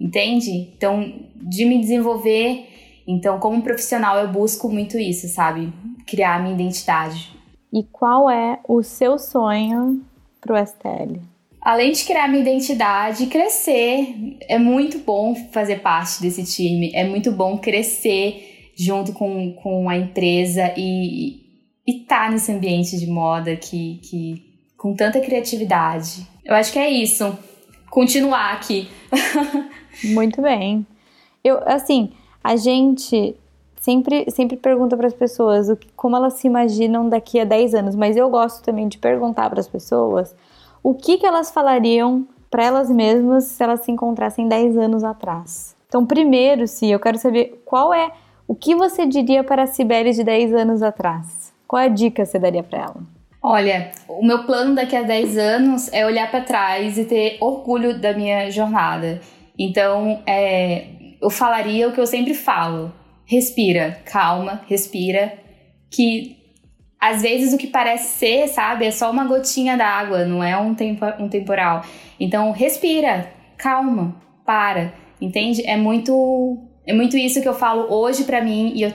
entende? 0.01 0.73
Então, 0.75 1.15
de 1.37 1.67
me 1.67 1.79
desenvolver. 1.79 2.71
Então, 3.07 3.39
como 3.39 3.63
profissional, 3.63 4.19
eu 4.19 4.29
busco 4.29 4.71
muito 4.71 4.99
isso, 4.99 5.29
sabe? 5.29 5.71
Criar 6.07 6.43
minha 6.43 6.55
identidade. 6.55 7.37
E 7.71 7.83
qual 7.83 8.31
é 8.31 8.61
o 8.67 8.83
seu 8.83 9.19
sonho 9.19 10.03
pro 10.41 10.57
STL? 10.57 11.34
Além 11.65 11.93
de 11.93 12.05
criar 12.05 12.29
minha 12.29 12.43
identidade, 12.43 13.27
crescer. 13.27 14.37
É 14.47 14.59
muito 14.59 14.99
bom 14.99 15.35
fazer 15.51 15.81
parte 15.81 16.21
desse 16.21 16.45
time, 16.45 16.93
é 16.95 17.05
muito 17.05 17.33
bom 17.33 17.57
crescer 17.57 18.73
junto 18.77 19.13
com, 19.13 19.55
com 19.55 19.89
a 19.89 19.97
empresa 19.97 20.75
e 20.77 21.41
estar 21.87 22.27
tá 22.27 22.31
nesse 22.31 22.53
ambiente 22.53 22.99
de 22.99 23.07
moda 23.07 23.57
que, 23.57 24.01
que 24.03 24.55
com 24.77 24.95
tanta 24.95 25.21
criatividade. 25.21 26.27
Eu 26.45 26.55
acho 26.55 26.71
que 26.73 26.79
é 26.79 26.91
isso. 26.91 27.37
Continuar 27.91 28.53
aqui. 28.53 28.89
muito 30.05 30.43
bem. 30.43 30.87
Eu, 31.43 31.61
assim, 31.67 32.11
a 32.43 32.57
gente 32.57 33.35
sempre, 33.81 34.31
sempre 34.31 34.57
pergunta 34.57 34.97
para 34.97 35.07
as 35.07 35.15
pessoas 35.15 35.69
o 35.69 35.79
como 35.95 36.17
elas 36.17 36.35
se 36.35 36.47
imaginam 36.47 37.09
daqui 37.09 37.39
a 37.39 37.45
10 37.45 37.75
anos, 37.75 37.95
mas 37.95 38.17
eu 38.17 38.29
gosto 38.29 38.63
também 38.63 38.89
de 38.89 38.99
perguntar 38.99 39.49
para 39.49 39.61
as 39.61 39.69
pessoas 39.69 40.35
o 40.85 40.95
que, 40.95 41.17
que 41.17 41.27
elas 41.27 41.51
falariam 41.51 42.29
para 42.51 42.63
elas 42.63 42.91
mesmas 42.91 43.45
se 43.45 43.65
elas 43.65 43.81
se 43.81 43.91
encontrassem 43.91 44.47
10 44.47 44.77
anos 44.77 45.03
atrás. 45.03 45.75
Então, 45.89 46.05
primeiro, 46.05 46.69
se 46.69 46.91
eu 46.91 47.01
quero 47.01 47.17
saber 47.17 47.63
qual 47.65 47.93
é 47.93 48.13
o 48.47 48.55
que 48.55 48.75
você 48.75 49.07
diria 49.07 49.43
para 49.43 49.63
a 49.63 49.67
Sibeli 49.67 50.13
de 50.13 50.23
10 50.23 50.53
anos 50.53 50.83
atrás. 50.83 51.53
Qual 51.67 51.81
é 51.81 51.87
a 51.87 51.89
dica 51.89 52.27
você 52.27 52.39
daria 52.39 52.63
para 52.63 52.81
ela? 52.81 52.97
Olha, 53.43 53.91
o 54.07 54.25
meu 54.25 54.45
plano 54.45 54.75
daqui 54.75 54.95
a 54.95 55.03
10 55.03 55.39
anos 55.39 55.93
é 55.93 56.05
olhar 56.05 56.31
para 56.31 56.43
trás 56.43 56.99
e 56.99 57.05
ter 57.07 57.39
orgulho 57.41 57.99
da 57.99 58.13
minha 58.13 58.51
jornada 58.51 59.21
Então, 59.59 60.23
é, 60.27 60.87
eu 61.21 61.31
falaria 61.31 61.89
o 61.89 61.93
que 61.93 62.01
eu 62.01 62.07
sempre 62.07 62.35
falo: 62.35 62.93
respira, 63.25 63.99
calma, 64.05 64.61
respira, 64.69 65.39
que 65.91 66.44
às 67.05 67.21
vezes 67.21 67.53
o 67.53 67.59
que 67.59 67.67
parece 67.67 68.19
ser, 68.19 68.49
sabe, 68.49 68.87
é 68.87 68.91
só 68.91 69.11
uma 69.11 69.25
gotinha 69.25 69.77
d'água, 69.77 70.25
não 70.25 70.43
é 70.43 70.57
um, 70.57 70.75
tempo, 70.75 71.05
um 71.19 71.29
temporal. 71.29 71.85
Então, 72.19 72.51
respira, 72.51 73.31
calma, 73.59 74.17
para, 74.47 74.95
entende? 75.21 75.63
É 75.67 75.77
muito, 75.77 76.67
é 76.87 76.95
muito 76.95 77.15
isso 77.19 77.43
que 77.43 77.49
eu 77.49 77.53
falo 77.53 77.93
hoje 77.93 78.25
para 78.25 78.41
mim 78.41 78.73
e 78.75 78.85
eu 78.85 78.93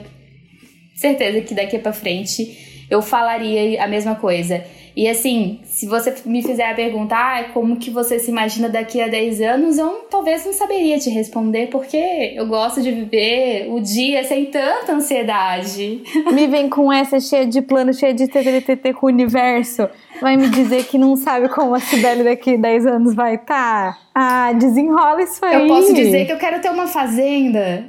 certeza 0.95 1.41
que 1.41 1.53
daqui 1.53 1.77
para 1.77 1.93
frente 1.93 2.87
eu 2.89 2.99
falaria 2.99 3.83
a 3.83 3.87
mesma 3.87 4.15
coisa. 4.15 4.65
E 4.99 5.07
assim, 5.07 5.61
se 5.63 5.85
você 5.85 6.13
me 6.25 6.43
fizer 6.43 6.69
a 6.69 6.73
pergunta, 6.73 7.15
ah, 7.15 7.45
como 7.53 7.77
que 7.77 7.89
você 7.89 8.19
se 8.19 8.29
imagina 8.31 8.67
daqui 8.67 8.99
a 8.99 9.07
10 9.07 9.39
anos, 9.39 9.77
eu 9.77 10.05
talvez 10.11 10.45
não 10.45 10.51
saberia 10.51 10.99
te 10.99 11.09
responder, 11.09 11.67
porque 11.67 12.33
eu 12.35 12.45
gosto 12.45 12.81
de 12.81 12.91
viver 12.91 13.69
o 13.71 13.79
dia 13.79 14.25
sem 14.25 14.47
tanta 14.47 14.91
ansiedade. 14.91 16.03
Me 16.35 16.47
vem 16.47 16.67
com 16.67 16.91
essa 16.91 17.17
cheia 17.17 17.45
de 17.45 17.61
plano, 17.61 17.93
cheia 17.93 18.13
de 18.13 18.27
TTT 18.27 18.91
com 18.91 19.05
o 19.05 19.09
universo. 19.09 19.87
Vai 20.19 20.35
me 20.35 20.49
dizer 20.49 20.83
que 20.83 20.97
não 20.97 21.15
sabe 21.15 21.47
como 21.47 21.75
a 21.75 21.79
Sibeli 21.79 22.25
daqui 22.25 22.55
a 22.55 22.57
10 22.57 22.85
anos 22.85 23.15
vai 23.15 23.35
estar? 23.35 23.93
Tá? 23.93 23.97
Ah, 24.13 24.51
desenrola 24.51 25.21
isso 25.23 25.39
aí. 25.45 25.61
Eu 25.61 25.67
posso 25.69 25.93
dizer 25.93 26.25
que 26.25 26.33
eu 26.33 26.37
quero 26.37 26.59
ter 26.59 26.71
uma 26.71 26.87
fazenda. 26.87 27.85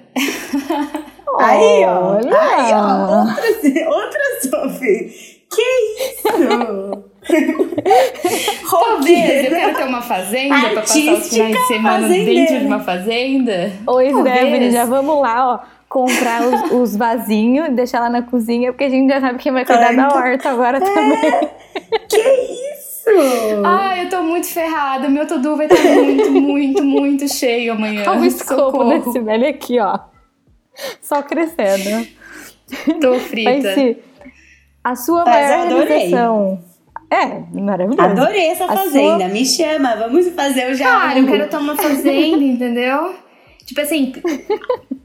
Aí, 1.41 1.85
ó. 1.85 2.19
Aí, 2.19 2.73
ó. 2.73 3.21
Outra, 3.21 3.91
outra 3.91 4.21
Sophie. 4.43 5.30
Que 5.51 5.63
isso? 5.63 7.05
Talvez 8.71 9.45
eu 9.45 9.51
quero 9.51 9.77
ter 9.77 9.85
uma 9.85 10.01
fazenda 10.01 10.55
para 10.61 10.81
passar 10.81 11.13
os 11.13 11.29
finais 11.29 11.57
de 11.57 11.67
semana 11.67 12.09
dentro 12.09 12.61
de 12.61 12.67
uma 12.67 12.81
fazenda. 12.81 13.73
Oi, 13.87 14.11
Stephanie, 14.11 14.71
já 14.71 14.85
vamos 14.85 15.21
lá, 15.21 15.55
ó. 15.55 15.59
Comprar 15.89 16.43
os, 16.43 16.71
os 16.73 16.97
vasinhos 16.97 17.69
e 17.69 17.73
deixar 17.73 17.99
lá 18.01 18.09
na 18.09 18.23
cozinha, 18.23 18.73
porque 18.73 18.85
a 18.85 18.89
gente 18.89 19.11
já 19.13 19.21
sabe 19.21 19.39
quem 19.39 19.53
vai 19.53 19.65
cuidar 19.65 19.93
da 19.95 20.15
horta 20.15 20.51
agora 20.51 20.79
é. 20.79 20.81
também. 20.81 21.51
Que 22.09 22.17
isso? 22.17 23.11
Ai, 23.65 24.05
eu 24.05 24.09
tô 24.09 24.23
muito 24.23 24.47
ferrada. 24.47 25.09
Meu 25.09 25.27
tudo 25.27 25.57
vai 25.57 25.67
estar 25.67 25.83
muito, 25.83 26.31
muito, 26.31 26.85
muito 26.85 27.29
cheio 27.29 27.73
amanhã. 27.73 28.05
Olha 28.07 28.21
o 28.21 28.25
escopo 28.25 28.85
desse 28.85 29.19
velho 29.19 29.49
aqui, 29.49 29.81
ó. 29.81 29.99
Só 31.03 31.23
crescendo. 31.23 32.07
Tô 33.01 33.19
frita. 33.19 33.51
Mas, 33.51 33.75
se, 33.75 33.99
a 34.83 34.97
sua 34.97 35.25
Mas 35.25 35.51
maior 35.51 35.69
realização. 35.69 36.59
É, 37.11 37.61
maravilhoso. 37.61 38.01
Adorei 38.01 38.47
essa 38.49 38.65
a 38.65 38.77
fazenda. 38.77 39.25
Sua... 39.25 39.29
Me 39.29 39.45
chama, 39.45 39.97
vamos 39.97 40.29
fazer 40.29 40.71
o 40.71 40.75
já. 40.75 40.85
Cara, 40.85 41.19
eu 41.19 41.27
quero 41.27 41.49
ter 41.49 41.57
uma 41.57 41.77
fazenda, 41.77 42.45
entendeu? 42.45 43.15
Tipo 43.67 43.81
assim, 43.81 44.13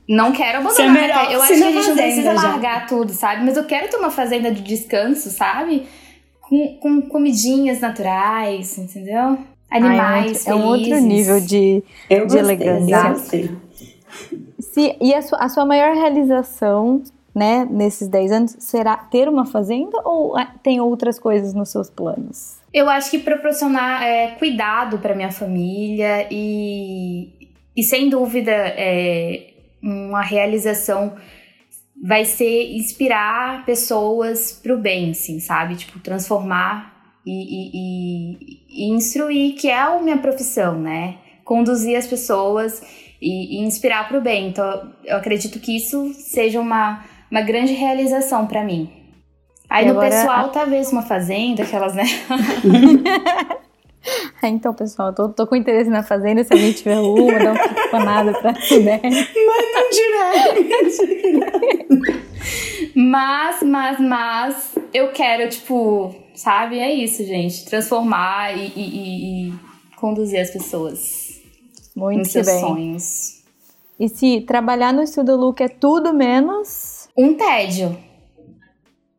não 0.08 0.32
quero 0.32 0.60
abandonar. 0.60 0.92
Melhor, 0.92 1.32
eu 1.32 1.42
acho 1.42 1.54
que 1.54 1.64
a 1.64 1.72
gente 1.72 1.88
não 1.88 1.96
precisa 1.96 2.36
já. 2.36 2.42
largar 2.42 2.88
tudo, 2.88 3.12
sabe? 3.12 3.44
Mas 3.44 3.58
eu 3.58 3.64
quero 3.66 3.90
ter 3.90 3.98
uma 3.98 4.12
fazenda 4.12 4.52
de 4.52 4.62
descanso, 4.62 5.30
sabe? 5.32 5.88
Com, 6.42 6.78
com 6.78 7.02
comidinhas 7.02 7.80
naturais, 7.80 8.78
entendeu? 8.78 9.38
Animais. 9.70 10.46
Ai, 10.48 10.54
é, 10.54 10.56
um, 10.56 10.60
é 10.60 10.64
um 10.64 10.68
outro 10.68 11.00
nível 11.00 11.42
de, 11.42 11.84
eu 12.08 12.28
de 12.28 12.38
elegância. 12.38 13.52
Se, 14.60 14.96
e 15.02 15.14
a 15.14 15.22
sua, 15.22 15.40
a 15.40 15.50
sua 15.50 15.66
maior 15.66 15.96
realização 15.96 17.02
né, 17.36 17.68
nesses 17.70 18.08
10 18.08 18.32
anos, 18.32 18.56
será 18.60 18.96
ter 18.96 19.28
uma 19.28 19.46
fazenda 19.46 20.02
ou 20.06 20.40
é, 20.40 20.48
tem 20.64 20.80
outras 20.80 21.20
coisas 21.20 21.54
nos 21.54 21.70
seus 21.70 21.90
planos? 21.90 22.56
Eu 22.74 22.90
acho 22.90 23.12
que 23.12 23.20
proporcionar 23.20 24.02
é, 24.04 24.32
cuidado 24.40 25.00
para 25.00 25.14
minha 25.14 25.32
família 25.32 26.28
e, 26.32 27.30
e 27.76 27.84
sem 27.84 28.10
dúvida, 28.10 28.52
é, 28.52 29.52
uma 29.84 30.22
realização 30.22 31.16
vai 32.02 32.24
ser 32.26 32.74
inspirar 32.76 33.66
pessoas 33.66 34.52
para 34.52 34.74
o 34.74 34.78
bem, 34.78 35.12
assim, 35.12 35.40
sabe? 35.40 35.76
Tipo, 35.76 36.00
transformar 36.00 36.94
e, 37.26 37.32
e, 37.32 38.60
e, 38.70 38.90
instruir, 38.92 39.56
que 39.56 39.70
é 39.70 39.80
a 39.80 40.00
minha 40.00 40.18
profissão, 40.18 40.80
né? 40.80 41.18
Conduzir 41.44 41.98
as 41.98 42.08
pessoas 42.08 42.82
e, 43.22 43.58
e 43.58 43.66
inspirar 43.66 44.08
para 44.08 44.18
o 44.18 44.22
bem. 44.22 44.50
Então, 44.50 44.94
eu 45.04 45.18
acredito 45.18 45.60
que 45.60 45.76
isso 45.76 46.14
seja 46.14 46.60
uma 46.60 47.04
uma 47.36 47.42
grande 47.42 47.74
realização 47.74 48.48
para 48.48 48.64
mim. 48.64 48.90
Aí 49.70 49.84
e 49.84 49.88
no 49.88 49.92
agora, 49.92 50.10
pessoal, 50.10 50.46
a... 50.46 50.50
talvez 50.50 50.90
uma 50.90 51.02
fazenda, 51.02 51.64
aquelas, 51.64 51.94
né? 51.94 52.06
então, 54.42 54.74
pessoal, 54.74 55.14
tô, 55.14 55.28
tô 55.28 55.46
com 55.46 55.54
interesse 55.54 55.90
na 55.90 56.02
fazenda. 56.02 56.46
Se 56.46 56.54
alguém 56.54 56.72
tiver 56.72 56.98
uma, 56.98 57.38
dá 57.38 57.52
uma 57.52 57.60
telefonada 57.60 58.32
pra 58.40 58.56
Sibeli. 58.56 59.02
Manda 59.02 59.80
um 59.84 59.90
direct. 60.54 62.24
mas, 62.96 63.62
mas, 63.64 64.00
mas, 64.00 64.76
eu 64.94 65.12
quero, 65.12 65.50
tipo, 65.50 66.16
sabe? 66.34 66.80
É 66.80 66.94
isso, 66.94 67.26
gente. 67.26 67.66
Transformar 67.66 68.58
e, 68.58 68.72
e, 68.78 69.50
e 69.50 69.54
conduzir 69.98 70.40
as 70.40 70.52
pessoas. 70.52 71.42
Muito 71.94 72.20
nos 72.20 72.32
seus 72.32 72.46
bem. 72.46 72.62
sonhos. 72.62 73.44
E 74.00 74.08
se 74.08 74.40
trabalhar 74.42 74.94
no 74.94 75.04
Estudo 75.04 75.36
Look 75.36 75.62
é 75.62 75.68
tudo 75.68 76.14
menos 76.14 76.95
um 77.18 77.34
tédio. 77.34 77.98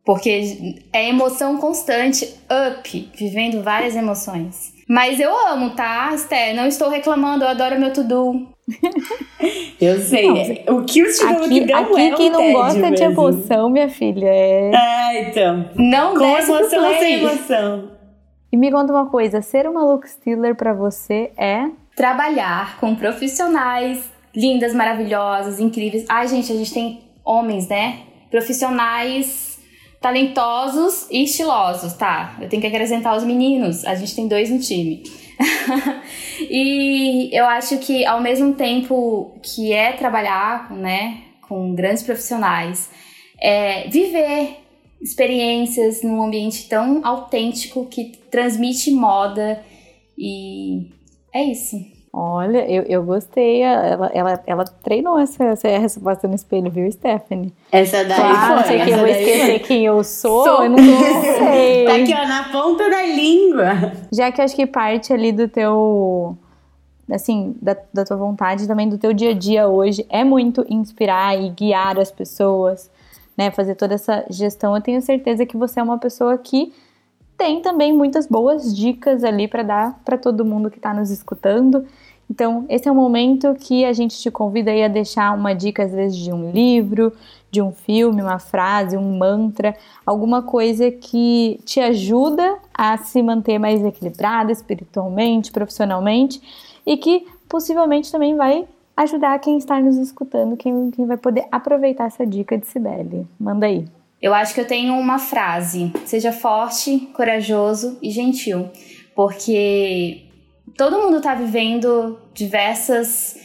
Porque 0.05 0.77
é 0.93 1.09
emoção 1.09 1.57
constante, 1.57 2.33
up, 2.69 3.11
vivendo 3.15 3.61
várias 3.61 3.95
emoções. 3.95 4.73
Mas 4.87 5.19
eu 5.19 5.35
amo, 5.49 5.71
tá, 5.71 6.11
Esther? 6.13 6.55
Não 6.55 6.65
estou 6.65 6.89
reclamando, 6.89 7.43
eu 7.43 7.49
adoro 7.49 7.77
meu 7.77 7.91
to-do. 7.91 8.47
eu 9.81 9.99
sei. 9.99 10.63
Não, 10.65 10.77
o 10.77 10.85
que 10.85 11.03
o 11.03 11.13
Steve 11.13 11.33
aqui, 11.33 11.65
não 11.65 11.79
aqui 11.79 11.99
é 11.99 12.13
um 12.13 12.15
quem 12.15 12.29
não 12.29 12.53
gosta 12.53 12.79
mesmo. 12.79 12.95
de 12.95 13.03
emoção, 13.03 13.69
minha 13.69 13.89
filha, 13.89 14.27
é... 14.27 14.71
Ah, 14.73 15.11
então. 15.19 15.69
Não 15.75 16.15
Com 16.15 16.37
emoção 16.37 16.85
ou 16.85 16.99
sem 16.99 17.13
emoção? 17.15 17.91
E 18.49 18.55
me 18.55 18.71
conta 18.71 18.93
uma 18.93 19.09
coisa, 19.09 19.41
ser 19.41 19.67
uma 19.67 19.83
look 19.83 20.07
stealer 20.07 20.55
pra 20.55 20.73
você 20.73 21.31
é... 21.35 21.69
Trabalhar 21.93 22.77
com 22.79 22.95
profissionais 22.95 24.09
lindas, 24.33 24.73
maravilhosas, 24.73 25.59
incríveis. 25.59 26.05
Ai, 26.07 26.29
gente, 26.29 26.51
a 26.53 26.55
gente 26.55 26.73
tem 26.73 27.06
homens, 27.27 27.67
né? 27.67 27.99
Profissionais 28.31 29.59
talentosos 30.01 31.07
e 31.11 31.23
estilosos, 31.23 31.93
tá? 31.93 32.37
Eu 32.39 32.47
tenho 32.47 32.61
que 32.61 32.67
acrescentar 32.67 33.17
os 33.17 33.23
meninos, 33.23 33.83
a 33.83 33.95
gente 33.95 34.15
tem 34.15 34.27
dois 34.27 34.49
no 34.49 34.59
time. 34.59 35.03
e 36.49 37.29
eu 37.33 37.45
acho 37.45 37.77
que 37.79 38.05
ao 38.05 38.21
mesmo 38.21 38.53
tempo 38.53 39.37
que 39.41 39.73
é 39.73 39.91
trabalhar, 39.93 40.71
né, 40.71 41.21
com 41.47 41.73
grandes 41.73 42.03
profissionais, 42.03 42.89
é 43.39 43.87
viver 43.89 44.57
experiências 45.01 46.01
num 46.01 46.23
ambiente 46.23 46.67
tão 46.67 47.05
autêntico 47.05 47.85
que 47.85 48.17
transmite 48.31 48.91
moda 48.91 49.63
e 50.17 50.89
é 51.33 51.43
isso. 51.43 51.96
Olha, 52.19 52.67
eu, 52.67 52.81
eu 52.87 53.03
gostei. 53.03 53.61
Ela, 53.61 54.09
ela, 54.11 54.43
ela 54.47 54.63
treinou 54.63 55.19
essa, 55.19 55.43
essa 55.43 55.67
resposta 55.67 56.27
no 56.27 56.33
espelho, 56.33 56.71
viu, 56.71 56.91
Stephanie? 56.91 57.53
Essa 57.71 58.03
daí 58.03 58.17
claro, 58.17 58.63
foi. 58.63 58.79
que 58.79 58.89
eu 58.89 58.97
vou 58.97 59.07
esquecer 59.07 59.59
quem 59.59 59.85
eu 59.85 60.03
sou, 60.03 60.43
sou. 60.43 60.63
eu 60.63 60.69
não 60.71 60.79
sei. 60.79 61.85
tá 61.85 61.93
aqui, 61.93 62.15
ó, 62.15 62.27
na 62.27 62.45
ponta 62.45 62.89
da 62.89 63.03
língua. 63.03 63.91
Já 64.11 64.31
que 64.31 64.41
acho 64.41 64.55
que 64.55 64.65
parte 64.65 65.13
ali 65.13 65.31
do 65.31 65.47
teu 65.47 66.35
assim, 67.11 67.55
da, 67.61 67.77
da 67.93 68.03
tua 68.03 68.17
vontade, 68.17 68.67
também 68.67 68.89
do 68.89 68.97
teu 68.97 69.13
dia 69.13 69.29
a 69.29 69.33
dia 69.35 69.67
hoje, 69.67 70.03
é 70.09 70.23
muito 70.23 70.65
inspirar 70.67 71.39
e 71.39 71.49
guiar 71.51 71.99
as 71.99 72.09
pessoas, 72.09 72.89
né? 73.37 73.51
Fazer 73.51 73.75
toda 73.75 73.93
essa 73.93 74.25
gestão. 74.27 74.75
Eu 74.75 74.81
tenho 74.81 75.03
certeza 75.03 75.45
que 75.45 75.55
você 75.55 75.79
é 75.79 75.83
uma 75.83 75.99
pessoa 75.99 76.35
que 76.35 76.73
tem 77.37 77.61
também 77.61 77.93
muitas 77.93 78.25
boas 78.25 78.75
dicas 78.75 79.23
ali 79.23 79.47
para 79.47 79.61
dar 79.61 79.99
para 80.03 80.17
todo 80.17 80.43
mundo 80.43 80.71
que 80.71 80.77
está 80.77 80.95
nos 80.95 81.11
escutando. 81.11 81.85
Então, 82.29 82.65
esse 82.67 82.87
é 82.87 82.91
o 82.91 82.95
momento 82.95 83.55
que 83.55 83.85
a 83.85 83.93
gente 83.93 84.19
te 84.19 84.29
convida 84.29 84.71
a 84.71 84.87
deixar 84.87 85.33
uma 85.33 85.53
dica, 85.53 85.83
às 85.83 85.91
vezes, 85.91 86.17
de 86.17 86.31
um 86.31 86.51
livro, 86.51 87.13
de 87.49 87.61
um 87.61 87.71
filme, 87.71 88.21
uma 88.21 88.39
frase, 88.39 88.97
um 88.97 89.17
mantra, 89.17 89.75
alguma 90.05 90.41
coisa 90.41 90.91
que 90.91 91.59
te 91.63 91.79
ajuda 91.79 92.57
a 92.73 92.97
se 92.97 93.23
manter 93.23 93.57
mais 93.57 93.83
equilibrada 93.83 94.51
espiritualmente, 94.51 95.51
profissionalmente 95.51 96.41
e 96.85 96.97
que 96.97 97.25
possivelmente 97.47 98.11
também 98.11 98.35
vai 98.35 98.67
ajudar 98.95 99.39
quem 99.39 99.57
está 99.57 99.79
nos 99.79 99.95
escutando, 99.97 100.57
quem, 100.57 100.91
quem 100.91 101.05
vai 101.05 101.17
poder 101.17 101.47
aproveitar 101.51 102.07
essa 102.07 102.25
dica 102.25 102.57
de 102.57 102.67
Sibeli. 102.67 103.25
Manda 103.39 103.67
aí. 103.67 103.85
Eu 104.21 104.33
acho 104.33 104.53
que 104.53 104.59
eu 104.59 104.67
tenho 104.67 104.95
uma 104.95 105.19
frase: 105.19 105.93
seja 106.05 106.31
forte, 106.31 107.09
corajoso 107.13 107.97
e 108.01 108.09
gentil, 108.09 108.69
porque 109.15 110.26
todo 110.77 111.01
mundo 111.01 111.17
está 111.17 111.33
vivendo 111.33 112.19
diversas 112.33 113.35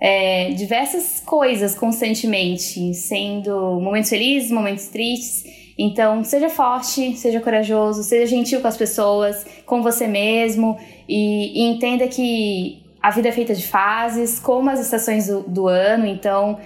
é, 0.00 0.50
diversas 0.52 1.20
coisas 1.20 1.74
constantemente, 1.74 2.94
sendo 2.94 3.78
momentos 3.80 4.08
felizes, 4.08 4.50
momentos 4.50 4.88
tristes. 4.88 5.44
Então, 5.78 6.24
seja 6.24 6.48
forte, 6.48 7.16
seja 7.16 7.40
corajoso, 7.40 8.02
seja 8.02 8.26
gentil 8.26 8.60
com 8.60 8.68
as 8.68 8.76
pessoas, 8.76 9.46
com 9.66 9.82
você 9.82 10.06
mesmo 10.06 10.78
e, 11.08 11.60
e 11.60 11.70
entenda 11.70 12.08
que 12.08 12.82
a 13.02 13.10
vida 13.10 13.28
é 13.28 13.32
feita 13.32 13.54
de 13.54 13.66
fases, 13.66 14.38
como 14.38 14.70
as 14.70 14.80
estações 14.80 15.26
do, 15.26 15.42
do 15.42 15.68
ano, 15.68 16.06
então 16.06 16.58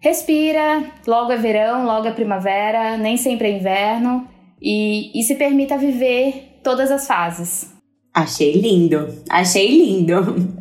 respira, 0.00 0.84
logo 1.06 1.32
é 1.32 1.36
verão, 1.36 1.84
logo 1.84 2.08
é 2.08 2.12
primavera, 2.12 2.96
nem 2.96 3.16
sempre 3.16 3.48
é 3.48 3.52
inverno, 3.52 4.28
e, 4.60 5.18
e 5.18 5.22
se 5.22 5.36
permita 5.36 5.76
viver 5.78 6.60
todas 6.62 6.90
as 6.90 7.06
fases. 7.06 7.75
Achei 8.16 8.52
lindo, 8.52 9.08
achei 9.28 9.68
lindo. 9.68 10.14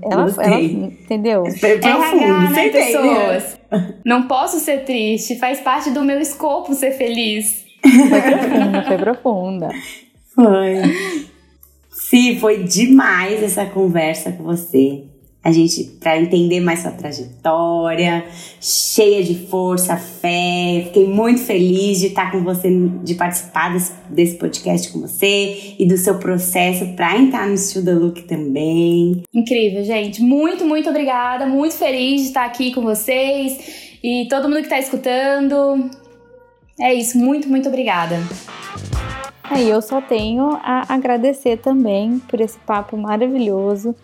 Ela, 0.03 0.29
ela 0.39 0.61
entendeu? 0.61 1.45
Foi 1.57 1.79
profundo, 1.79 2.21
RH, 2.21 2.49
né, 2.49 2.69
pessoas? 2.69 3.59
Não 4.05 4.27
posso 4.27 4.59
ser 4.59 4.83
triste, 4.83 5.37
faz 5.37 5.61
parte 5.61 5.89
do 5.91 6.03
meu 6.03 6.19
escopo 6.19 6.73
ser 6.73 6.91
feliz. 6.91 7.63
Foi 7.81 8.21
profunda, 8.21 8.83
foi 8.83 8.97
profunda. 8.97 9.69
Foi. 10.35 10.81
Sim, 11.89 12.37
foi 12.39 12.63
demais 12.63 13.41
essa 13.41 13.65
conversa 13.65 14.33
com 14.33 14.43
você 14.43 15.05
a 15.45 15.51
gente 15.51 15.83
para 15.99 16.19
entender 16.19 16.59
mais 16.59 16.79
sua 16.79 16.89
trajetória, 16.89 18.25
cheia 18.59 19.23
de 19.23 19.35
força, 19.45 19.95
fé. 19.95 20.81
Fiquei 20.85 21.07
muito 21.07 21.39
feliz 21.41 21.99
de 21.99 22.07
estar 22.07 22.31
com 22.31 22.43
você, 22.43 22.67
de 23.03 23.13
participar 23.13 23.71
desse, 23.71 23.93
desse 24.09 24.37
podcast 24.37 24.91
com 24.91 25.01
você 25.01 25.75
e 25.77 25.85
do 25.85 25.99
seu 25.99 26.17
processo 26.17 26.87
para 26.95 27.15
entrar 27.15 27.47
no 27.47 27.55
Studio 27.55 27.99
Look 27.99 28.23
também. 28.23 29.21
Incrível, 29.31 29.83
gente. 29.83 30.19
Muito, 30.19 30.65
muito 30.65 30.89
obrigada. 30.89 31.45
Muito 31.45 31.75
feliz 31.75 32.21
de 32.21 32.27
estar 32.29 32.45
aqui 32.45 32.73
com 32.73 32.81
vocês 32.81 33.99
e 34.03 34.27
todo 34.27 34.49
mundo 34.49 34.61
que 34.61 34.63
está 34.63 34.79
escutando. 34.79 35.91
É 36.79 36.91
isso. 36.91 37.19
Muito, 37.19 37.47
muito 37.47 37.69
obrigada. 37.69 38.15
Aí 39.43 39.69
eu 39.69 39.79
só 39.79 40.01
tenho 40.01 40.57
a 40.63 40.91
agradecer 40.91 41.57
também 41.57 42.17
por 42.27 42.41
esse 42.41 42.57
papo 42.65 42.97
maravilhoso 42.97 43.95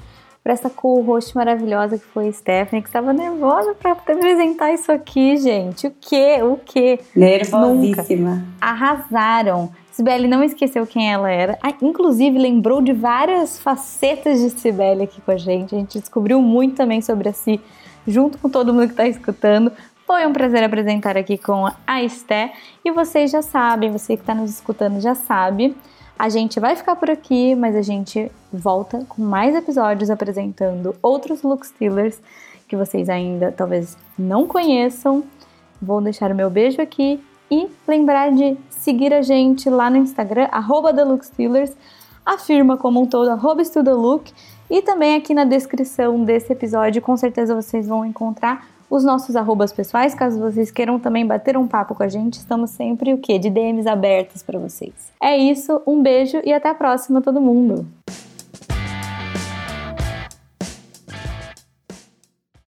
para 0.43 0.53
essa 0.53 0.69
co-host 0.69 1.35
maravilhosa 1.35 1.97
que 1.97 2.05
foi 2.05 2.27
a 2.27 2.33
Stephanie, 2.33 2.81
que 2.81 2.89
estava 2.89 3.13
nervosa 3.13 3.75
para 3.75 3.91
apresentar 3.91 4.73
isso 4.73 4.91
aqui, 4.91 5.37
gente. 5.37 5.87
O 5.87 5.93
que? 5.99 6.41
O 6.41 6.57
que? 6.57 6.99
Nervosíssima. 7.15 8.35
Nunca. 8.35 8.47
Arrasaram. 8.59 9.71
Sibeli 9.91 10.27
não 10.27 10.43
esqueceu 10.43 10.87
quem 10.87 11.11
ela 11.11 11.29
era. 11.29 11.59
Ah, 11.61 11.73
inclusive, 11.81 12.39
lembrou 12.39 12.81
de 12.81 12.91
várias 12.91 13.59
facetas 13.59 14.39
de 14.39 14.49
Sibeli 14.49 15.03
aqui 15.03 15.21
com 15.21 15.31
a 15.31 15.37
gente. 15.37 15.75
A 15.75 15.77
gente 15.77 15.99
descobriu 15.99 16.41
muito 16.41 16.75
também 16.75 17.01
sobre 17.01 17.29
a 17.29 17.33
Si, 17.33 17.61
junto 18.07 18.37
com 18.39 18.49
todo 18.49 18.73
mundo 18.73 18.87
que 18.87 18.93
está 18.93 19.07
escutando. 19.07 19.71
Foi 20.07 20.25
um 20.25 20.33
prazer 20.33 20.63
apresentar 20.63 21.17
aqui 21.17 21.37
com 21.37 21.67
a 21.85 22.03
Esté. 22.03 22.51
E 22.83 22.91
vocês 22.91 23.29
já 23.29 23.43
sabem, 23.43 23.91
você 23.91 24.15
que 24.15 24.23
está 24.23 24.33
nos 24.33 24.49
escutando 24.49 24.99
já 24.99 25.13
sabe 25.13 25.75
a 26.21 26.29
gente 26.29 26.59
vai 26.59 26.75
ficar 26.75 26.95
por 26.95 27.09
aqui, 27.09 27.55
mas 27.55 27.75
a 27.75 27.81
gente 27.81 28.31
volta 28.53 29.03
com 29.09 29.23
mais 29.23 29.55
episódios 29.55 30.07
apresentando 30.07 30.95
outros 31.01 31.41
look 31.41 31.65
stealers 31.65 32.21
que 32.67 32.75
vocês 32.75 33.09
ainda 33.09 33.51
talvez 33.51 33.97
não 34.19 34.45
conheçam. 34.45 35.23
Vou 35.81 35.99
deixar 35.99 36.29
o 36.29 36.35
meu 36.35 36.47
beijo 36.47 36.79
aqui 36.79 37.19
e 37.49 37.67
lembrar 37.87 38.31
de 38.31 38.55
seguir 38.69 39.11
a 39.15 39.23
gente 39.23 39.67
lá 39.67 39.89
no 39.89 39.97
Instagram, 39.97 40.47
arroba 40.51 40.93
a 42.23 42.37
firma 42.37 42.77
como 42.77 43.01
um 43.01 43.07
todo, 43.07 43.31
arroba 43.31 43.63
Look, 43.75 44.31
e 44.69 44.79
também 44.83 45.15
aqui 45.15 45.33
na 45.33 45.43
descrição 45.43 46.23
desse 46.23 46.53
episódio, 46.53 47.01
com 47.01 47.17
certeza 47.17 47.55
vocês 47.55 47.87
vão 47.87 48.05
encontrar 48.05 48.67
os 48.91 49.05
nossos 49.05 49.37
arrobas 49.37 49.71
pessoais, 49.71 50.13
caso 50.13 50.37
vocês 50.37 50.69
queiram 50.69 50.99
também 50.99 51.25
bater 51.25 51.55
um 51.55 51.65
papo 51.65 51.95
com 51.95 52.03
a 52.03 52.09
gente, 52.09 52.33
estamos 52.33 52.71
sempre 52.71 53.13
o 53.13 53.17
quê? 53.17 53.39
De 53.39 53.49
DMs 53.49 53.87
abertas 53.87 54.43
para 54.43 54.59
vocês. 54.59 54.91
É 55.23 55.37
isso, 55.37 55.81
um 55.87 56.03
beijo 56.03 56.41
e 56.43 56.51
até 56.51 56.69
a 56.69 56.75
próxima 56.75 57.21
todo 57.21 57.39
mundo. 57.39 57.87